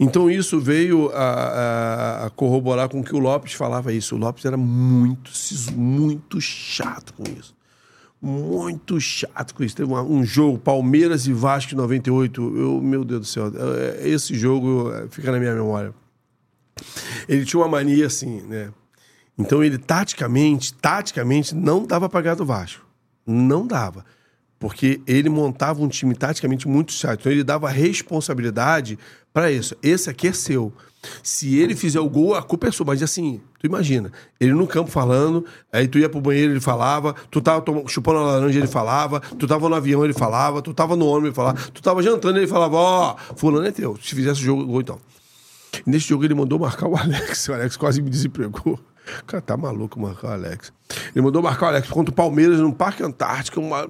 [0.00, 4.14] Então isso veio a, a, a, corroborar com que o Lopes falava isso.
[4.14, 5.30] O Lopes era muito,
[5.74, 7.54] muito chato com isso.
[8.20, 9.76] Muito chato com isso.
[9.76, 12.56] Teve um, um jogo, Palmeiras e Vasco 98.
[12.56, 15.92] Eu, meu Deus do céu, é, esse jogo fica na minha memória.
[17.28, 18.70] Ele tinha uma mania assim, né?
[19.42, 22.86] Então ele taticamente, taticamente não dava para ganhar do Vasco.
[23.26, 24.04] Não dava.
[24.58, 27.20] Porque ele montava um time taticamente muito chato.
[27.20, 28.96] Então ele dava responsabilidade
[29.32, 29.76] para isso.
[29.82, 30.72] Esse aqui é seu.
[31.20, 32.86] Se ele fizer o gol, a culpa é sua.
[32.86, 37.12] Mas assim, tu imagina, ele no campo falando, aí tu ia pro banheiro, ele falava,
[37.28, 40.94] tu tava chupando a laranja, ele falava, tu tava no avião, ele falava, tu tava
[40.94, 43.98] no ônibus, ele falava, tu tava jantando, ele falava, ó, oh, fulano é teu.
[44.00, 45.00] Se fizesse o jogo, gol então.
[45.84, 48.78] nesse jogo ele mandou marcar o Alex, o Alex quase me desempregou.
[49.26, 50.72] Cara, tá maluco o Alex.
[51.14, 53.88] Ele mandou marcar o Alex contra o Palmeiras no Parque Antártico, uma,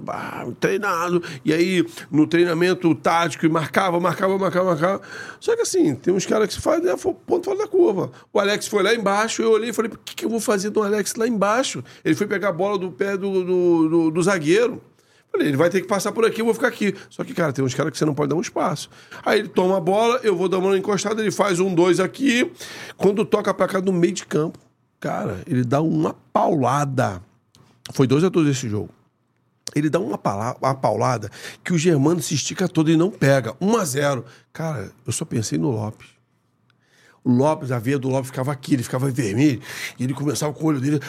[0.58, 1.22] treinado.
[1.44, 5.02] E aí, no treinamento tático, e marcava, marcava, marcava, marcava.
[5.40, 8.10] Só que assim, tem uns caras que se fazem né, ponto fora da curva.
[8.32, 10.70] O Alex foi lá embaixo, eu olhei e falei, o que, que eu vou fazer
[10.70, 11.82] do Alex lá embaixo?
[12.04, 14.80] Ele foi pegar a bola do pé do, do, do, do zagueiro.
[15.30, 16.94] Falei, ele vai ter que passar por aqui, eu vou ficar aqui.
[17.08, 18.90] Só que, cara, tem uns caras que você não pode dar um espaço.
[19.24, 22.52] Aí ele toma a bola, eu vou dar uma encostada, ele faz um, dois aqui.
[22.98, 24.58] Quando toca pra cá no meio de campo,
[25.02, 27.20] Cara, ele dá uma paulada.
[27.92, 28.88] Foi dois a dois esse jogo.
[29.74, 30.16] Ele dá uma,
[30.60, 31.28] uma paulada
[31.64, 33.52] que o Germano se estica todo e não pega.
[33.60, 36.06] 1 a 0 Cara, eu só pensei no Lopes.
[37.24, 39.60] O Lopes, a veia do Lopes ficava aqui, ele ficava vermelho.
[39.98, 41.00] E ele começava com o olho dele.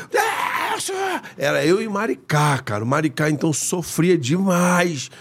[1.37, 2.83] Era eu e Maricá, cara.
[2.83, 5.11] O Maricá então sofria demais.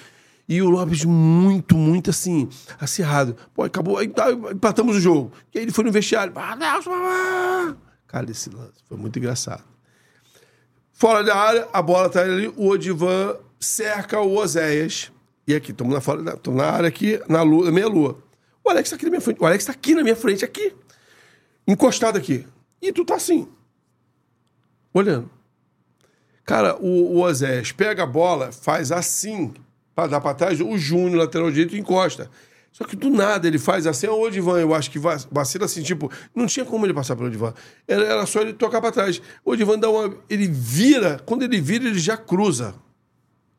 [0.48, 2.48] E o Lopes muito, muito assim,
[2.80, 3.36] acirrado.
[3.52, 5.30] Pô, acabou, empatamos o jogo.
[5.54, 6.32] E aí ele foi no vestiário.
[6.36, 6.90] Ah, Nelson,
[8.12, 9.64] Cara, esse lance foi muito engraçado.
[10.92, 15.10] Fora da área, a bola tá ali, o Odivan cerca o Oséias.
[15.48, 18.22] E aqui, estamos na, fora tamo na área aqui, na, lua, na meia lua.
[18.62, 19.40] O Alex tá aqui na minha frente.
[19.40, 20.74] O Alex tá aqui na minha frente, aqui.
[21.66, 22.46] Encostado aqui.
[22.82, 23.48] E tu tá assim.
[24.92, 25.30] Olhando.
[26.44, 29.54] Cara, o, o Oséias pega a bola, faz assim,
[29.94, 32.30] pra dar pra trás, o Júnior, lateral direito, encosta.
[32.72, 35.82] Só que do nada ele faz assim, o Odivan, eu acho que va- vacila assim,
[35.82, 37.52] tipo, não tinha como ele passar pelo Odivan.
[37.86, 39.20] Era, era só ele tocar pra trás.
[39.44, 40.16] O Odivan dá uma.
[40.28, 42.74] Ele vira, quando ele vira, ele já cruza.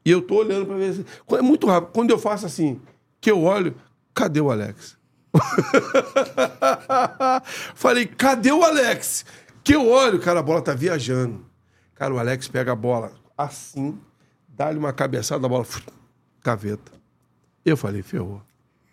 [0.03, 0.94] E eu tô olhando pra ver.
[0.95, 1.06] se-
[1.38, 1.91] É muito rápido.
[1.94, 2.81] Quando eu faço assim,
[3.22, 3.76] que eu olho,
[4.15, 4.98] cadê o Alex?
[7.76, 9.26] Falei, cadê o Alex?
[9.64, 11.45] Que eu olho, cara, a bola tá viajando.
[11.95, 13.98] Cara, o Alex pega a bola assim,
[14.48, 15.81] dá-lhe uma cabeçada, a bola, fui,
[16.44, 16.91] gaveta.
[17.64, 18.41] Eu falei, ferrou.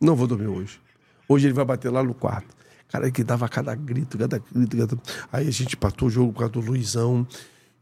[0.01, 0.81] Não vou dormir hoje.
[1.29, 2.57] Hoje ele vai bater lá no quarto.
[2.89, 4.99] Cara, que dava cada grito, cada grito, cada...
[5.31, 7.27] Aí a gente patou o jogo por causa do Luizão.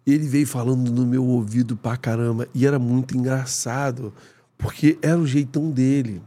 [0.06, 2.48] Ele veio falando no meu ouvido pra caramba.
[2.52, 4.12] E era muito engraçado,
[4.58, 6.20] porque era o jeitão dele.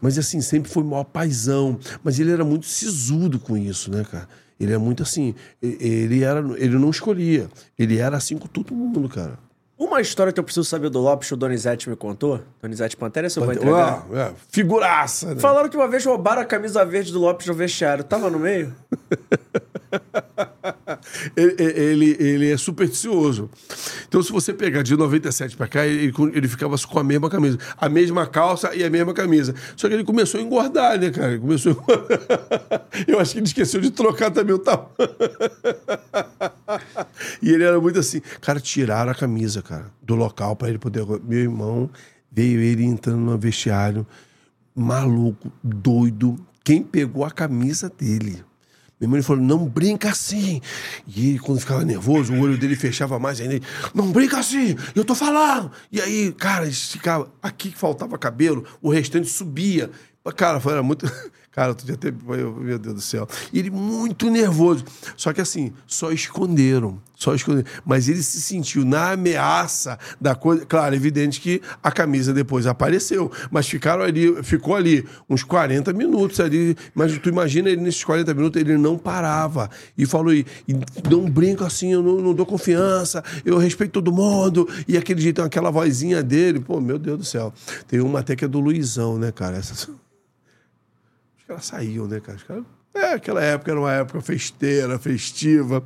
[0.00, 1.78] Mas assim, sempre foi maior paizão.
[2.02, 4.28] Mas ele era muito sisudo com isso, né, cara?
[4.58, 5.34] Ele é muito assim.
[5.60, 7.48] Ele, era, ele não escolhia.
[7.78, 9.38] Ele era assim com todo mundo, cara.
[9.76, 12.40] Uma história que eu preciso saber do Lopes, que o Donizete me contou.
[12.62, 14.06] Donizete Pantera, se eu vou entregar.
[14.12, 15.40] Ah, é, figuraça, né?
[15.40, 18.04] Falaram que uma vez roubaram a camisa verde do Lopes no vestiário.
[18.04, 18.72] Tava no meio?
[21.36, 23.50] Ele, ele, ele é supersticioso.
[24.08, 27.58] Então, se você pegar de 97 pra cá, ele, ele ficava com a mesma camisa.
[27.76, 29.54] A mesma calça e a mesma camisa.
[29.76, 31.32] Só que ele começou a engordar, né, cara?
[31.32, 32.84] Ele começou a.
[33.06, 34.88] Eu acho que ele esqueceu de trocar também o tamanho.
[37.42, 38.20] E ele era muito assim.
[38.40, 41.04] Cara, tiraram a camisa, cara, do local pra ele poder.
[41.22, 41.90] Meu irmão
[42.30, 44.06] veio ele entrando no vestiário,
[44.74, 46.36] maluco, doido.
[46.64, 48.42] Quem pegou a camisa dele?
[49.00, 50.60] Meu irmão falou, não brinca assim.
[51.06, 53.60] E ele, quando ficava nervoso, o olho dele fechava mais ainda.
[53.92, 55.70] Não brinca assim, eu tô falando.
[55.90, 57.30] E aí, cara, esticava.
[57.42, 59.90] Aqui que faltava cabelo, o restante subia.
[60.36, 61.06] Cara, foi- era muito.
[61.54, 62.18] Cara, tu já teve.
[62.26, 63.28] Meu Deus do céu.
[63.52, 64.84] E ele muito nervoso.
[65.16, 67.00] Só que assim, só esconderam.
[67.14, 67.68] Só esconderam.
[67.86, 70.66] Mas ele se sentiu na ameaça da coisa.
[70.66, 73.30] Claro, evidente que a camisa depois apareceu.
[73.52, 76.76] Mas ficaram ali, ficou ali uns 40 minutos ali.
[76.92, 79.70] Mas tu imagina ele nesses 40 minutos, ele não parava.
[79.96, 80.74] E falou: e, e
[81.08, 84.68] não brinco assim, eu não, não dou confiança, eu respeito todo mundo.
[84.88, 87.54] E aquele jeito, aquela vozinha dele, pô, meu Deus do céu.
[87.86, 89.56] Tem uma até que é do Luizão, né, cara?
[89.56, 89.88] Essa.
[91.44, 92.64] Os caras saíam, né, cara?
[92.94, 95.84] É, aquela época era uma época festeira, festiva.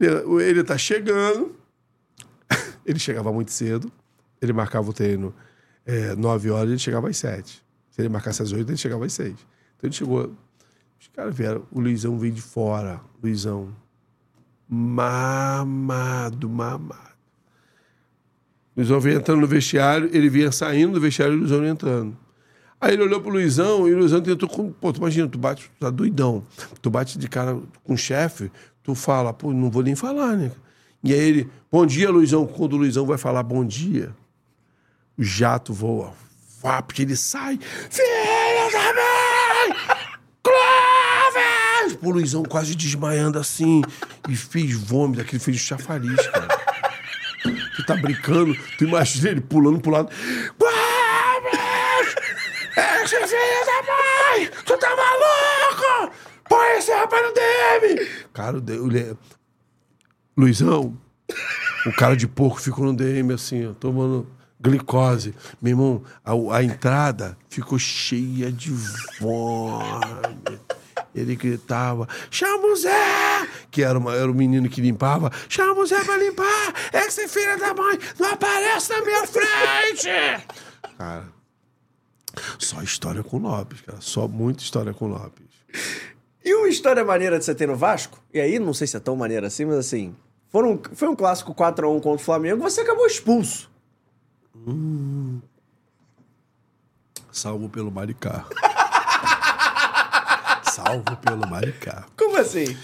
[0.00, 1.54] Ele, tá chegando.
[2.84, 3.90] Ele chegava muito cedo.
[4.42, 5.32] Ele marcava o treino
[5.86, 7.62] é, 9 horas, ele chegava às 7.
[7.90, 9.30] Se ele marcasse às 8, ele chegava às 6.
[9.30, 9.46] Então
[9.84, 10.34] ele chegou.
[11.00, 11.66] Os caras vieram.
[11.70, 13.00] O Luizão veio de fora.
[13.22, 13.74] Luizão.
[14.68, 17.14] Mamado, mamado.
[18.76, 22.23] Luizão veio entrando no vestiário, ele vinha saindo do vestiário e o Luizão entrando.
[22.84, 24.70] Aí ele olhou pro Luizão e o Luizão tentou com.
[24.70, 26.44] Pô, tu imagina, tu bate, tu tá doidão.
[26.82, 28.52] Tu bate de cara com o chefe,
[28.82, 30.52] tu fala, pô, não vou nem falar, né?
[31.02, 32.46] E aí ele, bom dia, Luizão.
[32.46, 34.14] Quando o Luizão vai falar bom dia,
[35.16, 36.12] o jato voa.
[36.60, 37.58] Vá, porque ele sai.
[37.88, 39.80] Filha da mãe!
[40.44, 41.96] Clóvis!
[42.02, 43.80] Pô, o Luizão quase desmaiando assim.
[44.28, 46.48] E fez vômito, aquele fez chafariz, cara.
[47.76, 50.10] Tu tá brincando, tu imagina ele pulando pro lado.
[53.04, 54.50] Esse filho da mãe!
[54.64, 56.12] Tu tá maluco?
[56.48, 58.08] Põe esse rapaz no DM!
[58.32, 59.16] Cara, o D- o Le-
[60.36, 60.96] Luizão,
[61.86, 64.26] o cara de porco ficou no DM assim, ó, tomando
[64.60, 65.34] glicose.
[65.60, 68.70] Meu irmão, a, a entrada ficou cheia de
[69.20, 70.60] vômito.
[71.14, 73.48] Ele gritava, chama o Zé!
[73.70, 75.30] Que era, uma- era o menino que limpava.
[75.48, 76.74] Chama o Zé pra limpar!
[76.92, 80.08] Esse filho da mãe não aparece na minha frente!
[80.98, 81.28] Cara,
[82.58, 84.00] só história com Lopes, cara.
[84.00, 85.46] Só muita história com Lopes.
[86.44, 89.00] E uma história maneira de você ter no Vasco, e aí não sei se é
[89.00, 90.14] tão maneira assim, mas assim,
[90.50, 93.70] foram, foi um clássico 4x1 contra o Flamengo, você acabou expulso.
[97.32, 98.44] Salvo pelo Maricá.
[100.70, 102.04] Salvo pelo Maricá.
[102.16, 102.76] Como assim?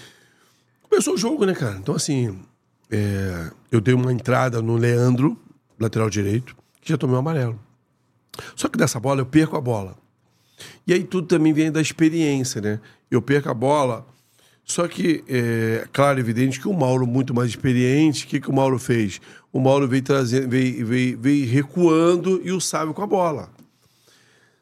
[0.89, 1.77] Começou o jogo, né, cara?
[1.77, 2.41] Então, assim,
[2.89, 5.37] é, eu dei uma entrada no Leandro,
[5.79, 7.57] lateral direito, que já tomou amarelo.
[8.55, 9.95] Só que dessa bola eu perco a bola.
[10.85, 12.79] E aí tudo também vem da experiência, né?
[13.09, 14.05] Eu perco a bola.
[14.63, 18.53] Só que, é claro, evidente que o Mauro, muito mais experiente, o que, que o
[18.53, 19.19] Mauro fez?
[19.51, 23.49] O Mauro veio, trazendo, veio, veio, veio recuando e o Sábio com a bola.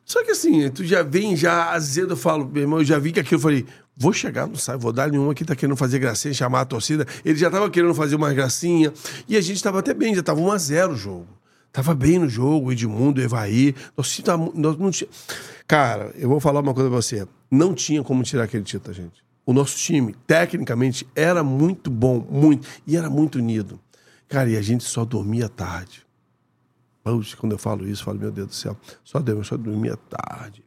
[0.06, 3.12] Só que assim, tu já vem já azedo, eu falo, meu irmão, eu já vi
[3.12, 3.66] que aquilo, eu falei,
[4.02, 7.06] Vou chegar, não sai, vou dar nenhuma que tá querendo fazer gracinha, chamar a torcida.
[7.26, 8.94] Ele já tava querendo fazer uma gracinha.
[9.28, 11.28] E a gente tava até bem, já tava 1x0 o jogo.
[11.72, 13.76] Tava bem no jogo, Edmundo, Evaí.
[13.96, 14.22] Nós,
[14.56, 15.10] nós não tinha...
[15.68, 17.28] Cara, eu vou falar uma coisa pra você.
[17.50, 19.24] Não tinha como tirar aquele título, gente.
[19.46, 22.68] O nosso time, tecnicamente, era muito bom, muito.
[22.86, 23.80] E era muito unido.
[24.28, 26.06] Cara, e a gente só dormia tarde.
[27.04, 29.98] Puxa, quando eu falo isso, eu falo, meu Deus do céu, só, Deus, só dormia
[29.98, 30.64] tarde.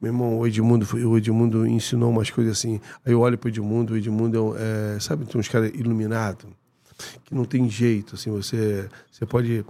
[0.00, 2.80] Meu irmão, o Edmundo, o Edmundo ensinou umas coisas assim.
[3.04, 6.46] Aí eu olho pro Edmundo, o Edmundo é, é sabe, tem uns caras iluminados,
[7.24, 9.64] que não tem jeito, assim, você, você pode.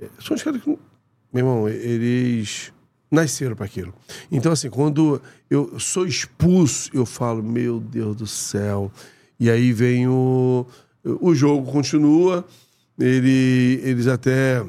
[0.00, 0.68] É, são os caras que.
[0.68, 2.72] Meu irmão, eles
[3.10, 3.92] nasceram para aquilo.
[4.30, 8.90] Então, assim, quando eu sou expulso, eu falo, meu Deus do céu.
[9.38, 10.66] E aí vem o.
[11.04, 12.44] O jogo continua,
[12.98, 14.64] ele, eles até.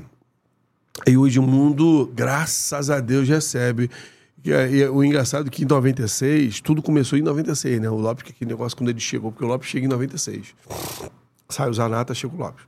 [1.06, 3.90] E o Edmundo, graças a Deus, recebe
[4.46, 7.90] e, o engraçado é que em 96, tudo começou em 96, né?
[7.90, 10.54] O Lopes, que aquele negócio quando ele chegou, porque o Lopes chega em 96.
[11.50, 12.64] Sai o Zanata, chega o Lopes.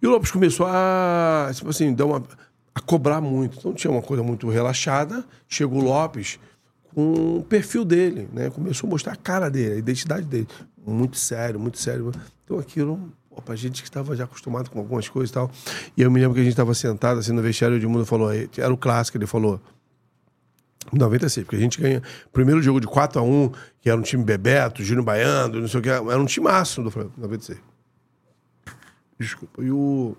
[0.00, 2.22] E o Lopes começou a, tipo assim, dar uma,
[2.74, 3.58] a cobrar muito.
[3.58, 5.24] Então tinha uma coisa muito relaxada.
[5.48, 6.38] Chegou o Lopes
[6.94, 8.50] com o perfil dele, né?
[8.50, 10.48] Começou a mostrar a cara dele, a identidade dele.
[10.86, 12.12] Muito sério, muito sério.
[12.44, 15.50] Então aquilo pô, pra gente que estava já acostumado com algumas coisas e tal.
[15.96, 18.06] E eu me lembro que a gente estava sentado assim no vestiário e o Edmundo
[18.06, 19.60] falou, era o clássico, ele falou
[20.92, 22.02] 96, porque a gente ganha.
[22.32, 25.80] Primeiro jogo de 4 a 1 que era um time Bebeto, Júnior Baiano, não sei
[25.80, 27.58] o que, era um time máximo do Flamengo, 96.
[29.18, 29.62] Desculpa.
[29.62, 30.16] E o,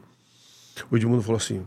[0.89, 1.65] o Edmundo falou assim: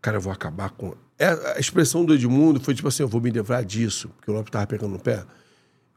[0.00, 0.94] cara, eu vou acabar com.
[1.18, 4.34] É, a expressão do Edmundo foi tipo assim: eu vou me livrar disso, porque o
[4.34, 5.24] Lopes tava pegando no pé.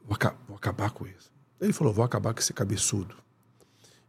[0.04, 0.16] Vou,
[0.46, 1.30] vou acabar com isso.
[1.60, 3.14] Ele falou: vou acabar com esse cabeçudo.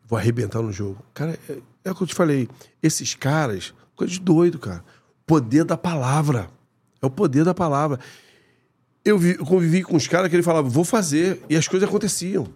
[0.06, 1.04] Vou arrebentar no jogo.
[1.14, 2.48] Cara, é, é o que eu te falei.
[2.82, 4.84] Esses caras, coisa de doido, cara.
[5.26, 6.50] Poder da palavra.
[7.02, 8.00] É o poder da palavra
[9.04, 11.88] eu, vi, eu convivi com os caras que ele falava, vou fazer, e as coisas
[11.88, 12.48] aconteciam.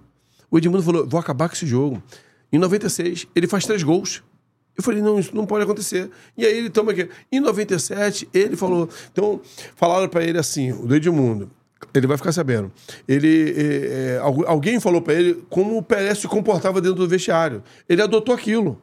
[0.49, 2.01] O Edmundo falou, vou acabar com esse jogo.
[2.53, 4.21] Em 96, ele faz três gols.
[4.77, 6.09] Eu falei, não, isso não pode acontecer.
[6.38, 7.09] E aí ele toma aqui.
[7.31, 8.88] Em 97, ele falou.
[9.11, 9.41] Então,
[9.75, 11.49] falaram para ele assim, o do Edmundo.
[11.93, 12.71] Ele vai ficar sabendo.
[13.07, 13.63] Ele, é,
[14.15, 17.63] é, alguém falou para ele como o Pelé se comportava dentro do vestiário.
[17.89, 18.80] Ele adotou aquilo.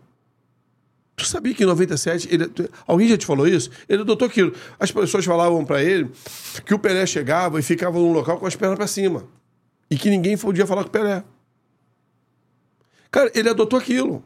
[1.16, 2.50] Tu sabia que em 97, ele,
[2.86, 3.70] alguém já te falou isso?
[3.88, 4.52] Ele adotou aquilo.
[4.78, 6.10] As pessoas falavam para ele
[6.64, 9.24] que o Pelé chegava e ficava num local com as pernas para cima.
[9.90, 11.22] E que ninguém podia falar com o Pelé.
[13.10, 14.22] Cara, ele adotou aquilo.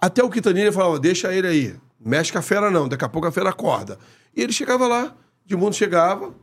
[0.00, 1.76] Até o Quintanilha falava, deixa ele aí.
[1.98, 3.98] Mexe com a fera não, daqui a pouco a fera acorda.
[4.36, 5.14] E ele chegava lá,
[5.46, 6.34] Edmundo chegava,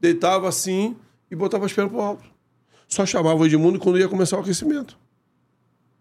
[0.00, 0.96] deitava assim
[1.30, 2.24] e botava as pernas pro alto.
[2.88, 4.98] Só chamava o Edmundo quando ia começar o aquecimento.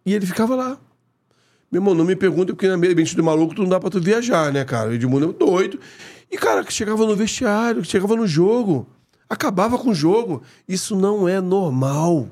[0.05, 0.77] E ele ficava lá.
[1.69, 3.99] Meu irmão, não me pergunta, porque na ambiente do maluco tu não dá pra tu
[3.99, 4.89] viajar, né, cara?
[4.89, 5.79] O Edmundo é doido.
[6.31, 8.87] E, cara, que chegava no vestiário, que chegava no jogo,
[9.29, 10.41] acabava com o jogo.
[10.67, 12.29] Isso não é normal.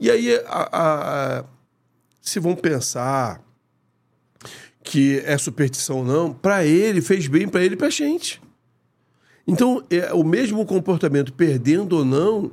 [0.00, 1.44] E aí, a, a, a,
[2.22, 3.42] se vão pensar
[4.82, 8.40] que é superstição ou não, para ele, fez bem para ele e pra gente.
[9.46, 12.52] Então, é, o mesmo comportamento, perdendo ou não,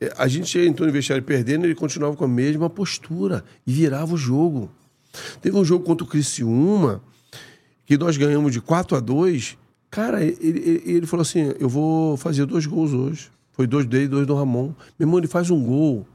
[0.00, 4.14] é, a gente entrou no vestiário perdendo, ele continuava com a mesma postura e virava
[4.14, 4.70] o jogo.
[5.42, 7.02] Teve um jogo contra o Criciúma,
[7.84, 9.58] que nós ganhamos de 4 a 2
[9.90, 13.30] Cara, ele, ele, ele falou assim: eu vou fazer dois gols hoje.
[13.52, 14.72] Foi dois dele e dois do Ramon.
[14.98, 16.06] Meu irmão, ele faz um gol.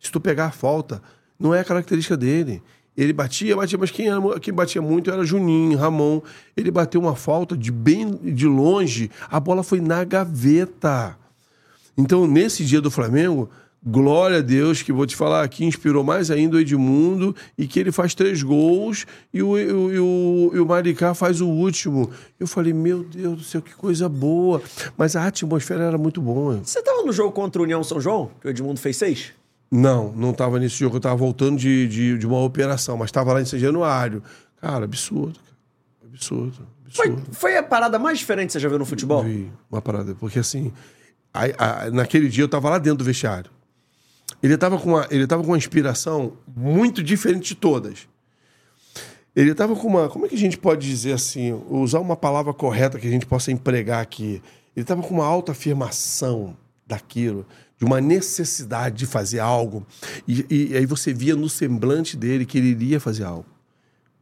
[0.00, 1.02] Se tu pegar a falta,
[1.42, 2.62] não é a característica dele.
[2.96, 6.20] Ele batia, batia, mas quem, era, quem batia muito era Juninho, Ramon.
[6.56, 11.18] Ele bateu uma falta de bem de longe, a bola foi na gaveta.
[11.96, 13.50] Então, nesse dia do Flamengo,
[13.84, 17.80] Glória a Deus, que vou te falar aqui, inspirou mais ainda o Edmundo e que
[17.80, 19.04] ele faz três gols
[19.34, 22.08] e o, e o, e o Maricá faz o último.
[22.38, 24.62] Eu falei, meu Deus do céu, que coisa boa.
[24.96, 26.60] Mas a atmosfera era muito boa.
[26.62, 29.32] Você estava no jogo contra o União São João, que o Edmundo fez seis?
[29.74, 30.96] Não, não estava nesse jogo.
[30.96, 34.22] Eu estava voltando de, de, de, uma operação, mas estava lá em São Januário.
[34.60, 35.40] Cara, absurdo.
[36.04, 36.68] Absurdo.
[36.84, 37.22] absurdo.
[37.24, 39.24] Foi, foi a parada mais diferente que você já viu no futebol?
[39.24, 40.14] Vi, uma parada.
[40.14, 40.70] Porque assim,
[41.32, 43.50] a, a, naquele dia eu estava lá dentro do vestiário.
[44.42, 48.06] Ele estava com, uma, ele tava com uma inspiração muito diferente de todas.
[49.34, 50.10] Ele estava com uma.
[50.10, 51.58] Como é que a gente pode dizer assim?
[51.70, 54.42] Usar uma palavra correta que a gente possa empregar aqui.
[54.76, 56.54] Ele estava com uma alta afirmação
[56.86, 57.46] daquilo,
[57.82, 59.84] de uma necessidade de fazer algo.
[60.28, 63.44] E, e, e, aí você via no semblante dele que ele iria fazer algo.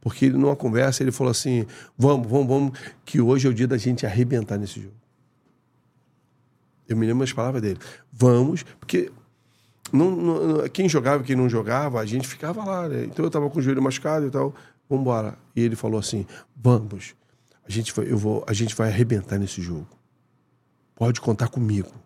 [0.01, 3.67] Porque ele, numa conversa, ele falou assim: vamos, vamos, vamos, que hoje é o dia
[3.67, 4.95] da gente arrebentar nesse jogo.
[6.89, 7.77] Eu me lembro as palavras dele.
[8.11, 9.11] Vamos, porque
[9.93, 13.03] não, não, quem jogava e quem não jogava, a gente ficava lá, né?
[13.03, 14.55] Então eu tava com o joelho machucado e tal,
[14.89, 15.37] vamos embora.
[15.55, 16.25] E ele falou assim:
[16.55, 17.13] vamos,
[17.63, 19.87] a gente vai, eu vou, a gente vai arrebentar nesse jogo.
[20.95, 22.00] Pode contar comigo.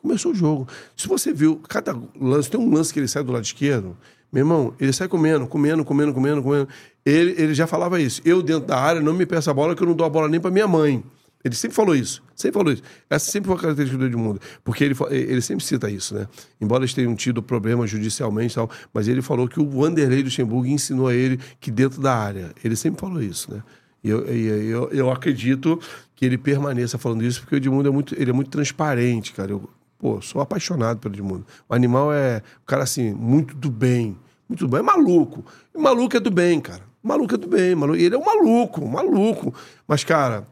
[0.00, 0.66] Começou o jogo.
[0.96, 3.94] Se você viu, cada lance, tem um lance que ele sai do lado esquerdo,
[4.32, 6.68] meu irmão, ele sai comendo, comendo, comendo, comendo, comendo.
[7.04, 8.22] Ele, ele já falava isso.
[8.24, 10.26] Eu, dentro da área, não me peço a bola, que eu não dou a bola
[10.26, 11.04] nem para minha mãe.
[11.44, 12.22] Ele sempre falou isso.
[12.34, 12.82] Sempre falou isso.
[13.10, 14.40] Essa sempre foi a característica do Edmundo.
[14.64, 16.26] Porque ele, ele sempre cita isso, né?
[16.58, 20.66] Embora eles tenham tido problemas judicialmente e tal, mas ele falou que o Vanderlei Luxemburgo
[20.66, 22.52] ensinou a ele que dentro da área.
[22.64, 23.62] Ele sempre falou isso, né?
[24.02, 25.78] E eu, eu, eu acredito
[26.16, 29.50] que ele permaneça falando isso, porque o Edmundo é muito, ele é muito transparente, cara.
[29.50, 29.68] Eu,
[30.00, 31.46] pô, sou apaixonado pelo Edmundo.
[31.68, 34.16] O animal é, um cara assim, muito do bem.
[34.48, 34.80] Muito do bem.
[34.80, 35.44] É maluco.
[35.74, 36.82] E maluco é do bem, cara.
[37.02, 37.74] Maluco é do bem.
[37.74, 37.98] Maluco.
[37.98, 39.54] Ele é um maluco, maluco.
[39.86, 40.46] Mas, cara,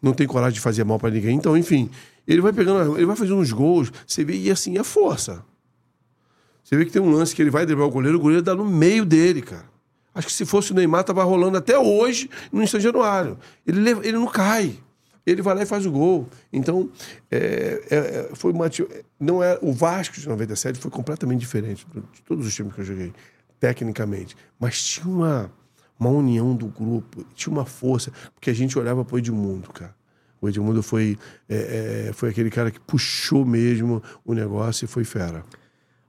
[0.00, 1.36] não tem coragem de fazer mal para ninguém.
[1.36, 1.90] Então, enfim,
[2.28, 5.42] ele vai pegando, ele vai fazendo uns gols, você vê, e assim, é força.
[6.62, 8.54] Você vê que tem um lance que ele vai driblar o goleiro, o goleiro dá
[8.54, 9.72] no meio dele, cara.
[10.14, 13.38] Acho que se fosse o Neymar, tava rolando até hoje no São Januário.
[13.66, 14.78] Ele, ele não cai.
[15.24, 16.28] Ele vai lá e faz o gol.
[16.52, 16.90] Então,
[17.30, 18.68] é, é, foi uma.
[19.20, 22.84] Não é, o Vasco de 97 foi completamente diferente de todos os times que eu
[22.84, 23.12] joguei,
[23.60, 24.36] tecnicamente.
[24.58, 25.50] Mas tinha uma
[26.02, 29.94] uma união do grupo, tinha uma força, porque a gente olhava para o Edmundo, cara.
[30.40, 31.16] O Edmundo foi,
[31.48, 35.44] é, é, foi aquele cara que puxou mesmo o negócio e foi fera.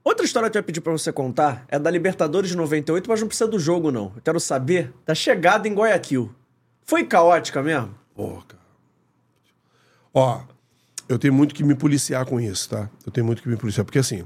[0.04, 3.22] Outra história que eu ia pedir pra você contar é da Libertadores de 98, mas
[3.22, 4.12] não precisa do jogo, não.
[4.16, 6.34] Eu quero saber da chegada em Guayaquil.
[6.84, 7.94] Foi caótica mesmo?
[8.16, 8.63] Pô, cara.
[10.14, 10.42] Ó,
[11.10, 12.90] eu tenho muito que me policiar com isso, tá?
[13.06, 13.84] Eu tenho muito que me policiar.
[13.84, 14.26] Porque assim,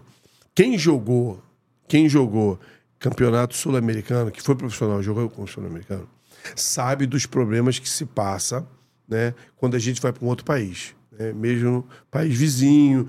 [0.54, 1.42] quem jogou,
[1.88, 2.60] quem jogou
[3.00, 6.08] campeonato sul-americano, que foi profissional, jogou com o sul-americano,
[6.56, 8.68] sabe dos problemas que se passa
[9.08, 10.96] né, quando a gente vai para um outro país.
[11.18, 11.32] Né?
[11.34, 13.08] Mesmo país vizinho,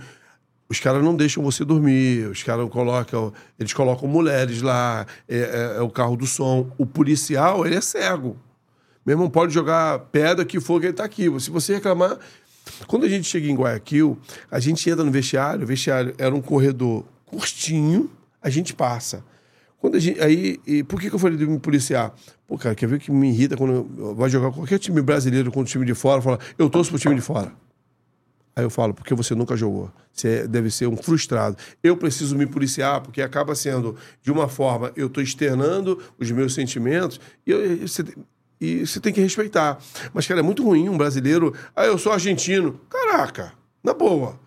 [0.68, 5.78] os caras não deixam você dormir, os caras colocam, eles colocam mulheres lá, é, é,
[5.78, 6.70] é, o carro do som.
[6.76, 8.36] O policial, ele é cego.
[9.05, 11.24] Meu irmão pode jogar pedra que for que ele está aqui.
[11.40, 12.18] Se você reclamar.
[12.86, 14.19] Quando a gente chega em Guayaquil,
[14.51, 18.11] a gente entra no vestiário, o vestiário era um corredor curtinho,
[18.43, 19.24] a gente passa.
[19.81, 22.12] Quando a gente, aí, e por que, que eu falei de me policiar?
[22.47, 25.70] Pô, cara, quer ver que me irrita quando vai jogar qualquer time brasileiro contra o
[25.70, 27.53] time de fora, fala, eu torço pro time de fora.
[28.57, 29.89] Aí eu falo, porque você nunca jogou.
[30.12, 31.57] Você deve ser um frustrado.
[31.81, 36.55] Eu preciso me policiar, porque acaba sendo, de uma forma, eu estou externando os meus
[36.55, 38.05] sentimentos e, eu, você,
[38.60, 39.78] e você tem que respeitar.
[40.12, 41.55] Mas, cara, é muito ruim um brasileiro.
[41.74, 42.80] Ah, eu sou argentino.
[42.89, 43.52] Caraca,
[43.82, 44.39] na boa.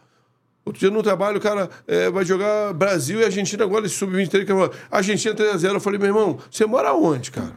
[0.65, 4.41] Outro dia no trabalho, o cara é, vai jogar Brasil e Argentina agora, esse sub-23,
[4.41, 5.73] que falou, Argentina 3x0.
[5.73, 7.55] Eu falei, meu irmão, você mora onde, cara?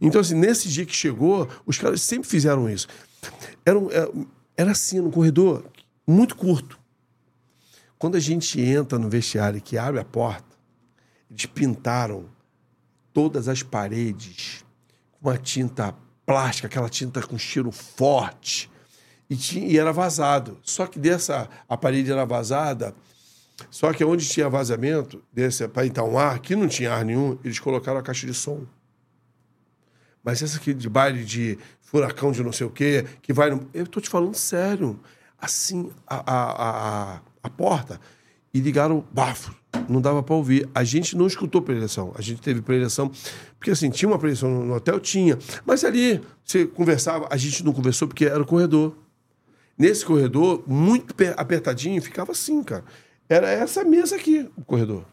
[0.00, 2.86] Então, assim, nesse dia que chegou, os caras sempre fizeram isso.
[3.64, 4.10] Era, é,
[4.56, 5.64] era assim, no corredor,
[6.06, 6.78] muito curto.
[7.98, 10.44] Quando a gente entra no vestiário que abre a porta,
[11.30, 12.26] eles pintaram
[13.12, 14.64] todas as paredes
[15.20, 18.70] uma tinta plástica, aquela tinta com cheiro forte
[19.28, 20.58] e, tinha, e era vazado.
[20.62, 22.94] Só que dessa a parede era vazada,
[23.70, 25.22] só que onde tinha vazamento,
[25.72, 28.64] para entrar um ar, que não tinha ar nenhum, eles colocaram a caixa de som.
[30.22, 33.50] Mas essa aqui de baile de furacão de não sei o quê, que vai.
[33.50, 33.68] No...
[33.72, 35.00] Eu tô te falando sério.
[35.40, 38.00] Assim, a, a, a, a porta,
[38.58, 39.54] e ligaram bafo.
[39.88, 40.68] Não dava para ouvir.
[40.74, 42.12] A gente não escutou preleção.
[42.16, 43.10] A gente teve preleção.
[43.56, 44.98] Porque assim, tinha uma preleção no hotel?
[44.98, 45.38] Tinha.
[45.64, 48.96] Mas ali, você conversava, a gente não conversou porque era o corredor.
[49.78, 52.84] Nesse corredor, muito apertadinho, ficava assim, cara.
[53.28, 55.04] Era essa mesa aqui, o corredor.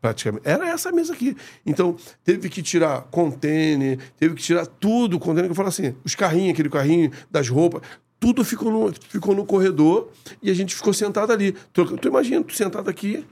[0.00, 0.48] Praticamente.
[0.48, 1.36] Era essa mesa aqui.
[1.66, 6.14] Então, teve que tirar container, teve que tirar tudo, container, que eu falo assim, os
[6.14, 7.82] carrinhos, aquele carrinho das roupas,
[8.18, 10.08] tudo ficou no, ficou no corredor
[10.42, 11.52] e a gente ficou sentado ali.
[11.72, 13.24] Tu, tu imagina, tu sentado aqui,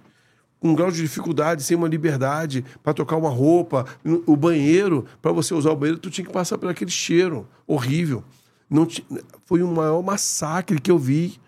[0.61, 3.87] com um grau de dificuldade, sem uma liberdade para trocar uma roupa,
[4.27, 8.25] o banheiro, para você usar o banheiro, tu tinha que passar por aquele cheiro horrível.
[8.69, 9.05] Não t...
[9.45, 11.39] Foi o maior massacre que eu vi.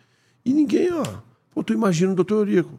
[0.45, 1.05] E ninguém, ó.
[1.51, 2.79] Pô, tu imagina o doutor Eurico.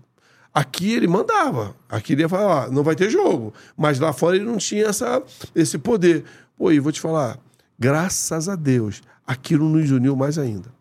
[0.53, 1.75] Aqui ele mandava.
[1.89, 3.53] Aqui ele ia falar, ó, não vai ter jogo.
[3.75, 5.21] Mas lá fora ele não tinha essa,
[5.55, 6.23] esse poder.
[6.55, 7.39] Pô, e vou te falar,
[7.77, 10.77] graças a Deus, aquilo nos uniu mais ainda.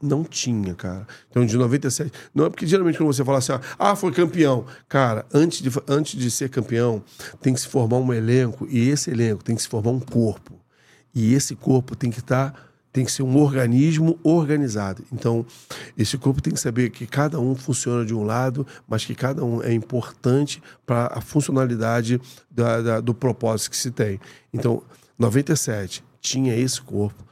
[0.00, 1.06] Não tinha, cara.
[1.30, 2.12] Então, de 97.
[2.34, 4.66] Não é porque geralmente quando você fala assim, ah, foi campeão.
[4.88, 7.02] Cara, antes de, antes de ser campeão,
[7.40, 8.66] tem que se formar um elenco.
[8.70, 10.60] E esse elenco tem que se formar um corpo.
[11.14, 12.60] E esse corpo tem que estar, tá,
[12.92, 15.02] tem que ser um organismo organizado.
[15.10, 15.46] Então,
[15.96, 19.42] esse corpo tem que saber que cada um funciona de um lado, mas que cada
[19.42, 22.20] um é importante para a funcionalidade
[22.50, 24.20] da, da, do propósito que se tem.
[24.52, 24.82] Então,
[25.18, 27.24] 97 tinha esse corpo.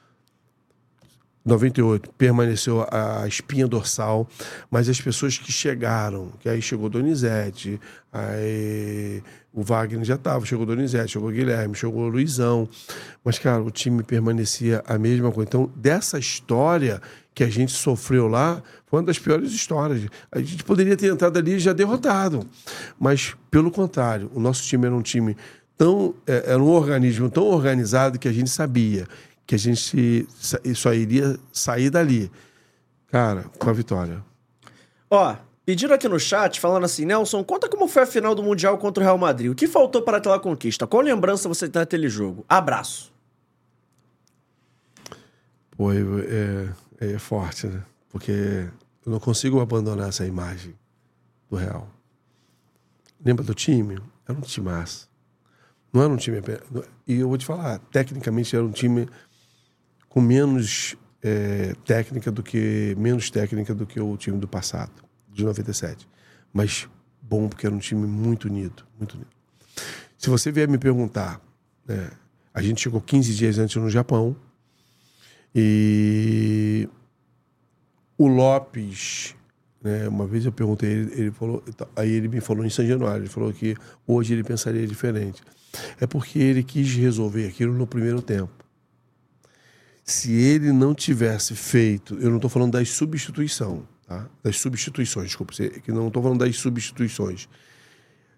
[1.45, 4.27] 98 permaneceu a espinha dorsal,
[4.71, 7.79] mas as pessoas que chegaram, que aí chegou Donizete,
[8.11, 12.67] aí o Wagner já estava, chegou Donizete, chegou Guilherme, chegou Luizão,
[13.23, 15.47] mas cara, o time permanecia a mesma coisa.
[15.47, 17.03] Então, dessa história
[17.35, 20.09] que a gente sofreu lá foi uma das piores histórias.
[20.33, 22.49] A gente poderia ter entrado ali já derrotado.
[22.99, 25.37] Mas, pelo contrário, o nosso time era um time
[25.77, 26.15] tão.
[26.27, 29.07] é, Era um organismo tão organizado que a gente sabia
[29.47, 30.27] que a gente
[30.75, 32.31] só iria sair dali.
[33.09, 34.25] Cara, com a vitória.
[35.11, 35.37] Ó,
[35.67, 39.03] pediram aqui no chat, falando assim, Nelson, conta como foi a final do Mundial contra
[39.03, 39.51] o Real Madrid.
[39.51, 40.87] O que faltou para aquela conquista?
[40.87, 42.45] Qual lembrança você tem daquele jogo?
[42.49, 43.13] Abraço.
[45.77, 47.83] Pô, eu- é, é forte, né?
[48.09, 48.33] Porque
[49.05, 50.75] eu não consigo abandonar essa imagem
[51.51, 51.89] do Real.
[53.25, 53.99] Lembra do time?
[54.27, 55.09] Era um timaço.
[55.95, 56.39] Não era um time.
[57.07, 59.09] E eu vou te falar, tecnicamente era um time
[60.09, 62.97] com menos é, técnica do que.
[62.99, 64.93] menos técnica do que o time do passado,
[65.33, 66.09] de 97.
[66.53, 66.89] Mas
[67.23, 68.85] bom, porque era um time muito unido.
[68.99, 69.29] Muito unido.
[70.19, 71.41] Se você vier me perguntar,
[71.87, 72.11] né,
[72.53, 74.35] a gente chegou 15 dias antes no Japão.
[75.55, 76.89] E
[78.19, 79.37] o Lopes,
[79.81, 81.63] né, uma vez eu perguntei, ele, ele falou,
[81.95, 85.41] aí ele me falou em São Januário, ele falou que hoje ele pensaria diferente.
[86.01, 88.53] É porque ele quis resolver aquilo no primeiro tempo.
[90.05, 94.29] Se ele não tivesse feito, eu não estou falando das substituição, tá?
[94.43, 97.49] Das substituições, desculpa, que não estou falando das substituições.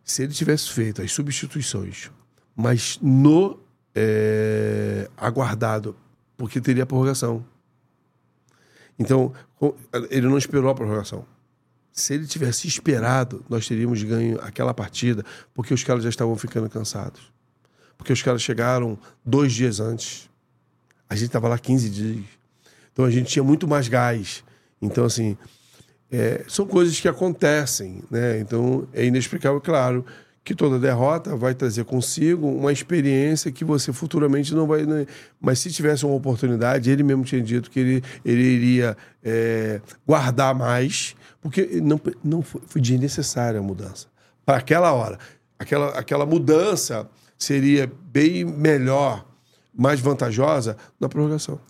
[0.05, 2.11] Se ele tivesse feito as substituições,
[2.55, 3.59] mas no
[3.95, 5.97] é, aguardado,
[6.37, 7.45] porque teria prorrogação.
[8.99, 9.33] Então,
[10.11, 11.27] ele não esperou a prorrogação.
[11.97, 15.25] Se ele tivesse esperado, nós teríamos ganho aquela partida,
[15.55, 17.33] porque os caras já estavam ficando cansados.
[17.97, 20.29] Porque os caras chegaram dois dias antes.
[21.09, 22.25] A gente estava lá 15 dias.
[22.93, 24.45] Então a gente tinha muito mais gás.
[24.81, 25.39] Então, assim,
[26.13, 28.41] é, são coisas que acontecem, né?
[28.41, 30.05] Então é inexplicável, claro,
[30.45, 34.85] que toda derrota vai trazer consigo uma experiência que você futuramente não vai.
[34.85, 35.07] né?
[35.41, 40.55] Mas se tivesse uma oportunidade, ele mesmo tinha dito que ele, ele iria é, guardar
[40.55, 41.16] mais,
[41.47, 44.09] porque não, não foi, foi desnecessária a mudança.
[44.45, 45.17] Para aquela hora.
[45.57, 47.09] Aquela, aquela mudança
[47.39, 49.25] seria bem melhor,
[49.73, 51.61] mais vantajosa na prorrogação.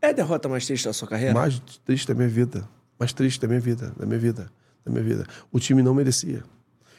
[0.00, 1.34] É a derrota mais triste da sua carreira?
[1.34, 2.68] Mais triste da minha vida.
[3.00, 4.48] Mais triste da minha vida, da minha vida,
[4.84, 5.26] da minha vida.
[5.50, 6.44] O time não merecia.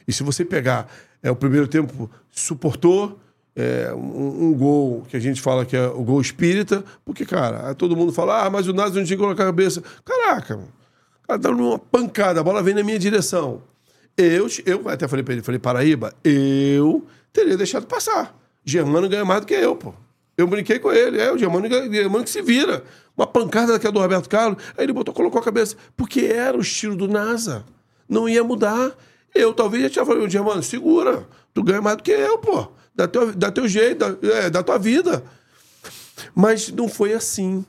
[0.06, 3.18] E se você pegar é, o primeiro tempo, suportou
[3.56, 7.74] é, um, um gol que a gente fala que é o gol espírita, porque, cara,
[7.74, 9.82] todo mundo fala, ah, mas o Nazi não tinha que colocar a cabeça.
[10.04, 10.81] Caraca, mano.
[11.32, 13.62] O cara dá uma pancada, a bola vem na minha direção.
[14.18, 18.36] Eu, eu até falei pra ele, falei, Paraíba, eu teria deixado passar.
[18.62, 19.94] Germano ganha mais do que eu, pô.
[20.36, 22.84] Eu brinquei com ele, é, o Germano, Germano que se vira.
[23.16, 26.60] Uma pancada daquela do Roberto Carlos, aí ele botou, colocou a cabeça, porque era o
[26.60, 27.64] estilo do NASA.
[28.06, 28.92] Não ia mudar.
[29.34, 32.68] Eu talvez já tinha falado, Germano, segura, tu ganha mais do que eu, pô.
[32.94, 35.24] Dá teu, dá teu jeito, dá, é, dá tua vida.
[36.34, 37.64] Mas não foi assim.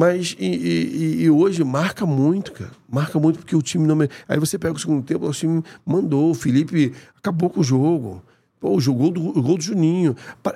[0.00, 2.70] Mas e, e- e hoje marca muito, cara.
[2.88, 3.98] Marca muito porque o time não.
[4.28, 6.30] Aí você pega o segundo tempo, o time mandou.
[6.30, 8.22] O Felipe acabou com o jogo.
[8.60, 10.14] Pô, o gol do, o gol do Juninho.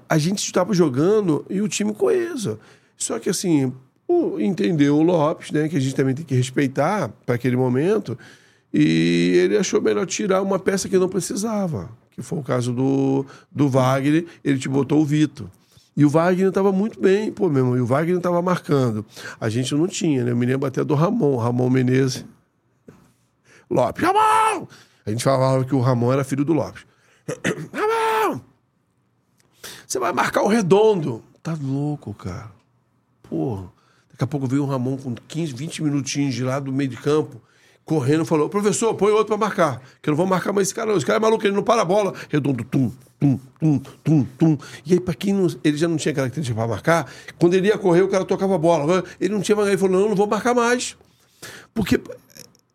[0.08, 2.56] A gente estava jogando e o time coeso.
[2.96, 3.72] Só que assim,
[4.06, 5.68] o- entendeu o Lopes, né?
[5.68, 8.16] Que a gente também tem que respeitar para aquele momento.
[8.72, 11.90] E ele achou melhor tirar uma peça que não precisava.
[12.12, 14.24] Que foi o caso do, do Wagner.
[14.44, 15.48] Ele te botou o Vitor.
[15.96, 17.76] E o Wagner estava muito bem, pô, meu irmão.
[17.76, 19.04] E o Wagner estava marcando.
[19.40, 20.30] A gente não tinha, né?
[20.30, 22.24] Eu me lembro até do Ramon, Ramon Menezes.
[23.70, 24.66] Lopes, Ramon!
[25.04, 26.84] A gente falava que o Ramon era filho do Lopes.
[27.72, 28.40] Ramon!
[29.86, 31.22] Você vai marcar o redondo.
[31.42, 32.50] Tá louco, cara.
[33.22, 33.70] Porra.
[34.10, 36.96] Daqui a pouco veio o Ramon com 15, 20 minutinhos de lá do meio de
[36.96, 37.40] campo,
[37.94, 39.82] correndo, falou: professor, põe outro pra marcar.
[40.00, 40.96] Que eu não vou marcar mais esse cara, não.
[40.96, 42.14] Esse cara é maluco, ele não para a bola.
[42.30, 42.90] Redondo, tum,
[43.20, 44.58] tum, tum, tum, tum.
[44.86, 47.76] E aí, pra quem não, ele já não tinha característica pra marcar, quando ele ia
[47.76, 49.04] correr, o cara tocava a bola.
[49.20, 49.68] Ele não tinha mais.
[49.68, 50.96] Ele falou: não, não vou marcar mais.
[51.74, 52.00] Porque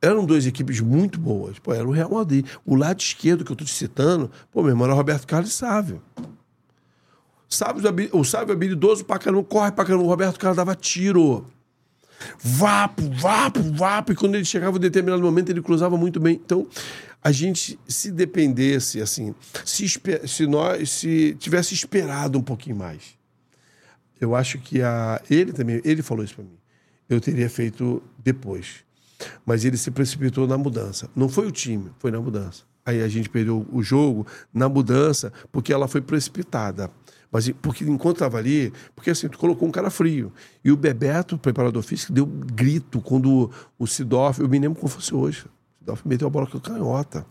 [0.01, 1.57] eram duas equipes muito boas.
[1.59, 2.45] Pô, era o Real Madrid.
[2.65, 5.53] O lado esquerdo que eu tô te citando, pô, meu irmão, era o Roberto Carlos
[5.53, 6.01] Sávio.
[7.49, 10.03] Sábio, habi- o sábio habilidoso pra caramba, corre pra caramba.
[10.03, 11.45] O Roberto Carlos dava tiro.
[12.39, 14.11] Vapo, vapo, vapo.
[14.11, 16.39] E quando ele chegava em determinado momento, ele cruzava muito bem.
[16.43, 16.67] Então,
[17.23, 19.35] a gente, se dependesse, assim,
[19.65, 19.87] se,
[20.25, 23.17] se nós se tivesse esperado um pouquinho mais,
[24.19, 26.57] eu acho que a, ele também, ele falou isso pra mim.
[27.09, 28.85] Eu teria feito depois.
[29.45, 31.09] Mas ele se precipitou na mudança.
[31.15, 32.63] Não foi o time, foi na mudança.
[32.85, 36.89] Aí a gente perdeu o jogo na mudança porque ela foi precipitada.
[37.31, 40.31] Mas porque enquanto estava ali, porque assim, tu colocou um cara frio.
[40.63, 45.13] E o Bebeto, preparador físico, deu grito quando o Sidoff, eu me lembro como fosse
[45.13, 45.45] hoje.
[45.45, 47.25] O Sidoff meteu a bola com a canhota.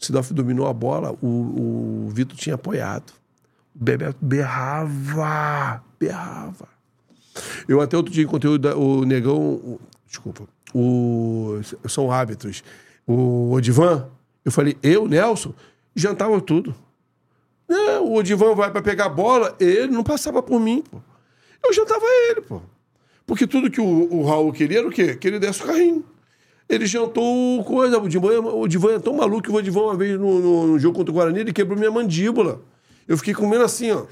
[0.00, 3.12] O Sidoff dominou a bola, o, o Vitor tinha apoiado.
[3.74, 6.68] O Bebeto berrava, berrava.
[7.68, 10.44] Eu até outro dia encontrei o, o Negão, o- desculpa.
[10.74, 12.64] O, são hábitos.
[13.06, 14.08] O Odivan,
[14.44, 15.52] eu falei, eu, Nelson,
[15.94, 16.74] jantava tudo.
[18.02, 20.98] O Odivan vai para pegar a bola, ele não passava por mim, pô.
[21.64, 22.62] Eu jantava ele, pô.
[23.26, 25.16] Porque tudo que o, o Raul queria era o quê?
[25.16, 26.04] Que ele desse o carrinho.
[26.68, 27.98] Ele jantou coisa.
[27.98, 30.78] O Divan, o Divan é tão maluco que o Divan, uma vez no, no, no,
[30.78, 32.60] jogo contra o Guarani, ele quebrou minha mandíbula.
[33.06, 34.06] Eu fiquei comendo assim, ó.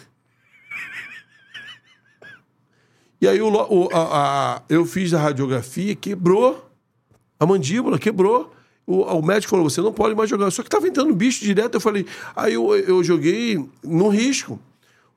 [3.20, 6.70] E aí o, o a, a, eu fiz a radiografia, quebrou
[7.38, 8.52] a mandíbula, quebrou.
[8.86, 10.50] O, o, médico falou: você não pode mais jogar.
[10.50, 11.74] Só que tava entrando bicho direto.
[11.74, 12.06] Eu falei,
[12.36, 14.60] aí eu, eu joguei no risco.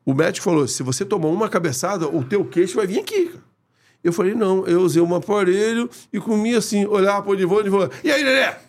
[0.05, 3.31] O médico falou: se você tomar uma cabeçada, o teu queixo vai vir aqui.
[4.03, 7.89] Eu falei, não, eu usei um aparelho e comi assim, olhava pro Divone e falou,
[8.03, 8.61] e aí, Lelé?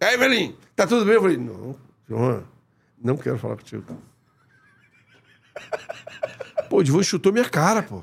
[0.00, 0.56] E aí, velhinho?
[0.74, 1.14] Tá tudo bem?
[1.14, 1.76] Eu falei, não,
[2.08, 2.42] João,
[3.00, 3.84] não quero falar contigo.
[6.68, 8.02] Pô, o Divone chutou minha cara, pô.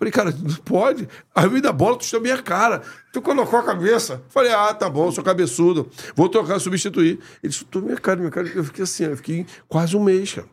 [0.00, 1.06] Falei, cara, não pode.
[1.34, 2.80] Aí eu da bola, tu chutou minha cara.
[3.12, 4.22] Tu colocou a cabeça.
[4.30, 5.90] Falei, ah, tá bom, sou cabeçudo.
[6.16, 7.18] Vou trocar, substituir.
[7.42, 8.48] Ele chutou minha cara, minha cara.
[8.48, 10.48] Eu fiquei assim, eu fiquei quase um mês, cara.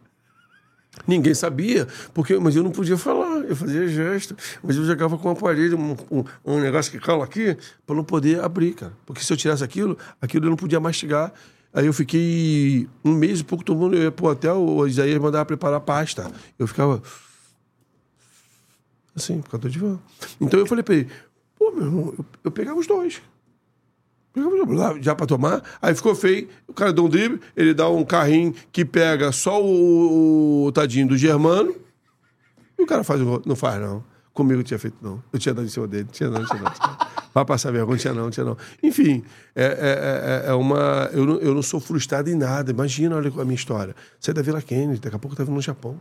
[1.07, 5.30] Ninguém sabia, porque, mas eu não podia falar, eu fazia gesto, mas eu jogava com
[5.30, 7.56] um aparelho, um, um, um negócio que cala aqui,
[7.86, 8.94] para não poder abrir, cara.
[9.06, 11.32] Porque se eu tirasse aquilo, aquilo eu não podia mastigar.
[11.72, 15.45] Aí eu fiquei um mês e pouco tomando, eu ia pro hotel, o Isaías mandava
[15.45, 16.30] preparar pasta.
[16.57, 17.02] Eu ficava
[19.18, 19.99] assim, por causa de van.
[20.39, 21.10] Então eu falei para ele,
[21.57, 23.22] pô, meu irmão, eu, eu pegava os dois
[25.02, 28.53] já para tomar, aí ficou feio, o cara dá um drible, ele dá um carrinho
[28.72, 31.76] que pega só o, o tadinho do Germano,
[32.77, 33.41] e o cara faz o.
[33.45, 34.03] Não faz, não.
[34.34, 35.23] Comigo tinha feito, não.
[35.34, 36.07] Eu tinha dado em cima dele.
[36.11, 36.72] Tinha não, tinha não.
[36.72, 36.98] Tinha.
[37.34, 38.56] Vai passar vergonha, tinha não, tinha não.
[38.84, 39.23] Enfim,
[39.56, 41.10] é, é, é, é uma.
[41.11, 42.69] Eu não, eu não sou frustrado em nada.
[42.69, 43.95] Imagina, olha a minha história.
[44.19, 45.99] Saí da Vila Kennedy, daqui a pouco eu estava no Japão,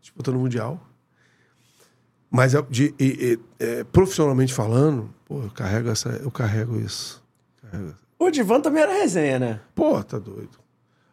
[0.00, 0.80] disputando o Mundial.
[2.30, 7.22] Mas de, de, de, é, profissionalmente falando, pô, eu carrego, essa, eu carrego isso.
[7.62, 7.94] Carrego.
[8.18, 9.60] O Divan também era resenha, né?
[9.74, 10.58] Pô, tá doido.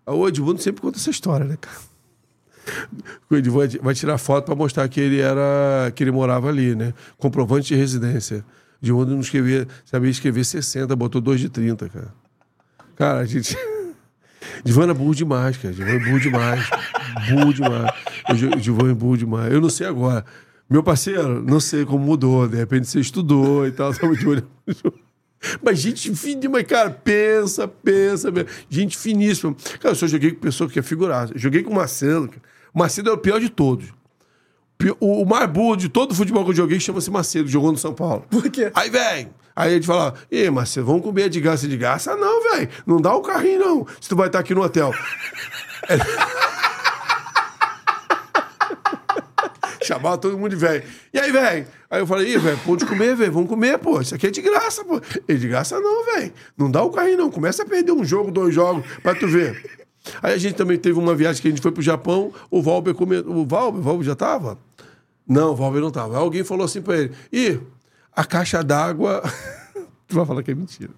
[0.05, 1.77] O Edmundo sempre conta essa história, né, cara?
[3.29, 6.93] O Edmundo vai tirar foto para mostrar que ele era que ele morava ali, né?
[7.17, 8.43] Comprovante de residência.
[8.81, 12.13] De onde não escrevia, sabia escrever 60, botou 2 de 30, cara.
[12.95, 13.57] Cara, a gente.
[14.63, 15.73] Divana é burro demais, cara.
[15.73, 16.69] Divana é burro demais.
[17.29, 17.91] burro demais.
[18.61, 19.53] Divana é burro demais.
[19.53, 20.25] Eu não sei agora.
[20.69, 24.47] Meu parceiro, não sei como mudou, de repente você estudou e tal, estamos de olho.
[25.63, 28.31] Mas gente finíssima, cara, pensa, pensa,
[28.67, 29.55] gente finíssima.
[29.79, 31.33] Cara, eu só joguei com pessoa que é figurada.
[31.35, 32.31] Joguei com o Macedo.
[32.73, 33.93] O Macedo é o pior de todos.
[34.99, 37.77] O, o mais burro de todo o futebol que eu joguei chama-se Macedo, jogou no
[37.77, 38.25] São Paulo.
[38.29, 38.71] Por quê?
[38.73, 42.11] Aí, velho, aí a gente fala, ê, Macedo, vamos comer de graça de graça?
[42.11, 44.91] Ah, não, velho, não dá o carrinho, não, se tu vai estar aqui no hotel.
[45.87, 46.35] é...
[49.85, 50.83] Chamava todo mundo de velho.
[51.13, 51.67] E aí, velho?
[51.89, 54.01] Aí eu falei, velho, pode comer, velho, vamos comer, pô.
[54.01, 54.99] Isso aqui é de graça, pô.
[55.27, 56.33] Ele, de graça não, velho.
[56.57, 57.31] Não dá o carrinho, não.
[57.31, 59.83] Começa a perder um jogo, dois jogos, pra tu ver.
[60.21, 62.93] Aí a gente também teve uma viagem que a gente foi pro Japão, o Valber
[62.93, 63.35] comentou.
[63.35, 64.57] O Valber, o Valber já tava?
[65.27, 66.17] Não, o Valber não tava.
[66.17, 67.59] Alguém falou assim pra ele: Ih,
[68.15, 69.21] a caixa d'água.
[70.07, 70.91] tu vai falar que é mentira.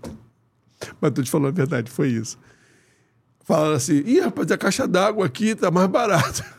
[1.00, 2.38] Mas tô te falando a verdade, foi isso.
[3.44, 6.57] Falaram assim: Ih, rapaz, a caixa d'água aqui tá mais barata.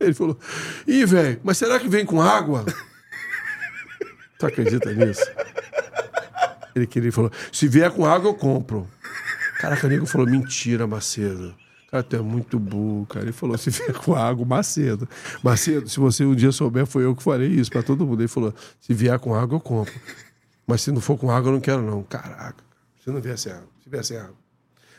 [0.00, 0.38] Ele falou:
[0.86, 2.64] Ih, velho, mas será que vem com água?
[4.38, 5.22] tu acredita nisso?
[6.74, 8.88] Ele queria falou: Se vier com água, eu compro.
[9.60, 11.54] Caraca, o nego falou: Mentira, Macedo.
[11.90, 13.24] Cara, tu é muito burro, cara.
[13.24, 15.08] Ele falou: se vier com água, Macedo.
[15.42, 18.20] Macedo, se você um dia souber, foi eu que falei isso pra todo mundo.
[18.20, 19.92] Ele falou: se vier com água, eu compro.
[20.66, 22.02] Mas se não for com água, eu não quero, não.
[22.04, 22.62] Caraca,
[23.04, 24.36] se não vier sem água, se vier sem água.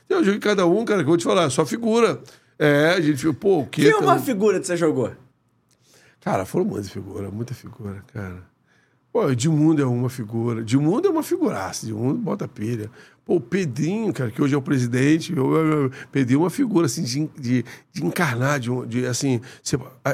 [0.09, 2.21] Eu joguei cada um, cara, que eu vou te falar, só figura.
[2.63, 3.81] É, a gente viu, pô, o quê?
[3.81, 5.11] Que uma figura que você jogou?
[6.19, 8.43] Cara, foram muitas figuras, muita figura, cara.
[9.11, 10.61] Pô, Edmundo é uma figura.
[10.61, 11.87] Edmundo é uma figuraça.
[11.87, 12.91] Edmundo bota pilha.
[13.25, 16.49] Pô, o Pedrinho, cara, que hoje é o presidente, eu, eu, eu Pedrinho é uma
[16.51, 19.41] figura, assim, de, de, de encarnar, de, de, assim...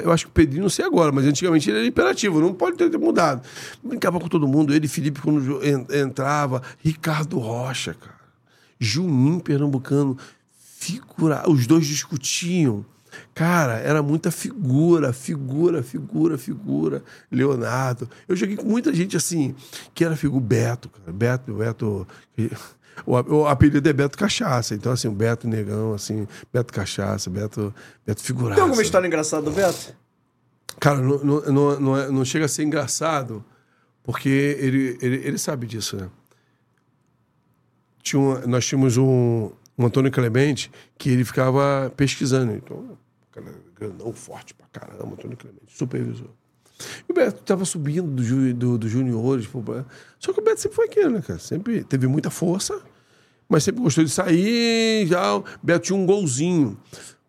[0.01, 2.77] Eu acho que o Pedrinho, não sei agora, mas antigamente ele era imperativo, não pode
[2.77, 3.45] ter mudado.
[3.83, 5.59] Brincava com todo mundo, ele, Felipe, quando
[5.93, 8.15] entrava, Ricardo Rocha, cara.
[8.79, 10.17] Juninho Pernambucano
[10.77, 11.49] figura.
[11.49, 12.85] Os dois discutiam.
[13.33, 17.03] Cara, era muita figura, figura, figura, figura.
[17.31, 18.09] Leonardo.
[18.27, 19.55] Eu joguei com muita gente assim,
[19.93, 20.43] que era figura.
[20.43, 21.11] Beto, cara.
[21.11, 22.07] Beto, Beto.
[23.05, 24.75] O, o apelido é Beto Cachaça.
[24.75, 27.73] Então, assim, o Beto Negão, assim, Beto Cachaça, Beto,
[28.05, 28.55] Beto Figuraça.
[28.55, 29.95] Tem alguma história engraçada do Beto?
[30.79, 33.43] Cara, não, não, não, não, é, chega a ser engraçado,
[34.03, 36.09] porque ele, ele, ele sabe disso, né?
[38.01, 42.53] Tinha uma, nós tínhamos um, um Antônio Clemente, que ele ficava pesquisando.
[42.53, 42.97] Então,
[43.31, 43.47] cara
[43.79, 46.29] grandão, forte pra caramba, Antônio Clemente, supervisor.
[47.07, 49.47] E o Beto tava subindo do, do, do juniores.
[50.19, 51.39] Só que o Beto sempre foi aquele, né, cara?
[51.39, 52.79] Sempre teve muita força,
[53.49, 55.05] mas sempre gostou de sair.
[55.07, 56.77] Já, o Beto tinha um golzinho.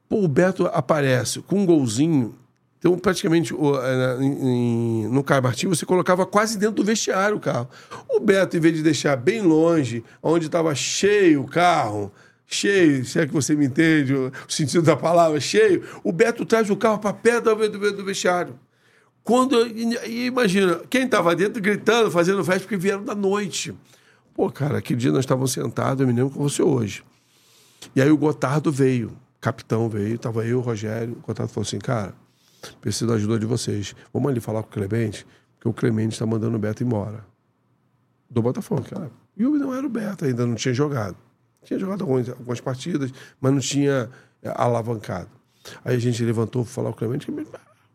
[0.09, 2.35] Pô, o Beto aparece com um golzinho.
[2.79, 3.75] Então, praticamente, o-
[4.23, 7.69] em- no Caio Martins, você colocava quase dentro do vestiário o carro.
[8.09, 12.13] O Beto, em vez de deixar bem longe, onde estava cheio o carro,
[12.49, 16.69] cheio, se é que você me entende o sentido da palavra, cheio, o Beto traz
[16.71, 18.59] o carro para perto do, do- vestiário.
[19.23, 23.75] Quando, e, imagina, quem estava dentro gritando, fazendo festa, porque vieram da noite.
[24.35, 27.05] Pô, cara, aquele dia nós estávamos sentados, eu me lembro com você hoje.
[27.95, 31.13] E aí o Gotardo veio, capitão veio, tava eu, o Rogério.
[31.19, 32.15] O Gotardo falou assim, cara,
[32.81, 33.95] preciso da ajuda de vocês.
[34.15, 35.27] Vamos ali falar com o Clemente,
[35.57, 37.27] porque o Clemente está mandando o Beto embora.
[38.31, 39.11] Do Botafogo, cara.
[39.37, 41.17] E o não era o Beto, ainda não tinha jogado.
[41.69, 44.09] Tinha jogado algumas, algumas partidas, mas não tinha
[44.43, 45.29] é, alavancado.
[45.85, 47.47] Aí a gente levantou para falar com o Clemente, que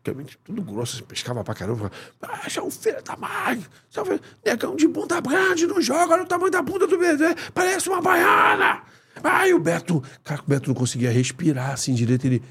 [0.04, 1.90] Clemente tudo grosso, assim, pescava pra caramba.
[2.20, 5.66] falava, Ah, já é um filho da mãe, já é filho- negão de bunda grande,
[5.66, 8.82] não joga, olha o tamanho da bunda do bebê, parece uma baiana.
[9.24, 12.42] Aí o Beto, cara, o Beto não conseguia respirar assim direito, ele...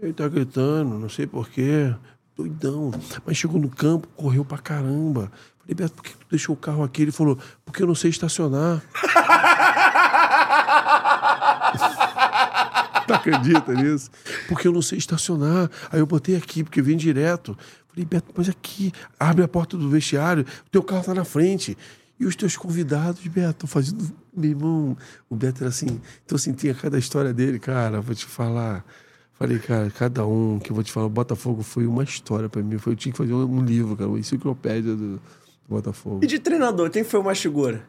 [0.00, 1.92] Ele tá gritando, não sei porquê,
[2.36, 2.92] doidão.
[3.26, 5.32] Mas chegou no campo, correu pra caramba.
[5.58, 7.02] Falei, Beto, por que tu deixou o carro aqui?
[7.02, 8.80] Ele falou, porque eu não sei estacionar.
[13.06, 14.10] Tu acredita nisso?
[14.46, 15.70] Porque eu não sei estacionar.
[15.90, 17.56] Aí eu botei aqui, porque vem direto.
[17.88, 21.76] Falei, Beto, mas aqui, abre a porta do vestiário, o teu carro tá na frente.
[22.20, 24.12] E os teus convidados, Beto, fazendo.
[24.36, 24.96] Meu irmão,
[25.28, 26.00] o Beto era assim.
[26.24, 28.84] Então, assim, tinha cada história dele, cara, vou te falar.
[29.34, 32.60] Falei, cara, cada um que eu vou te falar, o Botafogo foi uma história pra
[32.60, 32.76] mim.
[32.76, 35.20] Foi, eu tinha que fazer um livro, cara, uma enciclopédia do, do
[35.68, 36.20] Botafogo.
[36.22, 37.88] E de treinador, quem foi o mais figura?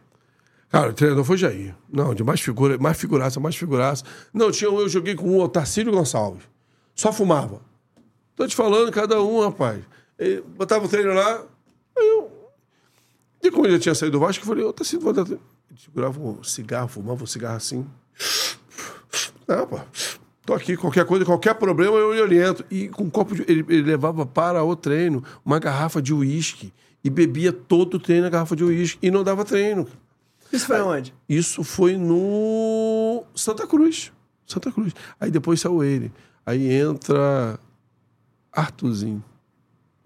[0.70, 1.76] Cara, o treinador foi Jair.
[1.92, 4.04] Não, de mais figura, mais figuraça, mais figuraça.
[4.32, 6.44] Não, tinha eu joguei com o Tarcílio Gonçalves.
[6.94, 7.62] Só fumava.
[8.36, 9.84] Tô te falando, cada um, rapaz.
[10.18, 11.44] Ele botava o treino lá,
[11.98, 12.32] aí eu.
[13.42, 15.42] E como ele já tinha saído do Vasco, eu falei, ô, Tarcílio, vou dar treino.
[15.72, 17.86] Ele segurava um cigarro, fumava um cigarro assim.
[19.48, 19.80] Não, pô.
[20.46, 22.66] Tô aqui, qualquer coisa, qualquer problema eu lhe oriento.
[22.70, 23.42] E com um copo de.
[23.44, 26.74] Ele, ele levava para o treino uma garrafa de uísque
[27.04, 29.88] e bebia todo o treino na garrafa de uísque e não dava treino.
[30.52, 31.14] Isso foi onde?
[31.28, 34.12] Isso foi no Santa Cruz.
[34.46, 34.94] Santa Cruz.
[35.20, 36.12] Aí depois saiu ele.
[36.46, 37.60] Aí entra
[38.52, 39.24] Arthurzinho.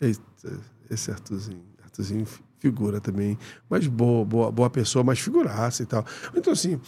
[0.02, 0.22] Eita,
[0.90, 1.12] Esse.
[1.12, 3.38] Arthurzinho fi- figura também.
[3.70, 6.06] Mas boa, boa, boa pessoa, mas figuraça e tal.
[6.36, 6.80] Então, assim,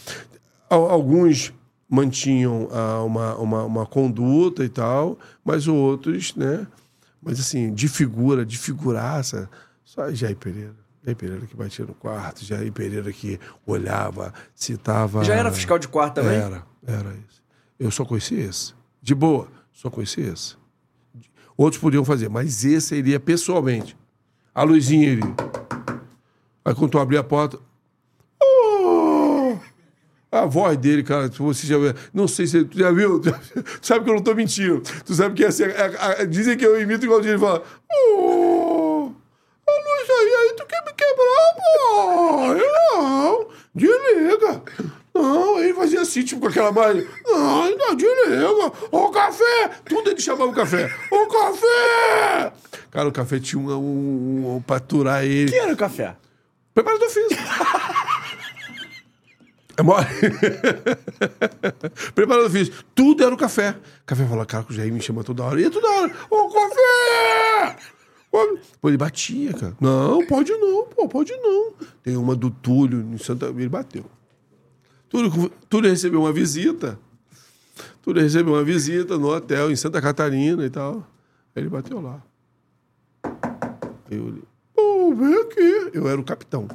[0.69, 1.53] al- alguns
[1.89, 6.67] mantinham ah, uma, uma, uma conduta e tal, mas outros, né?
[7.21, 9.49] Mas assim, de figura, de figuraça,
[9.83, 10.75] só Jair Pereira.
[11.05, 15.23] Jair Pereira que batia no quarto, Jair Pereira que olhava, citava.
[15.23, 16.37] Já era fiscal de quarto também?
[16.37, 17.43] Era, era isso.
[17.79, 18.73] Eu só conheci esse.
[19.01, 20.55] De boa, só conheci esse.
[21.55, 23.95] Outros podiam fazer, mas esse iria pessoalmente.
[24.53, 25.35] A luzinha iria.
[26.63, 27.59] Aí quando tu abrir a porta.
[28.41, 29.57] "Oh!"
[30.31, 31.93] A voz dele, cara, se você já viu.
[32.13, 33.19] Não sei se tu já viu.
[33.21, 33.31] Tu
[33.81, 34.81] sabe que eu não tô mentindo.
[35.05, 37.63] Tu sabe que assim, a- a- dizem que eu imito igual ele fala.
[37.91, 39.11] Oh,
[39.67, 42.97] a luz aí, aí tu quer me quebrar, pô?
[42.97, 44.63] Não, desliga.
[45.13, 47.05] Não, ele fazia assim, tipo, com aquela mais.
[47.25, 48.71] Não, não, desliga.
[48.91, 49.69] Ô, café!
[49.85, 50.91] Tudo ele chamava o café.
[51.11, 52.53] Ô, café!
[52.91, 55.51] Cara, o café tinha um, um, um pra aturar ele.
[55.51, 56.15] Quem era o café?
[56.73, 57.41] Preparador físico.
[59.77, 60.05] É mole.
[62.15, 62.83] Preparador físico.
[62.93, 63.75] Tudo era o café.
[64.05, 65.59] Café falou, cara, que o Jair me chama toda hora.
[65.59, 66.13] E toda hora.
[66.29, 67.94] Ô, café!
[68.81, 69.77] Pô, ele batia, cara.
[69.79, 71.73] Não, pode não, pô, pode não.
[72.03, 73.47] Tem uma do Túlio em Santa...
[73.47, 74.05] Ele bateu.
[75.09, 76.99] Túlio, Túlio recebeu uma visita.
[78.01, 81.07] Túlio recebeu uma visita no hotel em Santa Catarina e tal.
[81.55, 82.21] Aí ele bateu lá.
[84.09, 84.43] Eu olhei.
[84.75, 85.91] Pô, vem aqui.
[85.93, 86.67] Eu era o capitão.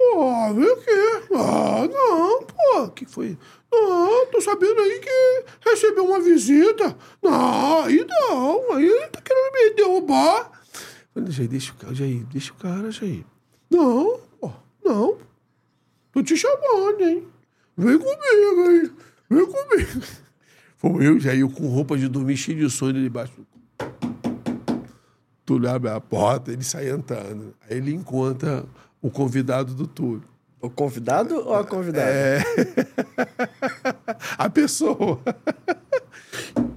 [0.00, 1.34] Ó, vem aqui.
[1.34, 2.82] Ah, não, pô.
[2.84, 3.38] O que foi?
[3.70, 6.96] Não, tô sabendo aí que recebeu uma visita.
[7.22, 8.72] Não, aí não.
[8.72, 10.50] Aí ele tá querendo me derrubar.
[11.14, 13.24] Falei, Jair, deixa o cara, Jair, deixa o cara, Jair.
[13.70, 14.50] Não, pô,
[14.84, 15.16] não.
[16.12, 17.24] Tô te chamando, hein?
[17.76, 18.90] Vem comigo, hein?
[19.30, 20.02] Vem comigo.
[20.76, 23.32] Foi eu, Jair, com roupa de dormir, cheio de sonho debaixo
[25.44, 27.54] Túlio abre a porta, ele sai entrando.
[27.68, 28.64] Aí ele encontra
[29.00, 30.24] o convidado do Túlio.
[30.60, 32.10] O convidado ou a convidada?
[32.10, 32.42] É.
[34.38, 35.20] a pessoa.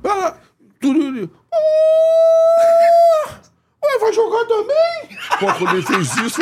[0.04, 0.38] Fala,
[0.80, 1.32] Túlio.
[1.54, 3.07] "Ah!
[3.88, 5.18] Ué, vai jogar também?
[5.40, 6.42] Pô, quando ele fez isso.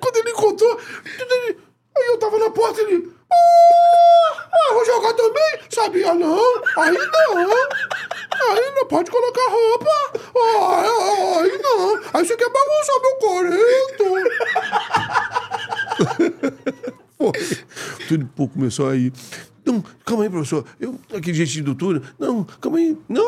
[0.00, 0.80] quando ele encontrou.
[1.18, 1.58] ele-
[1.96, 3.12] Aí eu tava na porta ele.
[3.30, 5.60] Ah, ah, vou jogar também?
[5.68, 6.62] Sabia não?
[6.76, 7.38] Aí não.
[8.40, 9.90] Aí não pode colocar roupa.
[10.14, 10.88] Ai,
[11.42, 12.00] ai, não.
[12.14, 14.04] Aí você quer bagunçar meu coreto.
[17.18, 17.32] Foi.
[18.06, 19.12] Tudo pouco começou aí.
[19.68, 20.64] Não, calma aí, professor.
[20.80, 22.00] Eu, aquele jeitinho do túnel.
[22.18, 22.96] Não, calma aí.
[23.06, 23.22] Não,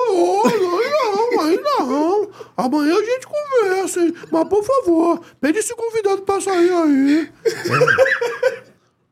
[0.45, 2.31] não, não, aí não.
[2.57, 4.15] Amanhã a gente conversa, hein?
[4.33, 7.31] Mas, por favor, pede esse convidado pra sair aí.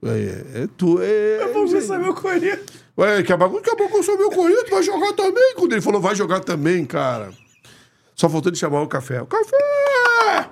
[0.01, 1.43] É, é, é tu, é...
[1.43, 2.73] Eu vou pensar meu coreto.
[2.97, 5.55] Ué, que a bagunça que a bagunça meu Corinthians vai jogar também.
[5.55, 7.31] Quando ele falou vai jogar também, cara.
[8.15, 9.21] Só faltou ele chamar o café.
[9.21, 10.49] O café!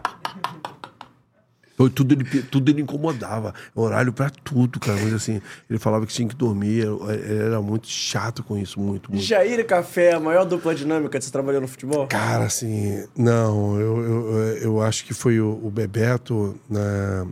[1.77, 3.55] Foi tudo ele, tudo ele incomodava.
[3.75, 4.99] Horário pra tudo, cara.
[5.03, 6.87] Mas assim, ele falava que tinha que dormir.
[6.87, 9.23] Ele era muito chato com isso, muito, muito.
[9.23, 12.07] Jair e Café, a maior dupla dinâmica que você trabalhou no futebol?
[12.07, 17.27] Cara, assim, não, eu, eu, eu acho que foi o, o Bebeto, na,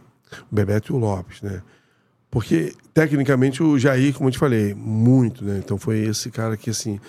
[0.51, 1.63] o Bebeto e o Lopes, né?
[2.31, 5.59] Porque, tecnicamente, o Jair, como eu te falei, muito, né?
[5.65, 7.01] Então foi esse cara que, assim,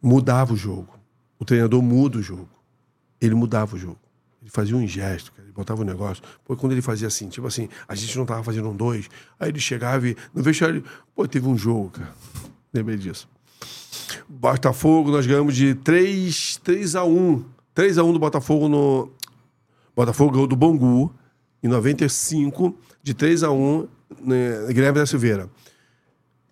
[0.00, 0.98] mudava o jogo.
[1.38, 2.48] O treinador muda o jogo.
[3.20, 3.98] Ele mudava o jogo.
[4.40, 6.22] Ele fazia um gesto, botava um negócio.
[6.44, 9.08] Pô, quando ele fazia assim, tipo assim, a gente não tava fazendo um dois,
[9.38, 12.14] aí ele chegava e no vestiário, pô, teve um jogo, cara.
[12.72, 13.28] Lembrei disso.
[14.28, 17.44] Botafogo, nós ganhamos de 3, 3 a 1.
[17.74, 19.10] 3 a 1 do Botafogo no
[19.94, 21.12] Botafogo ganhou do Bangu
[21.62, 23.88] em 95, de 3 a 1
[24.22, 25.48] né, Guilherme da Silveira.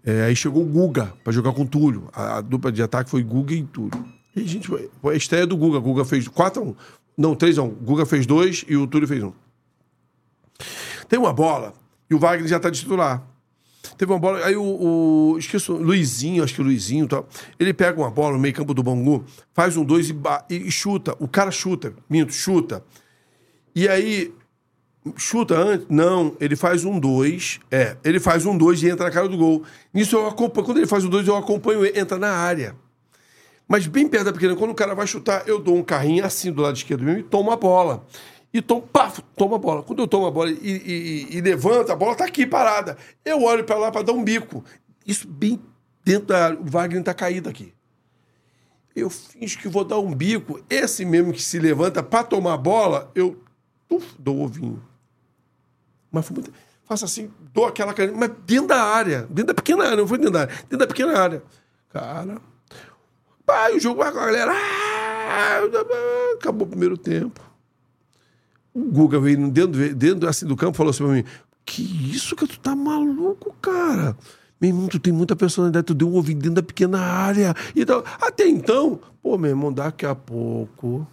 [0.04, 2.08] É, aí chegou o Guga para jogar com o Túlio.
[2.12, 4.04] A, a, dupla de ataque foi Guga e Túlio.
[4.34, 4.90] E a gente foi.
[5.00, 5.78] Foi a estreia do Guga.
[5.78, 6.74] Guga fez 4x1.
[7.16, 7.70] Não, 3x1.
[7.82, 9.26] Guga fez 2 e o Túlio fez 1.
[9.26, 9.32] Um.
[11.08, 11.74] Tem uma bola
[12.08, 13.26] e o Wagner já tá de titular.
[13.96, 14.44] Teve uma bola.
[14.44, 14.62] Aí o.
[14.62, 17.28] o esqueci, Luizinho, acho que o Luizinho tal.
[17.58, 20.14] Ele pega uma bola no meio-campo do Bangu, faz um 2 e,
[20.50, 21.16] e, chuta.
[21.18, 22.84] O cara chuta, minto, chuta.
[23.74, 24.32] E aí
[25.16, 25.86] chuta antes?
[25.88, 27.60] Não, ele faz um dois.
[27.70, 29.64] É, ele faz um dois e entra na cara do gol.
[29.92, 30.64] Nisso eu acompanho.
[30.64, 32.76] Quando ele faz o dois, eu acompanho entra na área.
[33.68, 36.52] Mas bem perto da pequena, quando o cara vai chutar, eu dou um carrinho assim
[36.52, 38.04] do lado esquerdo mesmo e tomo a bola.
[38.52, 39.82] E tomo, paf, toma a bola.
[39.82, 42.98] Quando eu tomo a bola e, e, e levanta, a bola tá aqui parada.
[43.24, 44.62] Eu olho para lá para dar um bico.
[45.06, 45.58] Isso bem
[46.04, 46.50] dentro da.
[46.50, 47.72] O Wagner tá caído aqui.
[48.94, 50.62] Eu finjo que vou dar um bico.
[50.68, 53.42] Esse mesmo que se levanta para tomar a bola, eu
[53.88, 54.82] uf, dou o ovinho.
[56.10, 56.52] Mas foi muito.
[56.84, 60.32] Faço assim, dou aquela mas dentro da área, dentro da pequena área, não foi dentro
[60.32, 61.42] da área, dentro da pequena área.
[61.88, 62.51] Cara.
[63.44, 64.52] Pai, o jogo vai com a galera.
[64.54, 65.60] Ah,
[66.34, 67.40] acabou o primeiro tempo.
[68.74, 71.24] O Guga veio dentro, dentro assim, do campo e falou assim pra mim:
[71.64, 71.82] Que
[72.14, 74.16] isso que tu tá maluco, cara?
[74.60, 77.52] Meu irmão, tu tem muita personalidade, tu deu um ouvido dentro da pequena área.
[77.74, 81.06] Então, até então, pô, meu irmão, daqui a pouco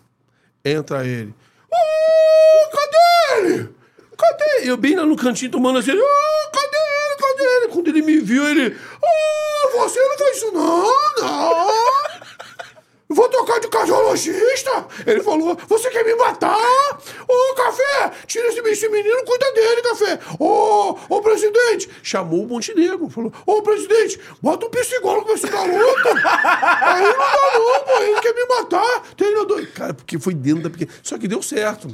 [0.64, 1.34] entra ele.
[1.72, 3.70] Oh, cadê ele?
[4.16, 4.70] Cadê?
[4.70, 7.16] Eu bem lá no cantinho tomando assim, oh, cadê ele?
[7.18, 7.68] Cadê ele?
[7.70, 10.84] Quando ele me viu, ele, oh, você não faz isso não,
[11.20, 12.09] não.
[13.12, 14.86] Vou trocar de cardiologista.
[15.04, 16.56] Ele falou: Você quer me matar?
[17.28, 20.20] Ô, oh, Café, tira esse, esse menino, cuida dele, Café.
[20.38, 21.90] Ô, oh, ô, oh, presidente.
[22.04, 23.10] Chamou o Montenegro.
[23.10, 26.08] Falou: Ô, oh, presidente, bota um psicólogo pra esse garoto.
[26.24, 28.04] Aí não dá, não, pô.
[28.04, 29.02] Ele quer me matar.
[29.18, 29.68] Treinador.
[29.74, 30.92] Cara, porque foi dentro da pequena.
[31.02, 31.88] Só que deu certo.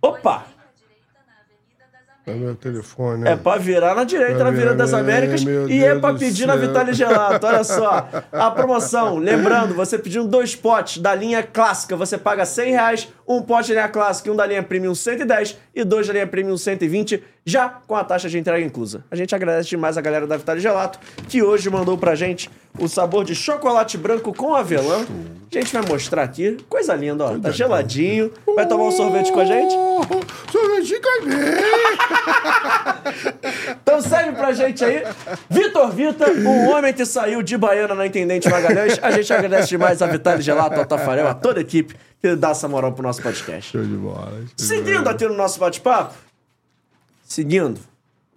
[0.02, 0.44] Opa!
[2.26, 3.28] É meu telefone.
[3.28, 5.42] É pra virar na direita, Pra na Vila das Américas.
[5.42, 6.56] E é pra pedir na.
[6.56, 7.46] Vitale Gelato.
[7.46, 8.08] Olha só.
[8.32, 9.18] A promoção.
[9.18, 13.08] Lembrando, você pedindo dois potes da linha clássica, você paga 100 reais.
[13.26, 15.56] Um pote da linha clássica e um da linha premium 110.
[15.74, 19.04] E dois da linha premium 120, já com a taxa de entrega inclusa.
[19.10, 20.98] A gente agradece demais a galera da Vitale Gelato,
[21.28, 25.06] que hoje mandou pra gente o sabor de chocolate branco com avelã.
[25.50, 26.58] A gente vai mostrar aqui.
[26.68, 27.38] Coisa linda, ó.
[27.38, 28.30] Tá geladinho.
[28.54, 29.74] Vai tomar um sorvete com a gente?
[29.76, 30.02] Oh,
[30.50, 31.14] sorvete com
[33.82, 35.04] Então serve pra gente aí.
[35.48, 38.98] Vitor Vita, o homem que saiu de Baiana na Intendente Magalhães.
[39.00, 41.94] A gente agradece demais a Vitale Gelato, ao Tafarel, a toda a equipe
[42.36, 43.72] dá essa moral pro nosso podcast.
[43.72, 44.30] Show de bola.
[44.30, 46.14] show de Seguindo aqui no nosso bate-papo.
[47.24, 47.80] Seguindo.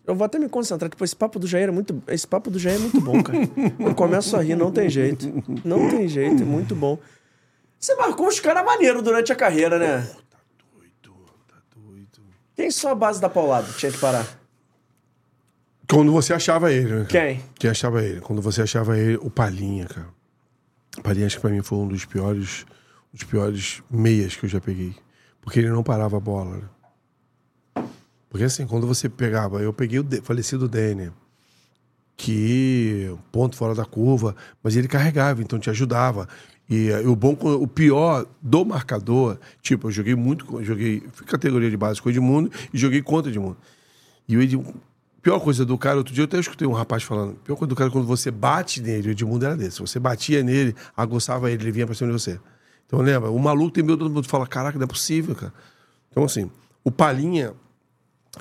[0.06, 2.02] Eu vou até me concentrar, pô, esse papo do Jair é muito.
[2.08, 3.38] Esse papo do Jair é muito bom, cara.
[3.78, 5.44] Eu começo a rir, não tem jeito.
[5.66, 6.98] Não tem jeito, é muito bom.
[7.78, 10.08] Você marcou uns caras maneiros durante a carreira, né?
[10.74, 11.14] doido,
[11.48, 12.22] tá doido.
[12.56, 14.26] Quem só a base da paulada tinha que parar?
[15.90, 17.06] Quando você achava ele, né?
[17.08, 17.44] Quem?
[17.56, 18.20] Quem achava ele?
[18.22, 20.08] Quando você achava ele, o Palhinha, cara.
[20.98, 22.66] O Palhinha, acho que pra mim foi um dos piores,
[23.14, 24.94] dos piores meias que eu já peguei.
[25.42, 27.86] Porque ele não parava a bola, né?
[28.30, 31.12] Porque assim, quando você pegava, eu peguei o de- falecido Denner,
[32.16, 36.28] que ponto fora da curva, mas ele carregava, então te ajudava.
[36.70, 41.78] E, eh, o bom, o pior do marcador, tipo, eu joguei muito, joguei, categoria de
[41.78, 43.58] base com o Edmundo e joguei contra o Edmundo.
[44.28, 44.74] E o Edmundo,
[45.22, 47.76] pior coisa do cara, outro dia eu até escutei um rapaz falando, pior coisa do
[47.76, 51.64] cara é quando você bate nele, o Edmundo era desse, você batia nele, aguçava ele,
[51.64, 52.40] ele vinha pra cima de você.
[52.88, 55.54] Então lembra, o maluco tem medo, todo mundo fala, caraca, não é possível, cara.
[56.10, 56.50] Então assim,
[56.84, 57.54] o Palinha,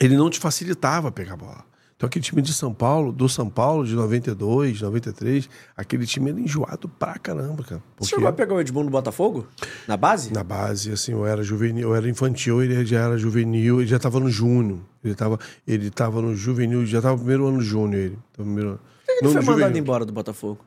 [0.00, 1.66] ele não te facilitava pegar a bola.
[1.96, 6.38] Então aquele time de São Paulo, do São Paulo, de 92, 93, aquele time era
[6.38, 7.80] enjoado pra caramba, cara.
[7.80, 9.46] Você Porque chegou a pegar o Edmundo no Botafogo?
[9.88, 10.30] Na base?
[10.30, 13.96] na base, assim, eu era juvenil, eu era infantil, ele já era juvenil, ele já
[13.96, 14.78] estava no júnior.
[15.02, 18.18] Ele estava ele tava no juvenil, já estava no primeiro ano júnior ele.
[18.36, 18.70] Tava primeiro.
[18.72, 19.78] Por que ele Não, foi mandado juvenil.
[19.82, 20.60] embora do Botafogo?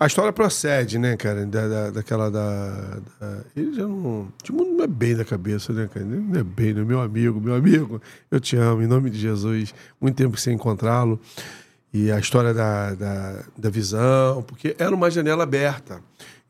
[0.00, 1.44] A história procede, né, cara?
[1.44, 4.28] Da, da- daquela da, da- Ele já não.
[4.42, 6.04] Tipo, não é bem da cabeça, né, cara?
[6.06, 6.82] Não é bem, né?
[6.82, 8.00] Meu amigo, meu amigo,
[8.30, 9.74] eu te amo, em nome de Jesus.
[10.00, 11.20] Muito tempo sem encontrá-lo.
[11.92, 16.00] E a história da, da, da visão, porque era uma janela aberta.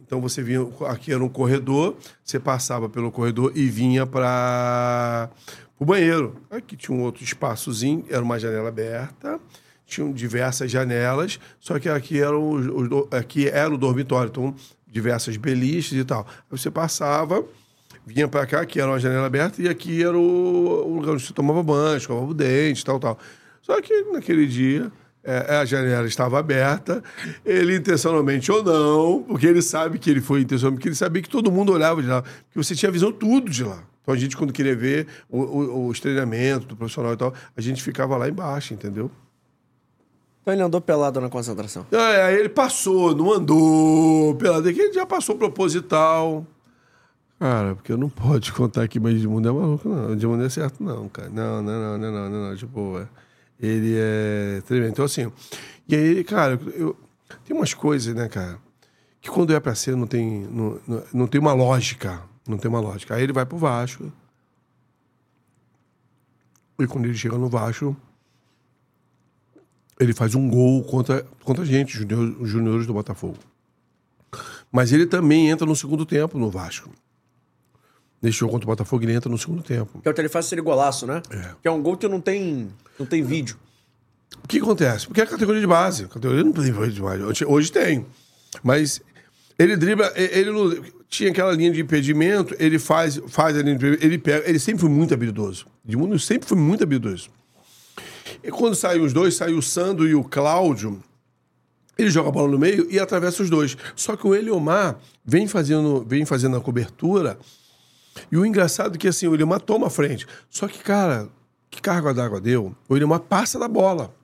[0.01, 0.67] Então você vinha.
[0.89, 5.29] Aqui era um corredor, você passava pelo corredor e vinha para
[5.79, 6.37] o banheiro.
[6.51, 9.39] Aqui tinha um outro espaçozinho, era uma janela aberta
[9.87, 14.55] tinham diversas janelas, só que aqui era o, aqui era o dormitório, então
[14.87, 16.27] diversas beliches e tal.
[16.29, 17.45] Aí você passava,
[18.05, 21.25] vinha para cá, que era uma janela aberta, e aqui era o, o lugar onde
[21.25, 23.19] você tomava banho, escovava o dente, tal, tal.
[23.63, 24.91] Só que naquele dia
[25.23, 27.03] é, a janela estava aberta,
[27.45, 31.29] ele intencionalmente ou não, porque ele sabe que ele foi intencionalmente, porque ele sabia que
[31.29, 33.83] todo mundo olhava de lá, porque você tinha visão tudo de lá.
[34.03, 37.61] Então a gente, quando queria ver o, o, os treinamentos do profissional e tal, a
[37.61, 39.11] gente ficava lá embaixo, entendeu?
[40.47, 41.85] Então ele andou pelado na concentração.
[41.91, 46.47] É, aí ele passou, não andou pela daqui, ele já passou proposital.
[47.41, 50.13] Cara, porque eu não pode contar que mas Edmundo é maluco, não.
[50.13, 51.29] Edmundo é certo, não, cara.
[51.31, 52.57] Não, não, não, não, não, não, não.
[52.57, 53.09] Tipo, é,
[53.59, 54.91] ele é tremendo.
[54.91, 55.33] Então, assim,
[55.89, 56.97] e aí, cara, eu,
[57.45, 58.57] tem umas coisas, né, cara,
[59.21, 62.23] que quando é pra ser não tem, não, não, não tem uma lógica.
[62.47, 63.17] Não tem uma lógica.
[63.17, 64.13] Aí ele vai pro Vasco.
[66.79, 67.97] E quando ele chega no Vasco,
[69.99, 73.39] ele faz um gol contra, contra a gente, os junior- os juniores do Botafogo.
[74.71, 76.91] Mas ele também entra no segundo tempo no Vasco.
[78.21, 80.01] Nesse jogo contra o Botafogo, ele entra no segundo tempo.
[80.01, 81.23] Que é o que ele faz aquele golaço, né?
[81.31, 81.51] É.
[81.63, 82.69] Que é um gol que não tem,
[82.99, 83.57] não tem vídeo.
[84.43, 85.07] O que acontece?
[85.07, 86.05] Porque é a categoria de base.
[86.05, 87.23] A categoria não tem de base.
[87.23, 88.05] Hoje- Hoje tem.
[88.63, 89.01] Mas
[89.59, 93.87] ele dribla, ele não- tinha aquela linha de impedimento, ele faz, faz a linha de
[93.87, 94.49] impedimento, ele pega.
[94.49, 95.67] Ele sempre foi muito habilidoso.
[95.87, 97.31] Edmundo sempre foi muito habilidoso.
[98.43, 101.03] E quando saem os dois, sai o Sandro e o Cláudio,
[101.99, 103.77] ele joga a bola no meio e atravessa os dois.
[103.95, 107.39] Só que o Eliomar vem fazendo, vem fazendo a cobertura.
[108.31, 110.27] E o engraçado é que assim, o Eliomar toma a frente.
[110.51, 111.29] Só que, cara,
[111.71, 112.75] que carga d'água deu?
[112.89, 114.15] O Eliomar passa da bola.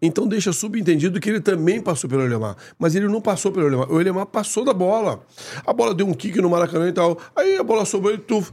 [0.00, 2.56] Então deixa subentendido que ele também passou pelo Elemar.
[2.78, 3.90] Mas ele não passou pelo Elemar.
[3.90, 5.24] O Elemar passou da bola.
[5.64, 7.18] A bola deu um kick no Maracanã e tal.
[7.34, 8.44] Aí a bola sobrou e tu.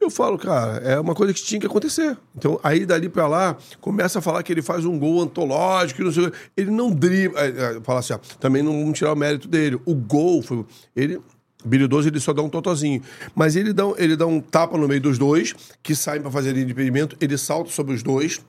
[0.00, 2.16] Eu falo, cara, é uma coisa que tinha que acontecer.
[2.34, 6.10] Então, aí dali pra lá, começa a falar que ele faz um gol antológico, não
[6.10, 6.32] sei.
[6.56, 7.38] Ele não dribla.
[7.38, 9.78] É, é, fala assim, ó, também não vamos tirar o mérito dele.
[9.84, 10.64] O gol foi.
[10.96, 11.20] Ele.
[11.62, 13.02] Habilidoso, ele só dá um totozinho.
[13.34, 16.48] Mas ele dá, ele dá um tapa no meio dos dois, que saem pra fazer
[16.48, 18.40] a linha de impedimento, ele salta sobre os dois.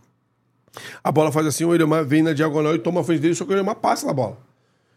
[1.04, 3.44] A bola faz assim, o Elemar vem na diagonal e toma a frente dele, só
[3.44, 4.38] que o Elemar passa da bola.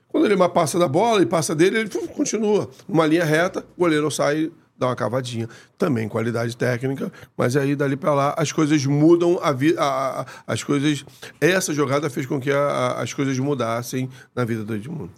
[0.07, 3.81] Quando o Elemar passa da bola e passa dele, ele continua numa linha reta, o
[3.81, 4.49] goleiro sai,
[4.79, 5.49] dar uma cavadinha.
[5.79, 9.81] Também qualidade técnica, mas aí dali para lá as coisas mudam, a vida,
[10.47, 11.05] as coisas.
[11.41, 15.13] Essa jogada fez com que a, a, as coisas mudassem na vida do Edmundo.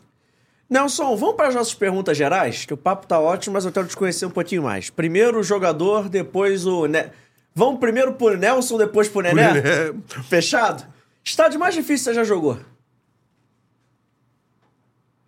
[0.69, 2.65] Nelson, vamos para as nossas perguntas gerais?
[2.65, 4.91] Que o papo tá ótimo, mas eu quero te conhecer um pouquinho mais.
[4.91, 6.87] Primeiro o jogador, depois o.
[6.87, 7.11] Ne...
[7.55, 9.55] Vamos primeiro pro Nelson, depois pro Nené?
[9.55, 9.95] Nené.
[10.29, 10.85] Fechado?
[11.25, 12.59] Estádio mais difícil você já jogou?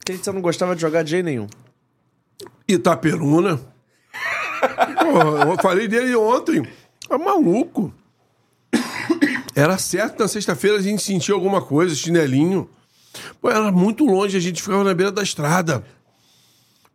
[0.01, 1.47] Aquele que você não gostava de jogar de jeito nenhum.
[2.67, 3.61] Itaperuna.
[5.49, 6.67] Eu falei dele ontem.
[7.11, 7.93] É maluco.
[9.55, 12.69] Era certo na sexta-feira a gente sentia alguma coisa, chinelinho.
[13.41, 15.85] Pô, era muito longe, a gente ficava na beira da estrada.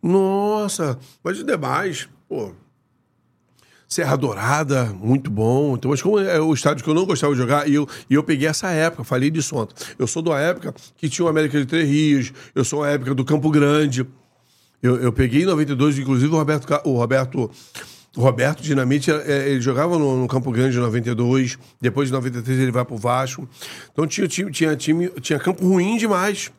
[0.01, 2.51] Nossa, mas demais, pô.
[3.87, 5.75] Serra Dourada, muito bom.
[5.75, 8.13] Então, mas como é o estádio que eu não gostava de jogar, e eu, e
[8.13, 9.75] eu peguei essa época, falei disso ontem.
[9.99, 13.13] Eu sou da época que tinha o América de Três Rios, eu sou a época
[13.13, 14.07] do Campo Grande.
[14.83, 17.49] Eu, eu peguei em 92, inclusive, o Roberto, o Roberto,
[18.17, 22.71] Roberto Dinamite, é, ele jogava no, no, Campo Grande em 92, depois de 93 ele
[22.71, 23.47] vai pro Vasco.
[23.93, 26.51] Então tinha, tinha, tinha, time, tinha campo ruim demais.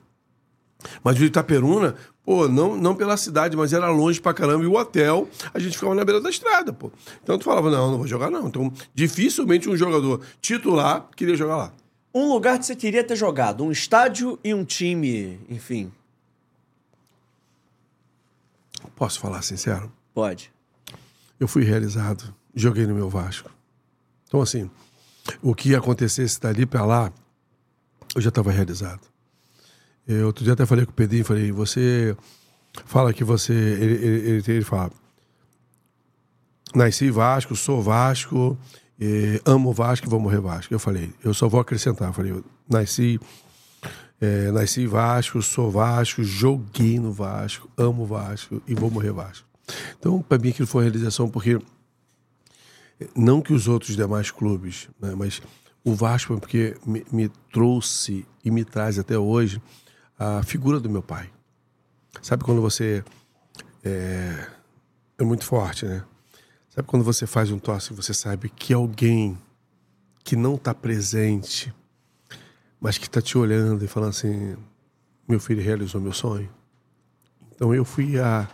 [1.03, 4.65] Mas o Itaperuna, pô, não, não pela cidade, mas era longe pra caramba.
[4.65, 6.91] E o hotel, a gente ficava na beira da estrada, pô.
[7.23, 8.49] Então tu falava, não, não vou jogar não.
[8.49, 11.73] Então, dificilmente um jogador titular queria jogar lá.
[12.15, 15.93] Um lugar que você queria ter jogado, um estádio e um time, enfim.
[18.97, 19.93] Posso falar sincero?
[20.13, 20.53] Pode.
[21.39, 23.51] Eu fui realizado, joguei no meu Vasco.
[24.27, 24.71] Então, assim,
[25.43, 27.13] o que acontecesse dali pra lá,
[28.15, 29.03] eu já estava realizado.
[30.07, 32.17] Eu, outro dia até falei com o Pedrinho, falei, você
[32.85, 33.53] fala que você.
[33.53, 34.91] Ele, ele, ele, ele fala.
[36.75, 38.59] Nasci Vasco, sou Vasco,
[39.45, 40.75] amo Vasco e vou morrer Vasco.
[40.75, 42.09] Eu falei, eu só vou acrescentar.
[42.09, 43.19] Eu falei, eu nasci.
[44.21, 49.47] É, nasci Vasco, sou Vasco, joguei no Vasco, amo Vasco e vou morrer Vasco.
[49.99, 51.59] Então, para mim, aquilo foi uma realização, porque
[53.15, 55.43] não que os outros demais clubes, né, mas
[55.85, 59.61] o Vasco, porque me, me trouxe e me traz até hoje
[60.19, 61.31] a figura do meu pai.
[62.23, 63.05] Sabe quando você
[63.83, 64.47] é,
[65.19, 66.05] é muito forte, né?
[66.71, 69.39] Sabe quando você faz um tosse você sabe que alguém
[70.25, 71.73] que não está presente,
[72.85, 74.59] mas que está te olhando e falando assim:
[75.27, 76.51] meu filho realizou meu sonho.
[77.51, 78.47] Então eu fui a.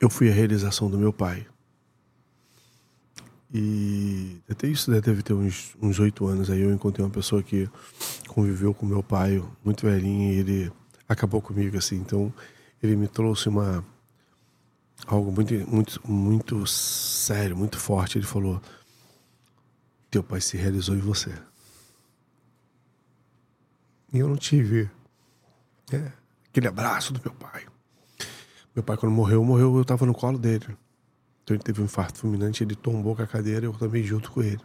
[0.00, 1.46] Eu fui a realização do meu pai.
[3.52, 6.62] E até isso deve ter uns oito anos aí.
[6.62, 7.68] Eu encontrei uma pessoa que
[8.28, 10.72] conviveu com meu pai, muito velhinho, e ele
[11.06, 11.96] acabou comigo assim.
[11.96, 12.32] Então
[12.82, 13.84] ele me trouxe uma
[15.06, 18.18] algo muito muito muito sério, muito forte.
[18.18, 18.60] Ele falou:
[20.10, 21.32] "Teu pai se realizou em você".
[24.12, 24.90] E eu não tive
[25.92, 26.12] é,
[26.48, 27.66] aquele abraço do meu pai.
[28.74, 30.76] Meu pai quando morreu, morreu, eu estava no colo dele.
[31.42, 34.42] Então ele teve um infarto fulminante, ele tombou com a cadeira, eu também junto com
[34.42, 34.60] ele.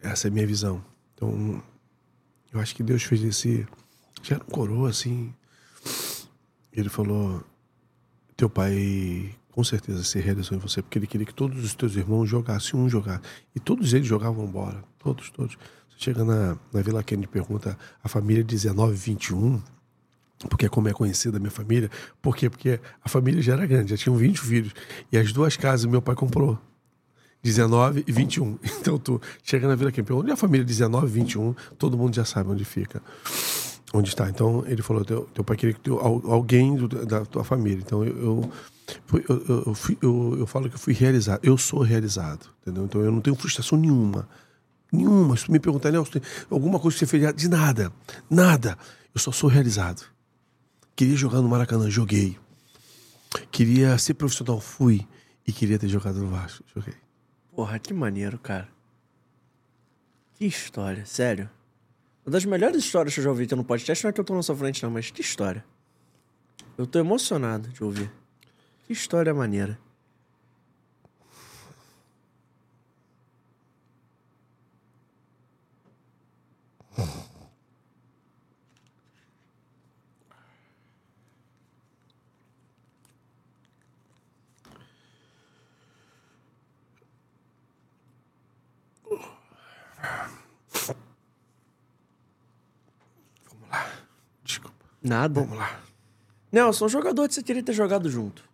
[0.00, 0.84] Essa é a minha visão.
[1.14, 1.62] Então,
[2.52, 3.66] eu acho que Deus fez esse.
[4.22, 5.34] Já era um coroa assim.
[6.72, 7.42] Ele falou:
[8.38, 11.96] Teu pai com certeza se realizou em você, porque ele queria que todos os teus
[11.96, 13.20] irmãos jogassem um jogar.
[13.52, 14.84] E todos eles jogavam bola.
[14.96, 15.58] Todos, todos.
[15.88, 19.60] Você chega na, na Vila Kennedy pergunta a família 1921
[20.48, 21.90] porque é como é conhecida a minha família.
[22.22, 22.48] Por quê?
[22.48, 24.72] Porque a família já era grande, já tinham 20 filhos.
[25.10, 26.56] E as duas casas meu pai comprou.
[27.42, 28.56] 19 e 21.
[28.80, 32.14] Então tu chega na Vila Campeão, onde é a família 19 e 21, todo mundo
[32.14, 33.02] já sabe onde fica.
[33.92, 34.28] Onde está.
[34.28, 37.82] Então ele falou: teu, teu pai queria que teu, alguém do, da tua família.
[37.84, 38.52] Então eu, eu,
[39.12, 41.40] eu, eu, eu, eu falo que eu fui realizado.
[41.42, 42.50] Eu sou realizado.
[42.62, 42.84] Entendeu?
[42.84, 44.28] Então eu não tenho frustração nenhuma.
[44.92, 45.36] Nenhuma.
[45.36, 46.20] Se tu me perguntar, Nelson,
[46.50, 47.92] alguma coisa que você fez de nada.
[48.28, 48.76] Nada.
[49.14, 50.04] Eu só sou realizado.
[50.94, 52.36] Queria jogar no Maracanã, joguei.
[53.50, 55.06] Queria ser profissional, fui.
[55.46, 56.94] E queria ter jogado no Vasco, joguei.
[57.54, 58.68] Porra, que maneiro, cara.
[60.34, 61.48] Que história, sério.
[62.28, 64.34] Uma das melhores histórias que eu já ouvi no podcast não é que eu tô
[64.34, 65.64] na sua frente, não, mas que história.
[66.76, 68.12] Eu tô emocionado de ouvir.
[68.86, 69.78] Que história maneira.
[95.02, 95.40] Nada.
[95.40, 95.80] Vamos lá.
[96.50, 98.48] Nelson, um jogador que você queria ter jogado junto.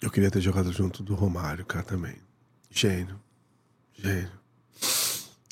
[0.00, 2.16] Eu queria ter jogado junto do Romário, cara, também.
[2.70, 3.20] Gênio.
[3.94, 4.30] Gênio.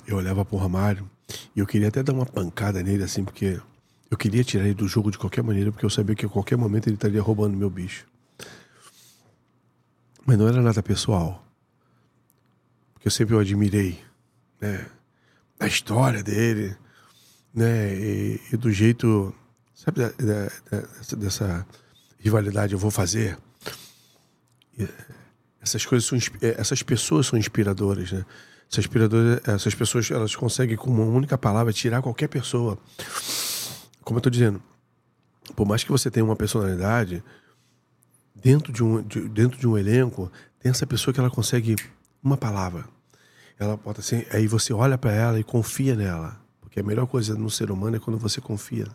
[0.06, 1.10] eu olhava pro Romário
[1.54, 3.60] e eu queria até dar uma pancada nele, assim, porque
[4.10, 6.56] eu queria tirar ele do jogo de qualquer maneira, porque eu sabia que a qualquer
[6.56, 8.06] momento ele estaria roubando meu bicho.
[10.24, 11.45] Mas não era nada pessoal.
[13.06, 14.02] Porque eu sempre o admirei,
[14.60, 14.84] né?
[15.60, 16.76] A história dele,
[17.54, 17.94] né?
[17.94, 19.32] E, e do jeito,
[19.72, 21.66] sabe, da, da, dessa, dessa
[22.18, 23.38] rivalidade eu vou fazer.
[24.76, 24.88] E
[25.62, 28.26] essas coisas são, essas pessoas são inspiradoras, né?
[28.68, 32.76] Essas, inspiradoras, essas pessoas elas conseguem com uma única palavra tirar qualquer pessoa.
[34.02, 34.60] Como eu tô dizendo,
[35.54, 37.22] por mais que você tenha uma personalidade,
[38.34, 40.28] dentro de um, de, dentro de um elenco,
[40.58, 41.76] tem essa pessoa que ela consegue
[42.20, 42.95] uma palavra.
[43.58, 46.40] Ela bota assim, aí você olha para ela e confia nela.
[46.60, 48.86] Porque a melhor coisa no ser humano é quando você confia.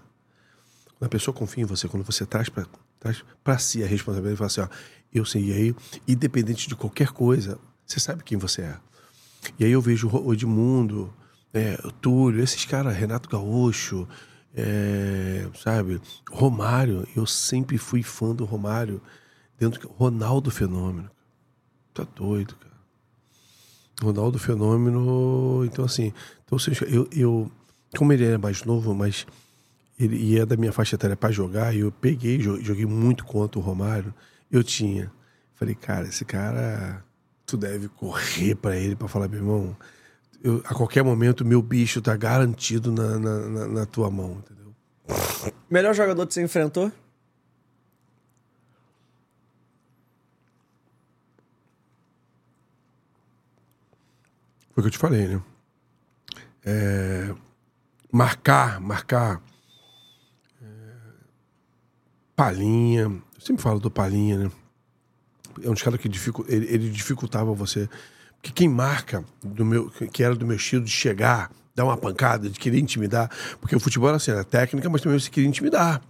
[0.98, 2.66] Quando a pessoa confia em você, quando você traz para
[3.00, 4.68] traz pra si a responsabilidade e fala assim, ó,
[5.12, 5.76] eu sei, e aí,
[6.08, 8.78] independente de qualquer coisa, você sabe quem você é.
[9.58, 11.12] E aí eu vejo o Edmundo,
[11.52, 14.08] é, o Túlio, esses caras, Renato Gaúcho,
[14.56, 19.02] é, sabe, Romário, eu sempre fui fã do Romário,
[19.58, 21.10] dentro Ronaldo Fenômeno.
[21.94, 22.71] Tá doido, cara.
[24.02, 26.14] Ronaldo Fenômeno, então assim,
[26.46, 26.58] então,
[26.88, 27.52] eu, eu
[27.98, 29.26] como ele é mais novo, mas
[30.00, 34.14] ele é da minha faixa etária para jogar, eu peguei, joguei muito contra o Romário,
[34.52, 35.12] eu tinha.
[35.56, 37.04] Falei, cara, esse cara,
[37.46, 39.78] tu deve correr para ele para falar, meu irmão,
[40.44, 44.74] eu, a qualquer momento meu bicho tá garantido na, na, na, na tua mão, entendeu?
[45.70, 46.92] Melhor jogador que você enfrentou?
[54.82, 55.42] O que eu te falei, né?
[56.66, 57.36] É,
[58.12, 59.40] marcar, marcar.
[60.60, 60.66] É,
[62.36, 63.02] Palhinha.
[63.02, 64.52] Eu sempre falo do Palhinha, né?
[65.62, 67.88] É um dos caras que dificu, ele, ele, dificultava você.
[68.42, 72.50] Porque quem marca, do meu, que era do meu estilo de chegar, dar uma pancada,
[72.50, 73.30] de querer intimidar.
[73.60, 76.02] Porque o futebol era assim, era técnica, mas também você queria intimidar.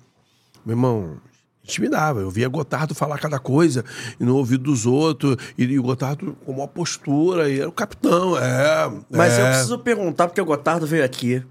[0.66, 1.20] Meu irmão,
[1.64, 2.20] intimidava.
[2.22, 3.84] Eu via Gotardo falar cada coisa
[4.20, 8.38] e no ouvido dos outros, e, o Gotardo com uma postura, e era o capitão.
[8.38, 8.92] É.
[9.10, 9.42] Mas é.
[9.42, 11.44] eu preciso perguntar, porque o Gotardo veio aqui.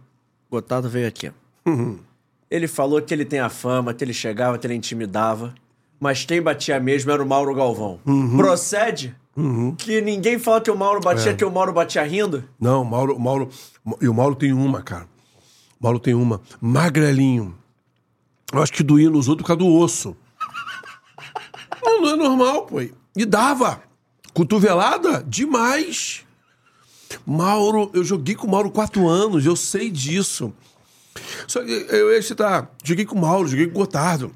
[0.51, 1.31] Gotardo veio aqui.
[1.67, 1.99] Uhum.
[2.51, 5.55] Ele falou que ele tem a fama, que ele chegava, que ele intimidava.
[6.01, 8.01] Mas quem batia mesmo era o Mauro Galvão.
[8.07, 8.37] Uhum.
[8.37, 9.15] Procede?
[9.37, 9.75] Uhum.
[9.77, 11.35] Que ninguém fala que o Mauro batia, É.
[11.35, 12.43] que o Mauro batia rindo?
[12.59, 13.49] Não, Mauro, Mauro.
[14.01, 15.07] E o Mauro tem uma, cara.
[15.79, 16.41] O Mauro tem uma.
[16.61, 17.55] Magrelinho.
[18.53, 20.17] Eu acho que doía nos outros por causa do osso.
[21.83, 22.81] Não, não é normal, pô.
[22.81, 23.83] E dava.
[24.33, 25.23] Cotovelada?
[25.27, 26.25] Demais.
[27.27, 30.53] Mauro, eu joguei com o Mauro quatro anos, eu sei disso.
[31.47, 34.33] Só que eu ia citar, joguei com o Mauro, joguei com o Gotardo.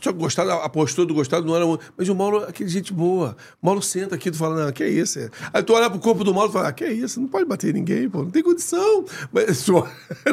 [0.00, 1.64] Só que gostado, a postura do gostado não era.
[1.66, 3.36] muito- Mas o Mauro, aquele gente boa.
[3.62, 5.18] O Mauro senta aqui, tu fala, não, que é isso?
[5.20, 7.20] é?" Aí tu olha pro corpo do Mauro e fala, ah, que é isso?
[7.20, 9.04] Não pode bater ninguém, pô, não tem condição.
[9.32, 9.86] Mas, não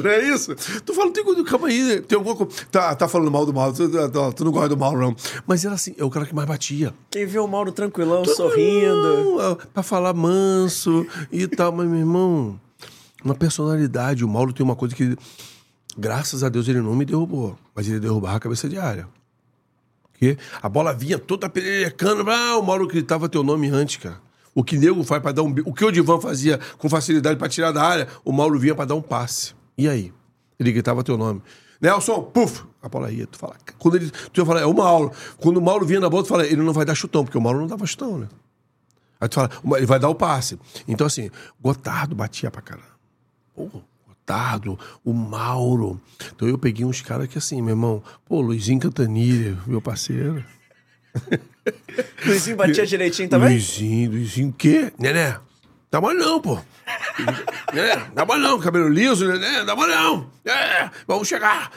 [0.10, 0.56] é isso?
[0.84, 2.52] Tu fala, não tem condição, calma aí, tem alguma coisa.
[2.72, 5.16] Tá, tá falando mal do Mauro, tu, tu- tu não gosta do Mauro, não.
[5.46, 6.94] Mas era assim, é o cara que mais batia.
[7.12, 9.36] Quem vê o Mauro tranquilão, sorrindo.
[9.38, 12.60] Não, pra falar manso e tal, mas, meu irmão,
[13.24, 14.24] uma personalidade.
[14.24, 15.16] O Mauro tem uma coisa que,
[15.98, 19.08] graças a Deus, ele não me derrubou, mas ele derrubava a cabeça de área.
[20.20, 24.20] Porque a bola vinha toda perecando, ah, o Mauro gritava teu nome antes, cara.
[24.54, 25.56] O que nego faz para dar um.
[25.66, 28.86] O que o Divan fazia com facilidade para tirar da área, o Mauro vinha para
[28.86, 29.54] dar um passe.
[29.78, 30.12] E aí?
[30.60, 31.42] Ele gritava teu nome.
[31.80, 32.66] Nelson, puf!
[32.82, 33.26] A bola ia.
[33.26, 33.56] Tu fala.
[33.78, 35.14] Quando ele, tu ia falar, é o Mauro.
[35.38, 37.42] Quando o Mauro vinha na bola, tu fala, ele não vai dar chutão, porque o
[37.42, 38.28] Mauro não dava chutão, né?
[39.22, 40.60] Aí tu fala, ele vai dar o passe.
[40.86, 41.30] Então, assim,
[41.62, 42.88] Gotardo batia pra caramba.
[43.56, 43.70] Pô,
[45.04, 46.00] O Mauro.
[46.36, 50.44] Então eu peguei uns caras que assim, meu irmão, pô, Luizinho Cantanilha, meu parceiro.
[52.26, 53.50] Luizinho batia direitinho também?
[53.50, 54.92] Luizinho, Luizinho o quê?
[55.00, 55.38] Nené,
[55.92, 56.60] dá mole não, pô.
[57.74, 60.30] Nené, dá mole não, cabelo liso, nené, dá mole não.
[60.46, 61.72] É, vamos chegar.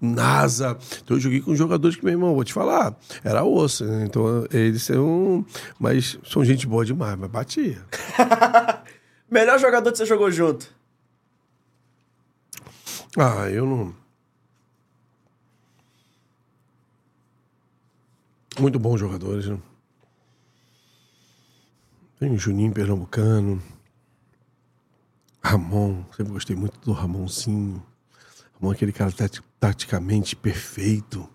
[0.00, 0.78] NASA.
[1.02, 2.94] Então eu joguei com jogadores que, meu irmão, vou te falar,
[3.24, 3.84] era osso.
[3.84, 4.04] né?
[4.06, 5.44] Então eles são.
[5.78, 7.78] Mas são gente boa demais, mas batia.
[9.30, 10.79] Melhor jogador que você jogou junto?
[13.18, 13.94] Ah, eu não.
[18.58, 19.58] Muito bons jogadores, né?
[22.18, 23.62] Tem o Juninho Pernambucano.
[25.42, 27.82] Ramon, sempre gostei muito do Ramonzinho.
[28.54, 31.28] Ramon é aquele cara tati- taticamente perfeito.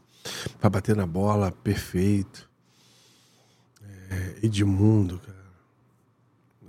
[0.59, 2.47] Pra bater na bola, perfeito.
[3.81, 5.45] É, Edmundo, cara.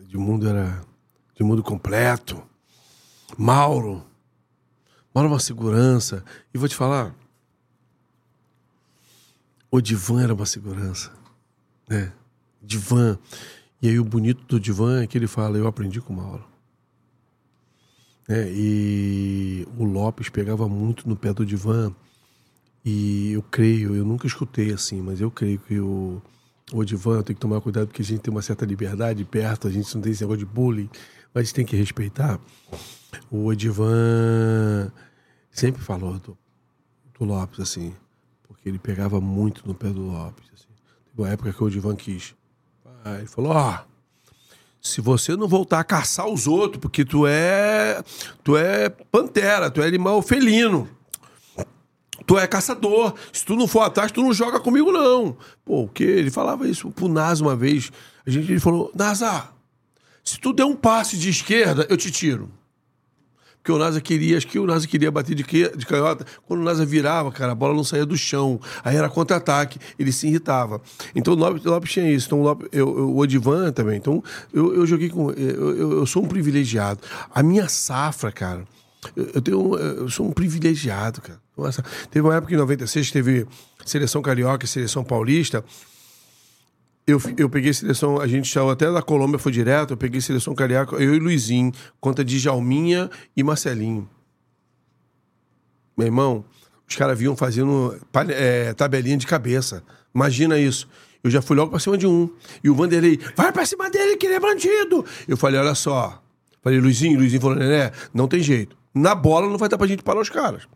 [0.00, 0.82] Edmundo era.
[1.34, 2.42] Edmundo completo.
[3.36, 4.04] Mauro.
[5.24, 6.22] É uma segurança.
[6.52, 7.14] E vou te falar.
[9.70, 11.10] O Divan era uma segurança.
[11.88, 12.12] Né?
[12.62, 13.18] Divan.
[13.80, 16.44] E aí o bonito do Divan é que ele fala, eu aprendi com o Mauro.
[18.28, 18.50] né?
[18.50, 21.94] E o Lopes pegava muito no pé do divã.
[22.84, 26.22] E eu creio, eu nunca escutei assim, mas eu creio que o,
[26.72, 29.70] o Odivan tem que tomar cuidado porque a gente tem uma certa liberdade perto, a
[29.70, 30.88] gente não tem esse negócio de bullying,
[31.34, 32.38] mas a gente tem que respeitar.
[33.28, 34.92] O Odivan
[35.56, 36.36] sempre falou do,
[37.18, 37.94] do Lopes, assim,
[38.46, 40.44] porque ele pegava muito no pé do Lopes.
[40.52, 40.68] Assim.
[41.06, 42.34] Teve uma época que o Odivan quis.
[43.04, 43.96] Aí ele falou: Ó, oh,
[44.80, 48.02] se você não voltar a caçar os outros, porque tu é.
[48.44, 50.88] Tu é pantera, tu é animal felino.
[52.26, 53.14] Tu é caçador.
[53.32, 55.36] Se tu não for atrás, tu não joga comigo, não.
[55.64, 56.04] Pô, o quê?
[56.04, 57.90] Ele falava isso pro Nasa uma vez.
[58.26, 59.48] A gente ele falou: Nasa,
[60.22, 62.50] se tu der um passe de esquerda, eu te tiro.
[63.66, 66.24] Porque o Nasa queria, acho que o Nasa queria bater de, que, de canhota.
[66.46, 68.60] Quando o Nasa virava, cara, a bola não saía do chão.
[68.84, 70.80] Aí era contra-ataque, ele se irritava.
[71.16, 72.26] Então o Lopes, Lopes tinha isso.
[72.26, 73.96] Então o, Lopes, eu, eu, o Odivan também.
[73.96, 74.22] Então
[74.54, 75.32] eu, eu joguei com.
[75.32, 77.00] Eu, eu, sou um privilegiado.
[77.34, 78.62] A minha safra, cara,
[79.16, 81.40] eu, tenho, eu sou um privilegiado, cara.
[81.58, 83.48] Nossa, teve uma época em 96 que teve
[83.84, 85.64] seleção carioca e seleção paulista.
[87.06, 90.54] Eu, eu peguei seleção, a gente saiu até da Colômbia, foi direto, eu peguei seleção
[90.56, 91.70] carioca, eu e Luizinho,
[92.00, 94.10] conta de Jalminha e Marcelinho.
[95.96, 96.44] Meu irmão,
[96.88, 97.96] os caras vinham fazendo
[98.30, 99.84] é, tabelinha de cabeça.
[100.12, 100.88] Imagina isso.
[101.22, 102.28] Eu já fui logo pra cima de um.
[102.62, 105.04] E o Vanderlei, vai pra cima dele que ele é bandido.
[105.28, 106.20] Eu falei, olha só.
[106.60, 108.76] Falei, Luizinho, Luizinho falou, Nené, não tem jeito.
[108.92, 110.66] Na bola não vai dar pra gente parar os caras.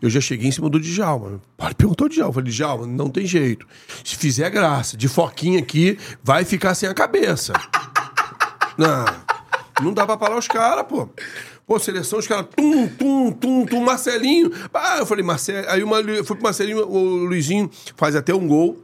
[0.00, 1.40] Eu já cheguei em cima do Djalma.
[1.60, 2.30] Ele perguntou o Djalma.
[2.30, 3.66] Eu falei, Djalma, não tem jeito.
[4.04, 7.52] Se fizer graça, de foquinha aqui, vai ficar sem a cabeça.
[8.76, 9.04] não,
[9.82, 11.08] não dá pra parar os caras, pô.
[11.66, 14.50] Pô, seleção, os caras, tum, tum, tum, tum, Marcelinho.
[14.72, 15.68] Ah, eu falei, Marcelo.
[15.68, 18.82] Aí uma, fui pro Marcelinho, o Luizinho faz até um gol.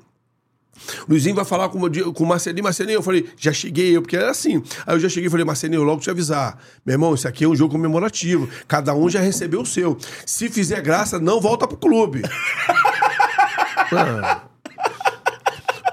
[1.09, 1.80] Luizinho vai falar com,
[2.12, 4.62] com o Marcelinho, Marcelinho, eu falei, já cheguei eu, porque era assim.
[4.86, 6.59] Aí eu já cheguei e falei, Marcelinho, logo te avisar.
[6.84, 8.48] Meu irmão, isso aqui é um jogo comemorativo.
[8.66, 9.96] Cada um já recebeu o seu.
[10.26, 12.22] Se fizer graça, não volta pro clube.
[13.92, 14.42] ah.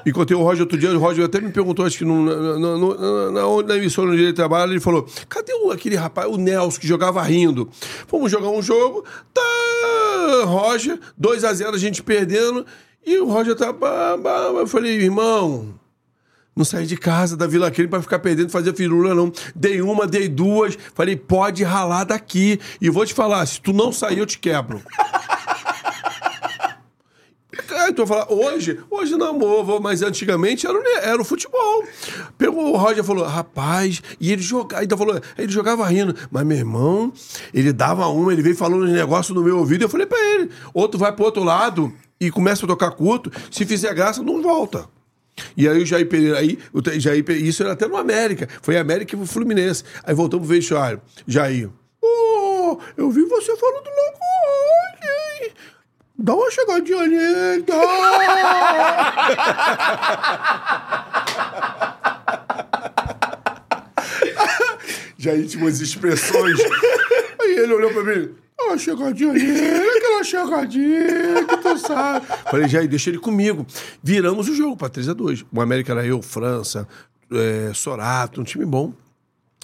[0.05, 3.31] Encontrei o Roger outro dia, o Roger até me perguntou, acho que no, na, na,
[3.31, 6.87] na, na emissora onde ele trabalha, ele falou: cadê o, aquele rapaz, o Nelson, que
[6.87, 7.69] jogava rindo?
[8.09, 12.65] Vamos jogar um jogo, tá, Roger, 2 a 0 a gente perdendo.
[13.05, 13.73] E o Roger tá.
[14.53, 15.73] Eu falei, irmão,
[16.55, 19.31] não saí de casa da Vila Crime para ficar perdendo, fazer firula, não.
[19.55, 20.77] Dei uma, dei duas.
[20.93, 22.59] Falei, pode ralar daqui.
[22.79, 24.81] E vou te falar, se tu não sair, eu te quebro.
[27.69, 28.79] Aí tu vai falar, hoje?
[28.89, 31.83] Hoje não, amor, mas antigamente era, era o futebol.
[32.37, 36.15] Pegou o Roger falou, rapaz, e ele jogava, ainda falou, ele jogava rindo.
[36.29, 37.13] Mas, meu irmão,
[37.53, 40.49] ele dava uma, ele veio falando uns negócios no meu ouvido, eu falei pra ele,
[40.73, 44.87] outro vai pro outro lado e começa a tocar curto, se fizer graça, não volta.
[45.57, 48.77] E aí o Jair Pereira, aí, o Jair Pereira, isso era até no América, foi
[48.77, 49.83] América e o Fluminense.
[50.03, 51.01] Aí voltamos pro vestiário.
[51.27, 51.67] Jair,
[51.99, 54.19] oh, eu vi você falando louco
[55.41, 55.53] hoje,
[56.15, 57.73] Dá uma chegadinha nele, dá!
[65.17, 66.59] Jair tinha umas expressões.
[67.41, 72.25] Aí ele olhou pra mim, uma chegadinha nele, aquela chegadinha que tu sabe.
[72.49, 73.65] Falei, Jair, deixa ele comigo.
[74.01, 75.45] Viramos o jogo para 3x2.
[75.51, 76.87] O América era eu, França,
[77.31, 78.93] é, Sorato, um time bom.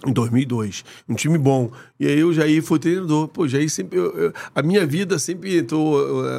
[0.05, 1.71] Em 2002, um time bom.
[1.99, 3.27] E aí o Jair foi treinador.
[3.29, 3.97] Pô, Jair sempre.
[3.97, 5.95] Eu, eu, a minha vida sempre entrou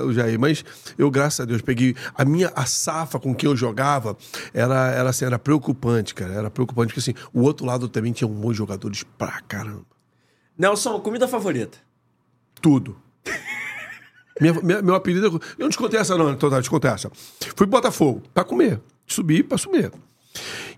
[0.07, 0.65] o Jair, mas
[0.97, 1.97] eu, graças a Deus, peguei.
[2.15, 4.17] A minha a safa com quem eu jogava
[4.55, 6.35] era, era, assim, era preocupante, cara.
[6.35, 9.87] Era preocupante, porque assim, o outro lado também tinha um bons jogadores pra caramba.
[10.57, 11.79] Nelson, comida favorita?
[12.63, 12.97] Tudo.
[14.41, 15.31] Minha, minha, meu apelido é...
[15.31, 17.11] Eu não te contei essa, não, então, te contei essa.
[17.57, 18.81] Fui Botafogo pra comer.
[19.07, 19.91] Subir pra subir.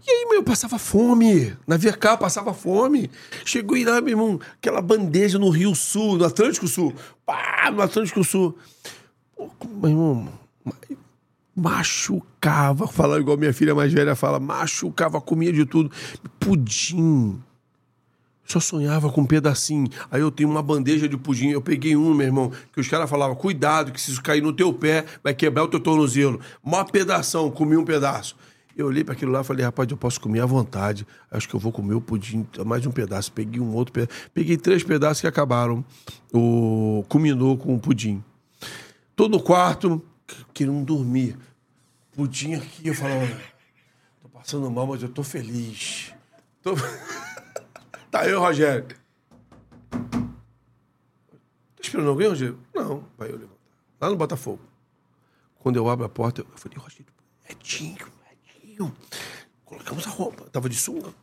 [0.07, 1.55] E aí, meu, eu passava fome.
[1.67, 3.11] Na VK passava fome.
[3.45, 6.95] Chegou aí lá, meu irmão, aquela bandeja no Rio Sul, no Atlântico Sul.
[7.27, 8.57] Pá, no Atlântico Sul.
[9.37, 10.29] Pô, meu irmão,
[11.55, 12.87] machucava.
[12.87, 15.91] Falar igual minha filha mais velha fala, machucava, comia de tudo.
[16.39, 17.41] Pudim
[18.53, 19.89] só sonhava com um pedacinho.
[20.11, 21.51] Aí eu tenho uma bandeja de pudim.
[21.51, 24.53] Eu peguei um, meu irmão, que os caras falavam: cuidado, que se isso cair no
[24.53, 26.41] teu pé, vai quebrar o teu tornozelo.
[26.63, 28.37] Mó pedação, comi um pedaço.
[28.77, 31.07] Eu olhei para aquilo lá e falei, rapaz, eu posso comer à vontade.
[31.31, 33.31] Acho que eu vou comer o pudim, mais um pedaço.
[33.33, 34.31] Peguei um outro pedaço.
[34.33, 35.85] Peguei três pedaços que acabaram.
[36.33, 37.05] O...
[37.09, 38.23] Culminou com o pudim.
[39.15, 40.03] Tô no quarto,
[40.55, 41.37] querendo dormir.
[42.13, 43.13] Pudim aqui, eu falo,
[44.23, 46.13] tô passando mal, mas eu tô feliz.
[46.63, 46.75] Tô...
[48.11, 48.89] Tá eu, Rogério.
[49.91, 50.19] Tá
[51.81, 52.59] esperando alguém, Rogério?
[52.75, 53.05] Não.
[53.17, 53.57] Vai eu levantar.
[54.01, 54.61] Lá no Botafogo.
[55.61, 57.07] Quando eu abro a porta, eu falei, Rogério,
[57.49, 58.07] Edinho,
[58.57, 58.97] Edinho.
[59.65, 60.45] Colocamos a roupa.
[60.51, 61.15] Tava de sunga.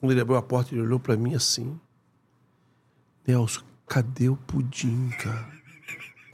[0.00, 1.78] Quando ele abriu a porta, ele olhou pra mim assim.
[3.26, 5.48] Nelson, cadê o pudim, cara?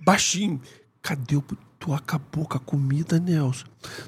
[0.05, 0.61] Baixinho,
[1.03, 1.63] cadê o pudim?
[1.79, 3.67] Tu acabou com a comida, Nelson.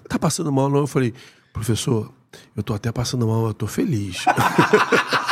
[0.09, 0.78] Tá passando mal, não?
[0.78, 1.12] Eu falei,
[1.52, 2.12] professor,
[2.55, 4.24] eu tô até passando mal, eu tô feliz.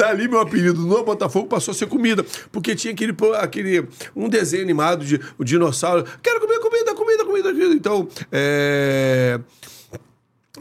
[0.00, 3.86] Dali meu apelido no Botafogo passou a ser comida, porque tinha aquele, aquele
[4.16, 6.06] um desenho animado de o dinossauro.
[6.22, 7.74] Quero comer comida, comida, comida, comida.
[7.74, 9.38] Então, é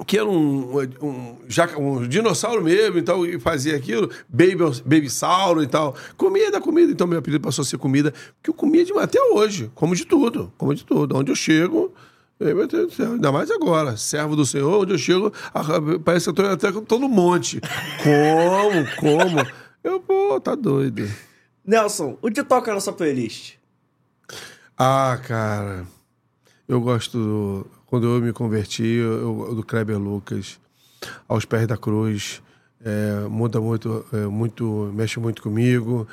[0.06, 1.38] que era um, um,
[1.78, 5.95] um dinossauro mesmo, então, e fazia aquilo, baby, baby sauro e tal.
[6.18, 6.91] Comida, comida.
[6.91, 10.06] Então, meu apelido passou a ser comida, porque eu comia de, até hoje, como de
[10.06, 11.16] tudo, como de tudo.
[11.18, 11.94] Onde eu chego,
[12.40, 15.32] meu Deus do céu, ainda mais agora, servo do Senhor, onde eu chego,
[16.03, 17.60] parece que eu tô, até tô no monte.
[18.02, 19.48] Como, como?
[19.84, 21.10] Eu, pô, tá doido.
[21.66, 23.56] Nelson, o que toca na sua playlist?
[24.78, 25.86] Ah, cara,
[26.68, 30.60] eu gosto do, quando eu me converti, eu, do Kleber Lucas,
[31.28, 32.41] aos pés da cruz,
[32.84, 36.07] é, muda muito, é, muito, mexe muito comigo,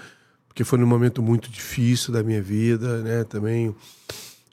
[0.49, 3.25] porque foi num momento muito difícil da minha vida, né?
[3.25, 3.75] Também,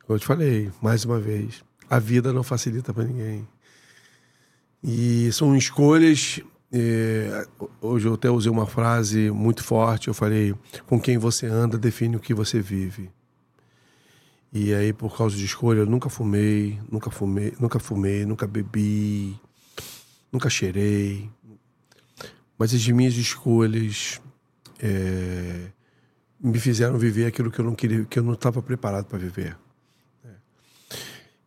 [0.08, 3.48] eu te falei, mais uma vez, a vida não facilita para ninguém.
[4.84, 6.42] E são escolhas.
[6.72, 7.48] É,
[7.80, 10.10] hoje eu até usei uma frase muito forte.
[10.10, 10.54] Eu falei:
[10.88, 13.10] com quem você anda define o que você vive.
[14.52, 19.40] E aí, por causa de escolha, eu nunca fumei, nunca fumei, nunca fumei, nunca bebi,
[20.32, 21.30] nunca cheirei.
[22.58, 24.22] Mas as minhas escolhas
[24.80, 25.72] é,
[26.40, 29.58] me fizeram viver aquilo que eu não queria, que eu não estava preparado para viver.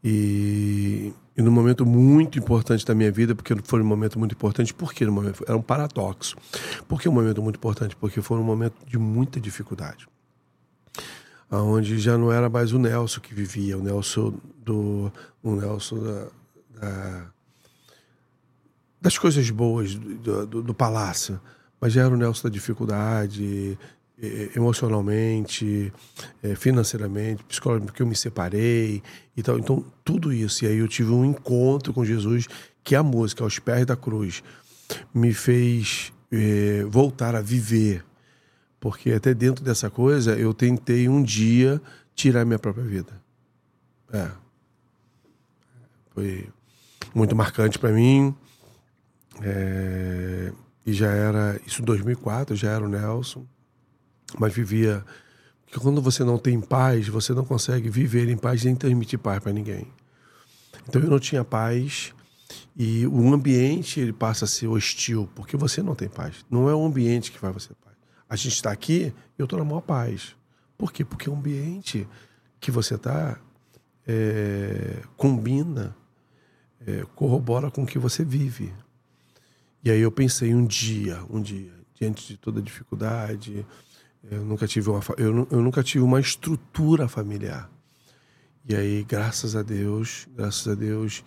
[0.08, 4.72] E, e num momento muito importante da minha vida, porque foi um momento muito importante,
[4.72, 6.36] porque era um paradoxo.
[6.86, 7.96] Por que um momento muito importante?
[7.96, 10.06] Porque foi um momento de muita dificuldade
[11.50, 15.12] onde já não era mais o Nelson que vivia, o Nelson do
[15.42, 16.28] o Nelson da,
[16.80, 17.26] da
[19.00, 21.40] das coisas boas do, do, do, palácio,
[21.80, 23.78] mas já era o Nelson da dificuldade,
[24.54, 25.92] emocionalmente,
[26.56, 29.02] financeiramente, psicologicamente, porque eu me separei
[29.36, 29.58] e tal.
[29.58, 30.64] Então, tudo isso.
[30.64, 32.46] E aí eu tive um encontro com Jesus,
[32.82, 34.42] que a música, aos pés da cruz,
[35.12, 38.04] me fez eh, voltar a viver
[38.86, 41.80] porque até dentro dessa coisa eu tentei um dia
[42.14, 43.20] tirar minha própria vida.
[44.12, 44.30] É.
[46.10, 46.48] Foi
[47.14, 48.32] muito marcante para mim.
[49.42, 50.52] É...
[50.86, 51.60] E já era.
[51.66, 53.44] Isso em 2004, já era o Nelson.
[54.38, 55.04] Mas vivia.
[55.64, 59.42] Porque quando você não tem paz, você não consegue viver em paz nem transmitir paz
[59.42, 59.86] para ninguém.
[60.88, 62.12] Então eu não tinha paz.
[62.76, 66.44] E o ambiente ele passa a ser hostil, porque você não tem paz.
[66.50, 67.96] Não é o ambiente que faz você paz.
[68.28, 70.34] A gente está aqui eu estou na maior paz.
[70.78, 71.04] Por quê?
[71.04, 72.06] Porque o ambiente
[72.60, 73.38] que você está
[74.06, 75.96] é, combina,
[76.86, 78.72] é, corrobora com o que você vive.
[79.84, 83.66] E aí eu pensei um dia, um dia, diante de toda dificuldade,
[84.30, 87.70] eu nunca tive uma, eu, eu nunca tive uma estrutura familiar.
[88.68, 91.24] E aí, graças a Deus, graças a Deus,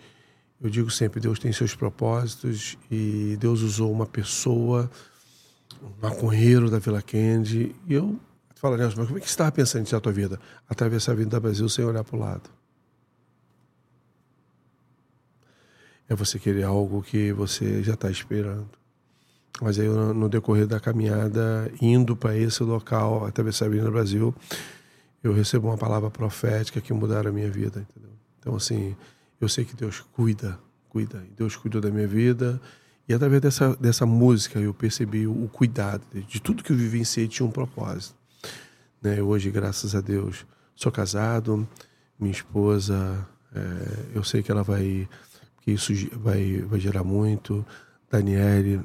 [0.60, 4.90] eu digo sempre, Deus tem seus propósitos e Deus usou uma pessoa
[5.82, 7.74] um maconheiro da Vila Kennedy.
[7.86, 8.18] E eu
[8.54, 10.40] falo, Nelson, mas como é que você estava pensando em a tua vida?
[10.68, 12.50] Atravessar a vida do Brasil sem olhar para o lado.
[16.08, 18.79] É você querer algo que você já está esperando.
[19.60, 24.34] Mas aí, no decorrer da caminhada, indo para esse local, atravessar a Avenida Brasil,
[25.22, 27.86] eu recebo uma palavra profética que mudaram a minha vida.
[27.90, 28.10] Entendeu?
[28.38, 28.96] Então, assim,
[29.40, 30.58] eu sei que Deus cuida,
[30.88, 31.22] cuida.
[31.36, 32.60] Deus cuidou da minha vida
[33.10, 36.76] e através dessa, dessa música eu percebi o, o cuidado de, de, tudo que eu
[36.76, 38.14] vivenciei tinha um propósito.
[39.02, 39.20] Né?
[39.20, 41.68] Hoje, graças a Deus, sou casado,
[42.18, 45.08] minha esposa, é, eu sei que ela vai,
[45.60, 47.66] que isso vai, vai gerar muito.
[48.10, 48.80] Daniele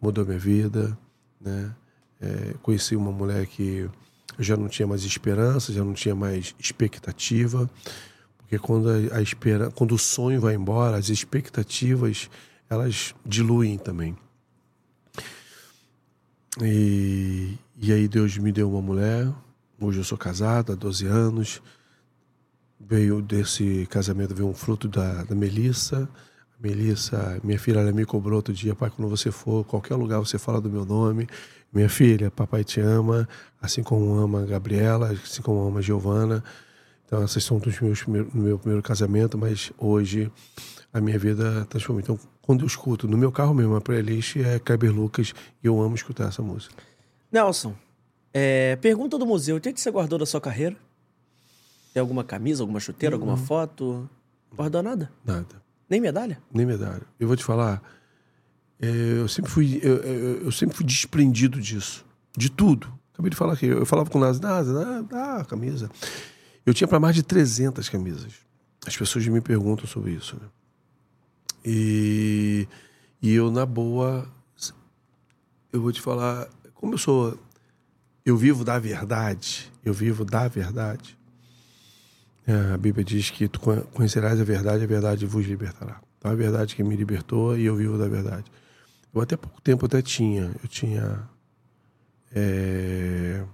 [0.00, 0.96] mudou minha vida,
[1.40, 1.74] né?
[2.20, 3.88] É, conheci uma mulher que
[4.36, 7.70] eu já não tinha mais esperança, já não tinha mais expectativa,
[8.38, 12.28] porque quando a, a espera, quando o sonho vai embora, as expectativas
[12.68, 14.16] elas diluem também.
[16.60, 19.32] E, e aí Deus me deu uma mulher,
[19.80, 21.62] hoje eu sou casado há 12 anos,
[22.80, 26.08] veio desse casamento veio um fruto da, da Melissa.
[26.60, 30.38] Melissa, minha filha, ela me cobrou outro dia, pai, quando você for, qualquer lugar você
[30.38, 31.28] fala do meu nome.
[31.72, 33.28] Minha filha, papai te ama,
[33.60, 36.42] assim como ama a Gabriela, assim como ama a Giovana.
[37.06, 40.30] Então, essas são dos meus no meu primeiro casamento, mas hoje
[40.92, 42.00] a minha vida transformou.
[42.00, 45.80] Então, quando eu escuto no meu carro mesmo, a playlist é Kleber Lucas e eu
[45.80, 46.74] amo escutar essa música.
[47.30, 47.74] Nelson,
[48.32, 50.76] é, pergunta do museu: o que, é que você guardou da sua carreira?
[51.92, 53.22] Tem alguma camisa, alguma chuteira, uhum.
[53.22, 54.08] alguma foto?
[54.54, 55.10] Guardou nada?
[55.24, 55.67] Nada.
[55.88, 56.38] Nem medalha?
[56.52, 57.02] Nem medalha.
[57.18, 57.82] Eu vou te falar,
[58.80, 62.04] é, eu sempre fui eu, eu, eu sempre fui desprendido disso,
[62.36, 62.92] de tudo.
[63.12, 65.90] Acabei de falar aqui, eu falava com o Nasa, dá, camisa.
[66.64, 68.32] Eu tinha para mais de 300 camisas.
[68.86, 70.36] As pessoas me perguntam sobre isso.
[70.36, 70.48] Né?
[71.64, 72.68] E,
[73.20, 74.30] e eu, na boa,
[75.72, 77.36] eu vou te falar, como eu sou,
[78.24, 81.17] eu vivo da verdade, eu vivo da verdade.
[82.48, 83.60] É, a Bíblia diz que tu
[83.92, 86.00] conhecerás a verdade, a verdade vos libertará.
[86.16, 88.50] Então, a verdade que me libertou e eu vivo da verdade.
[89.14, 91.28] Eu até pouco tempo até tinha, eu tinha
[92.34, 93.44] é,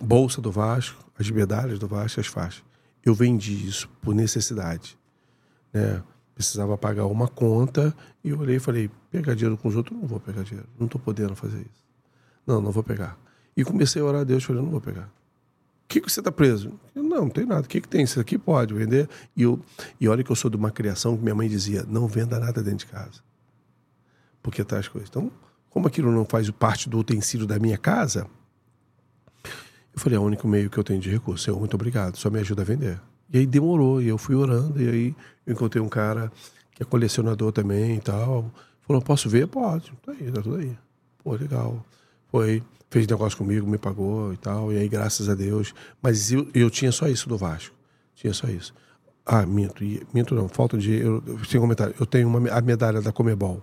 [0.00, 2.62] bolsa do Vasco, as medalhas do Vasco, as faixas.
[3.04, 4.96] Eu vendi isso por necessidade,
[5.72, 6.00] né?
[6.32, 10.06] Precisava pagar uma conta e eu olhei e falei: pegar dinheiro com os outros, não
[10.06, 11.84] vou pegar dinheiro, não estou podendo fazer isso.
[12.46, 13.18] Não, não vou pegar.
[13.56, 15.10] E comecei a orar a Deus, falei: não vou pegar.
[15.90, 16.78] Que, que você está preso?
[16.94, 17.62] Eu, não, não tem nada.
[17.62, 18.04] O que, que tem?
[18.04, 19.08] Isso aqui pode vender.
[19.36, 19.58] E, eu,
[20.00, 22.62] e olha que eu sou de uma criação que minha mãe dizia: não venda nada
[22.62, 23.20] dentro de casa.
[24.40, 25.10] Porque tá as coisas.
[25.10, 25.32] Então,
[25.68, 28.28] como aquilo não faz parte do utensílio da minha casa,
[29.92, 31.50] eu falei, é o único meio que eu tenho de recurso.
[31.50, 33.00] Eu, muito obrigado, só me ajuda a vender.
[33.28, 36.30] E aí demorou, e eu fui orando, e aí eu encontrei um cara
[36.72, 38.48] que é colecionador também e tal.
[38.86, 39.48] Falou, posso ver?
[39.48, 39.92] Pode.
[40.06, 40.78] Tá aí, tá tudo aí.
[41.24, 41.84] Pô, legal.
[42.28, 44.72] Foi, fez negócio comigo, me pagou e tal.
[44.72, 45.74] E aí, graças a Deus.
[46.02, 47.74] Mas eu, eu tinha só isso do Vasco.
[48.14, 48.74] Tinha só isso.
[49.24, 49.82] Ah, minto.
[50.12, 50.92] Minto não, falta de.
[50.92, 51.94] Eu, sem comentário.
[51.98, 53.62] Eu tenho uma, a medalha da Comebol.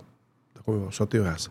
[0.54, 1.50] Da Comebol, só tenho essa.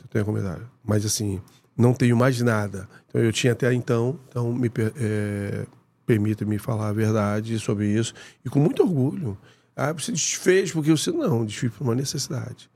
[0.00, 0.70] Eu tenho a comentário.
[0.84, 1.40] Mas assim,
[1.76, 2.88] não tenho mais nada.
[3.08, 5.66] Então eu tinha até então, então me é,
[6.06, 8.14] permita-me falar a verdade sobre isso
[8.44, 9.36] e com muito orgulho.
[9.74, 12.70] Ah, você desfez porque você não, desfiz por uma necessidade.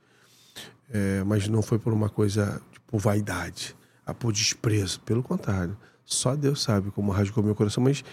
[0.90, 3.74] É, mas não foi por uma coisa tipo vaidade,
[4.06, 5.00] ah, por desprezo.
[5.00, 7.82] Pelo contrário, só Deus sabe como rasgou meu coração.
[7.82, 8.04] Mas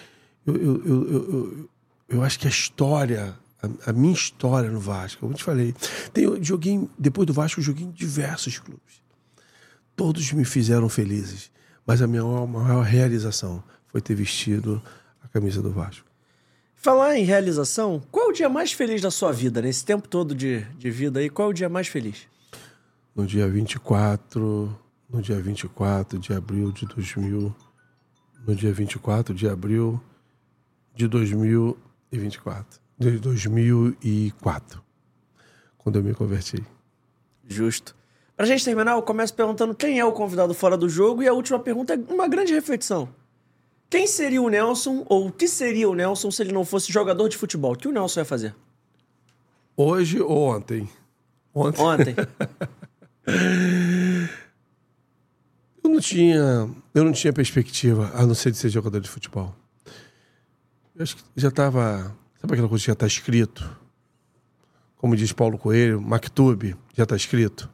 [0.45, 1.69] eu, eu, eu, eu,
[2.09, 5.75] eu acho que a história a, a, minha história no Vasco, como eu te falei,
[6.11, 9.01] tem, eu joguei, depois do Vasco, eu joguei em diversos clubes
[10.01, 11.51] todos me fizeram felizes.
[11.85, 14.81] Mas a minha maior realização foi ter vestido
[15.23, 16.07] a camisa do Vasco.
[16.75, 20.33] Falar em realização, qual é o dia mais feliz da sua vida, nesse tempo todo
[20.33, 21.29] de, de vida aí?
[21.29, 22.27] Qual é o dia mais feliz?
[23.15, 24.75] No dia 24,
[25.11, 27.53] no dia 24 de abril de 2000,
[28.48, 29.99] no dia 24 de abril
[30.95, 34.81] de 2024, de 2004,
[35.77, 36.64] quando eu me converti.
[37.48, 37.95] Justo.
[38.38, 41.33] Pra gente terminar, eu começo perguntando quem é o convidado fora do jogo e a
[41.33, 43.09] última pergunta é uma grande reflexão.
[43.90, 47.27] Quem seria o Nelson, ou o que seria o Nelson se ele não fosse jogador
[47.27, 47.73] de futebol?
[47.73, 48.56] O que o Nelson ia fazer?
[49.75, 50.90] Hoje ou ontem?
[51.53, 51.81] Ontem.
[51.83, 52.15] Ontem.
[55.91, 59.53] eu não tinha, eu não tinha perspectiva a não ser de ser jogador de futebol.
[60.95, 63.77] Eu acho que já estava, sabe aquela coisa que já está escrito?
[64.95, 67.69] Como diz Paulo Coelho, Mactube, já está escrito.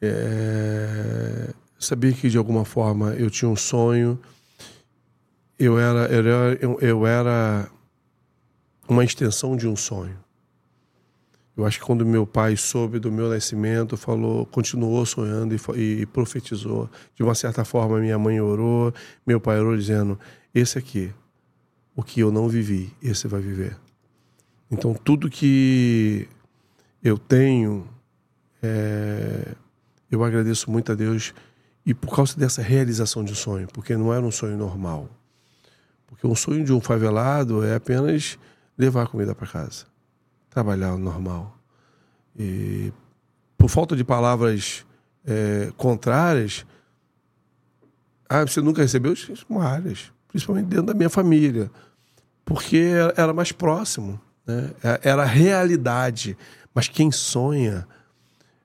[0.00, 4.20] É, sabia que de alguma forma eu tinha um sonho,
[5.58, 7.70] eu era, eu era, eu era
[8.88, 10.16] uma extensão de um sonho.
[11.56, 16.06] Eu acho que quando meu pai soube do meu nascimento, falou, continuou sonhando e, e,
[16.06, 16.90] profetizou.
[17.14, 18.92] De uma certa forma, minha mãe orou,
[19.26, 20.18] meu pai orou dizendo:
[20.54, 21.12] esse aqui,
[21.94, 23.76] o que eu não vivi, esse vai viver.
[24.70, 26.28] Então, tudo que
[27.02, 27.88] eu tenho
[28.62, 29.54] é,
[30.10, 31.34] eu agradeço muito a Deus
[31.84, 35.08] e por causa dessa realização de sonho, porque não era um sonho normal.
[36.06, 38.38] Porque um sonho de um favelado é apenas
[38.76, 39.86] levar comida para casa,
[40.56, 41.54] trabalhar normal.
[42.34, 42.90] E
[43.58, 44.86] por falta de palavras
[45.26, 46.64] é, contrárias,
[48.26, 49.12] ah, você nunca recebeu
[49.50, 51.70] várias, principalmente dentro da minha família,
[52.42, 54.70] porque era mais próximo, né?
[55.02, 56.38] era a realidade.
[56.74, 57.86] Mas quem sonha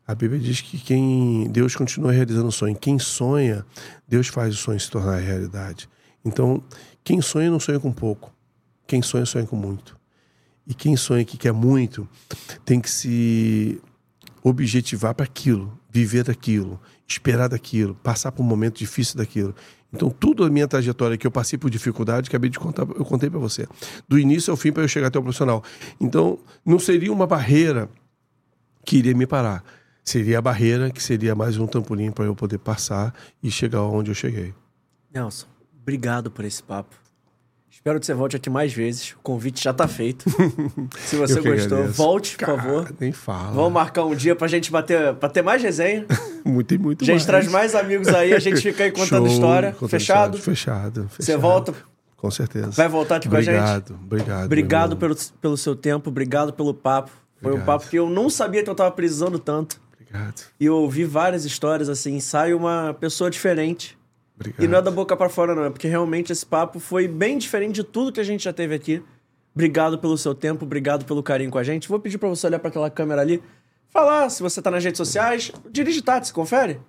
[0.07, 2.75] a Bíblia diz que quem Deus continua realizando o sonho.
[2.75, 3.65] Quem sonha,
[4.07, 5.89] Deus faz o sonho se tornar realidade.
[6.23, 6.63] Então,
[7.03, 8.33] quem sonha não sonha com pouco.
[8.87, 10.00] Quem sonha sonha com muito.
[10.71, 12.07] E quem sonha que quer muito
[12.63, 13.77] tem que se
[14.41, 19.53] objetivar para aquilo, viver daquilo, esperar daquilo, passar por um momento difícil daquilo.
[19.91, 23.29] Então, tudo a minha trajetória que eu passei por dificuldade, acabei de contar, eu contei
[23.29, 23.67] para você.
[24.07, 25.61] Do início ao fim para eu chegar até o profissional.
[25.99, 27.89] Então, não seria uma barreira
[28.85, 29.61] que iria me parar
[30.03, 34.09] seria a barreira, que seria mais um trampolim para eu poder passar e chegar onde
[34.09, 34.53] eu cheguei.
[35.13, 35.47] Nelson,
[35.81, 37.00] obrigado por esse papo.
[37.81, 39.13] Espero que você volte aqui mais vezes.
[39.13, 40.29] O convite já está feito.
[41.03, 41.93] Se você gostou, agradeço.
[41.93, 42.93] volte, por Cara, favor.
[42.99, 43.53] Nem fala.
[43.53, 46.05] Vamos marcar um dia para a gente bater, pra ter mais resenha.
[46.45, 47.25] muito e muito A gente mais.
[47.25, 49.71] traz mais amigos aí, a gente fica aí contando Show, história.
[49.71, 50.37] Contando fechado?
[50.37, 51.09] Fechado, fechado.
[51.17, 51.73] Você volta?
[52.15, 52.69] Com certeza.
[52.69, 53.93] Vai voltar aqui obrigado, com a gente?
[53.93, 54.45] Obrigado, obrigado.
[54.45, 57.09] Obrigado pelo, pelo seu tempo, obrigado pelo papo.
[57.41, 59.81] Foi um papo que eu não sabia que eu tava precisando tanto.
[59.99, 60.43] Obrigado.
[60.59, 63.97] E eu ouvi várias histórias assim, sai uma pessoa diferente.
[64.41, 64.63] Obrigado.
[64.63, 65.63] E não é da boca pra fora, não.
[65.65, 68.75] É porque realmente esse papo foi bem diferente de tudo que a gente já teve
[68.75, 69.01] aqui.
[69.55, 71.87] Obrigado pelo seu tempo, obrigado pelo carinho com a gente.
[71.89, 73.41] Vou pedir pra você olhar pra aquela câmera ali,
[73.89, 75.51] falar se você tá nas redes sociais.
[75.71, 76.79] Dirige táxi, confere?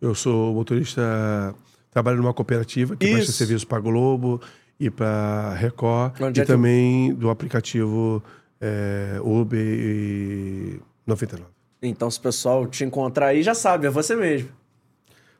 [0.00, 1.54] Eu sou motorista,
[1.90, 3.32] trabalho numa cooperativa que presta Isso.
[3.32, 4.40] serviço para Globo
[4.78, 8.22] e para Record Onde e é que- também do aplicativo
[8.60, 11.48] é, Uber e 99.
[11.82, 14.48] Então, se o pessoal te encontrar aí, já sabe, é você mesmo.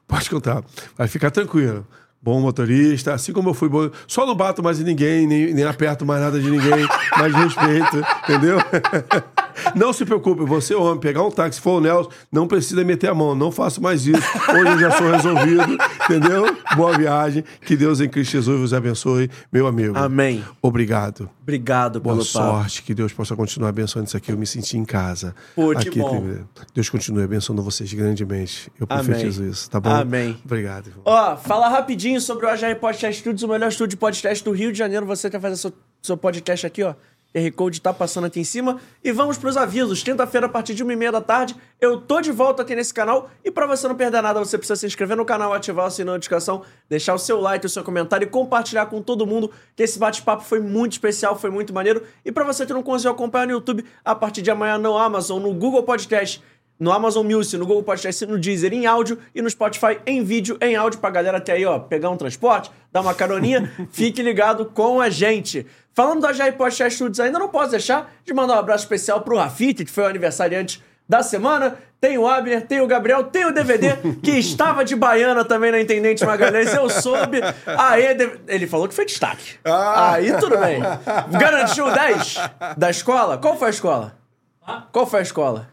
[0.06, 0.62] Pode contar.
[0.96, 1.86] Vai ficar tranquilo.
[2.22, 3.90] Bom motorista, assim como eu fui bom.
[4.06, 8.02] Só não bato mais em ninguém, nem, nem aperto mais nada de ninguém, mais respeito,
[8.24, 8.58] entendeu?
[9.74, 13.10] Não se preocupe, você, homem, pegar um táxi, se for o Nelson, não precisa meter
[13.10, 14.22] a mão, não faço mais isso.
[14.50, 16.44] Hoje eu já sou resolvido, entendeu?
[16.76, 19.96] Boa viagem, que Deus em Cristo Jesus vos abençoe, meu amigo.
[19.96, 20.44] Amém.
[20.62, 21.28] Obrigado.
[21.42, 22.32] Obrigado Boa pelo papo.
[22.56, 24.32] sorte, que Deus possa continuar abençoando isso aqui.
[24.32, 25.34] Eu me senti em casa.
[25.54, 26.20] Pô, que aqui, bom.
[26.22, 28.70] tem- Deus continue abençoando vocês grandemente.
[28.80, 29.04] Eu Amém.
[29.04, 29.90] profetizo isso, tá bom?
[29.90, 30.38] Amém.
[30.44, 31.02] Obrigado, irmão.
[31.04, 34.72] Ó, fala rapidinho sobre o AJR Podcast Studios, o melhor estúdio de podcast do Rio
[34.72, 35.04] de Janeiro.
[35.06, 36.94] Você quer fazer seu, seu podcast aqui, ó.
[37.34, 38.80] QR Code tá passando aqui em cima.
[39.02, 40.02] E vamos pros avisos.
[40.02, 42.94] Quinta-feira, a partir de uma e meia da tarde, eu tô de volta aqui nesse
[42.94, 43.28] canal.
[43.44, 46.12] E pra você não perder nada, você precisa se inscrever no canal, ativar o sininho
[46.12, 49.82] de notificação, deixar o seu like, o seu comentário e compartilhar com todo mundo que
[49.82, 52.02] esse bate-papo foi muito especial, foi muito maneiro.
[52.24, 55.42] E pra você que não conseguiu acompanhar no YouTube, a partir de amanhã no Amazon,
[55.42, 56.40] no Google Podcast,
[56.78, 60.58] no Amazon Music, no Google Podcast, no Deezer em áudio e no Spotify em vídeo,
[60.60, 64.66] em áudio pra galera até aí, ó, pegar um transporte, dar uma caroninha, fique ligado
[64.66, 65.66] com a gente.
[65.92, 69.36] Falando do Ajaí Podcast Studios ainda, não posso deixar de mandar um abraço especial pro
[69.38, 71.76] Rafite, que foi o aniversariante da semana.
[72.00, 75.80] Tem o Abner, tem o Gabriel, tem o DVD, que estava de baiana também na
[75.80, 77.40] Intendente Magalhães, eu soube.
[77.64, 79.54] Aê, de- ele falou que foi destaque.
[79.64, 80.12] Ah.
[80.14, 80.82] Aí tudo bem.
[81.38, 82.36] Garantiu 10
[82.76, 83.38] da escola?
[83.38, 84.18] Qual foi a escola?
[84.92, 85.68] Qual foi a escola?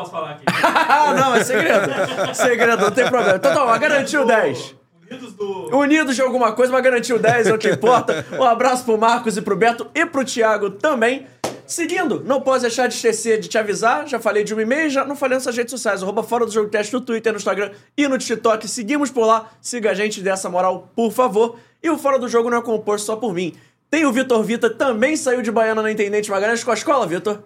[0.00, 0.44] Posso falar aqui.
[0.92, 1.90] Ah, não, é segredo.
[2.34, 3.36] segredo, não tem problema.
[3.36, 4.74] Então tá bom, garantiu 10.
[5.10, 5.76] Unidos do.
[5.76, 8.24] Unidos de alguma coisa, mas garantiu 10, é o que importa.
[8.32, 11.26] Um abraço pro Marcos e pro Beto e pro Thiago também.
[11.66, 14.90] Seguindo, não posso deixar de esquecer de te avisar, já falei de uma e meia,
[14.90, 17.70] já não falei nessas redes sociais, arroba Fora do Jogo Teste no Twitter, no Instagram
[17.96, 18.66] e no TikTok.
[18.66, 21.58] Seguimos por lá, siga a gente dessa moral, por favor.
[21.82, 23.54] E o Fora do Jogo não é composto só por mim.
[23.90, 27.42] Tem o Vitor Vita, também saiu de Baiana na Intendente Magalhães com a escola, Vitor.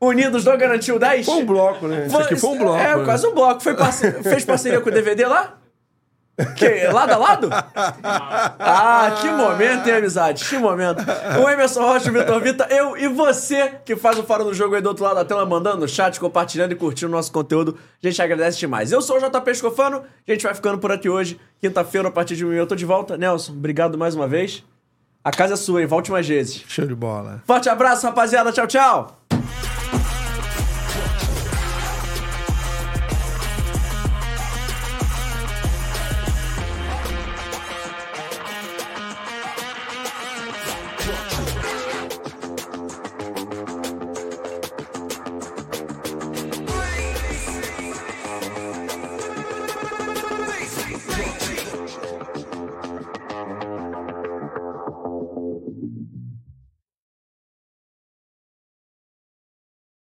[0.00, 1.26] Unidos do garantiu 10?
[1.26, 2.06] Foi um bloco, né?
[2.06, 2.78] Isso aqui foi um bloco.
[2.78, 3.04] É, né?
[3.04, 3.60] quase um bloco.
[3.62, 5.54] Foi parce- Fez parceria com o DVD lá?
[6.56, 6.86] Que?
[6.86, 7.50] Lado a lado?
[8.60, 10.44] Ah, que momento, hein, amizade?
[10.44, 11.02] Que momento.
[11.44, 14.76] O Emerson Rocha, o Vitor Vita, eu e você que faz o Fora do Jogo
[14.76, 17.76] aí do outro lado da tela, mandando no chat, compartilhando e curtindo o nosso conteúdo.
[18.00, 18.92] A gente agradece demais.
[18.92, 21.40] Eu sou o JP Escofano, a gente vai ficando por aqui hoje.
[21.60, 23.16] Quinta-feira, a partir de um eu tô de volta.
[23.16, 24.62] Nelson, obrigado mais uma vez.
[25.24, 25.88] A casa é sua, hein?
[25.88, 26.62] Volte mais vezes.
[26.68, 27.42] Show de bola.
[27.44, 28.52] Forte abraço, rapaziada.
[28.52, 29.18] Tchau, tchau.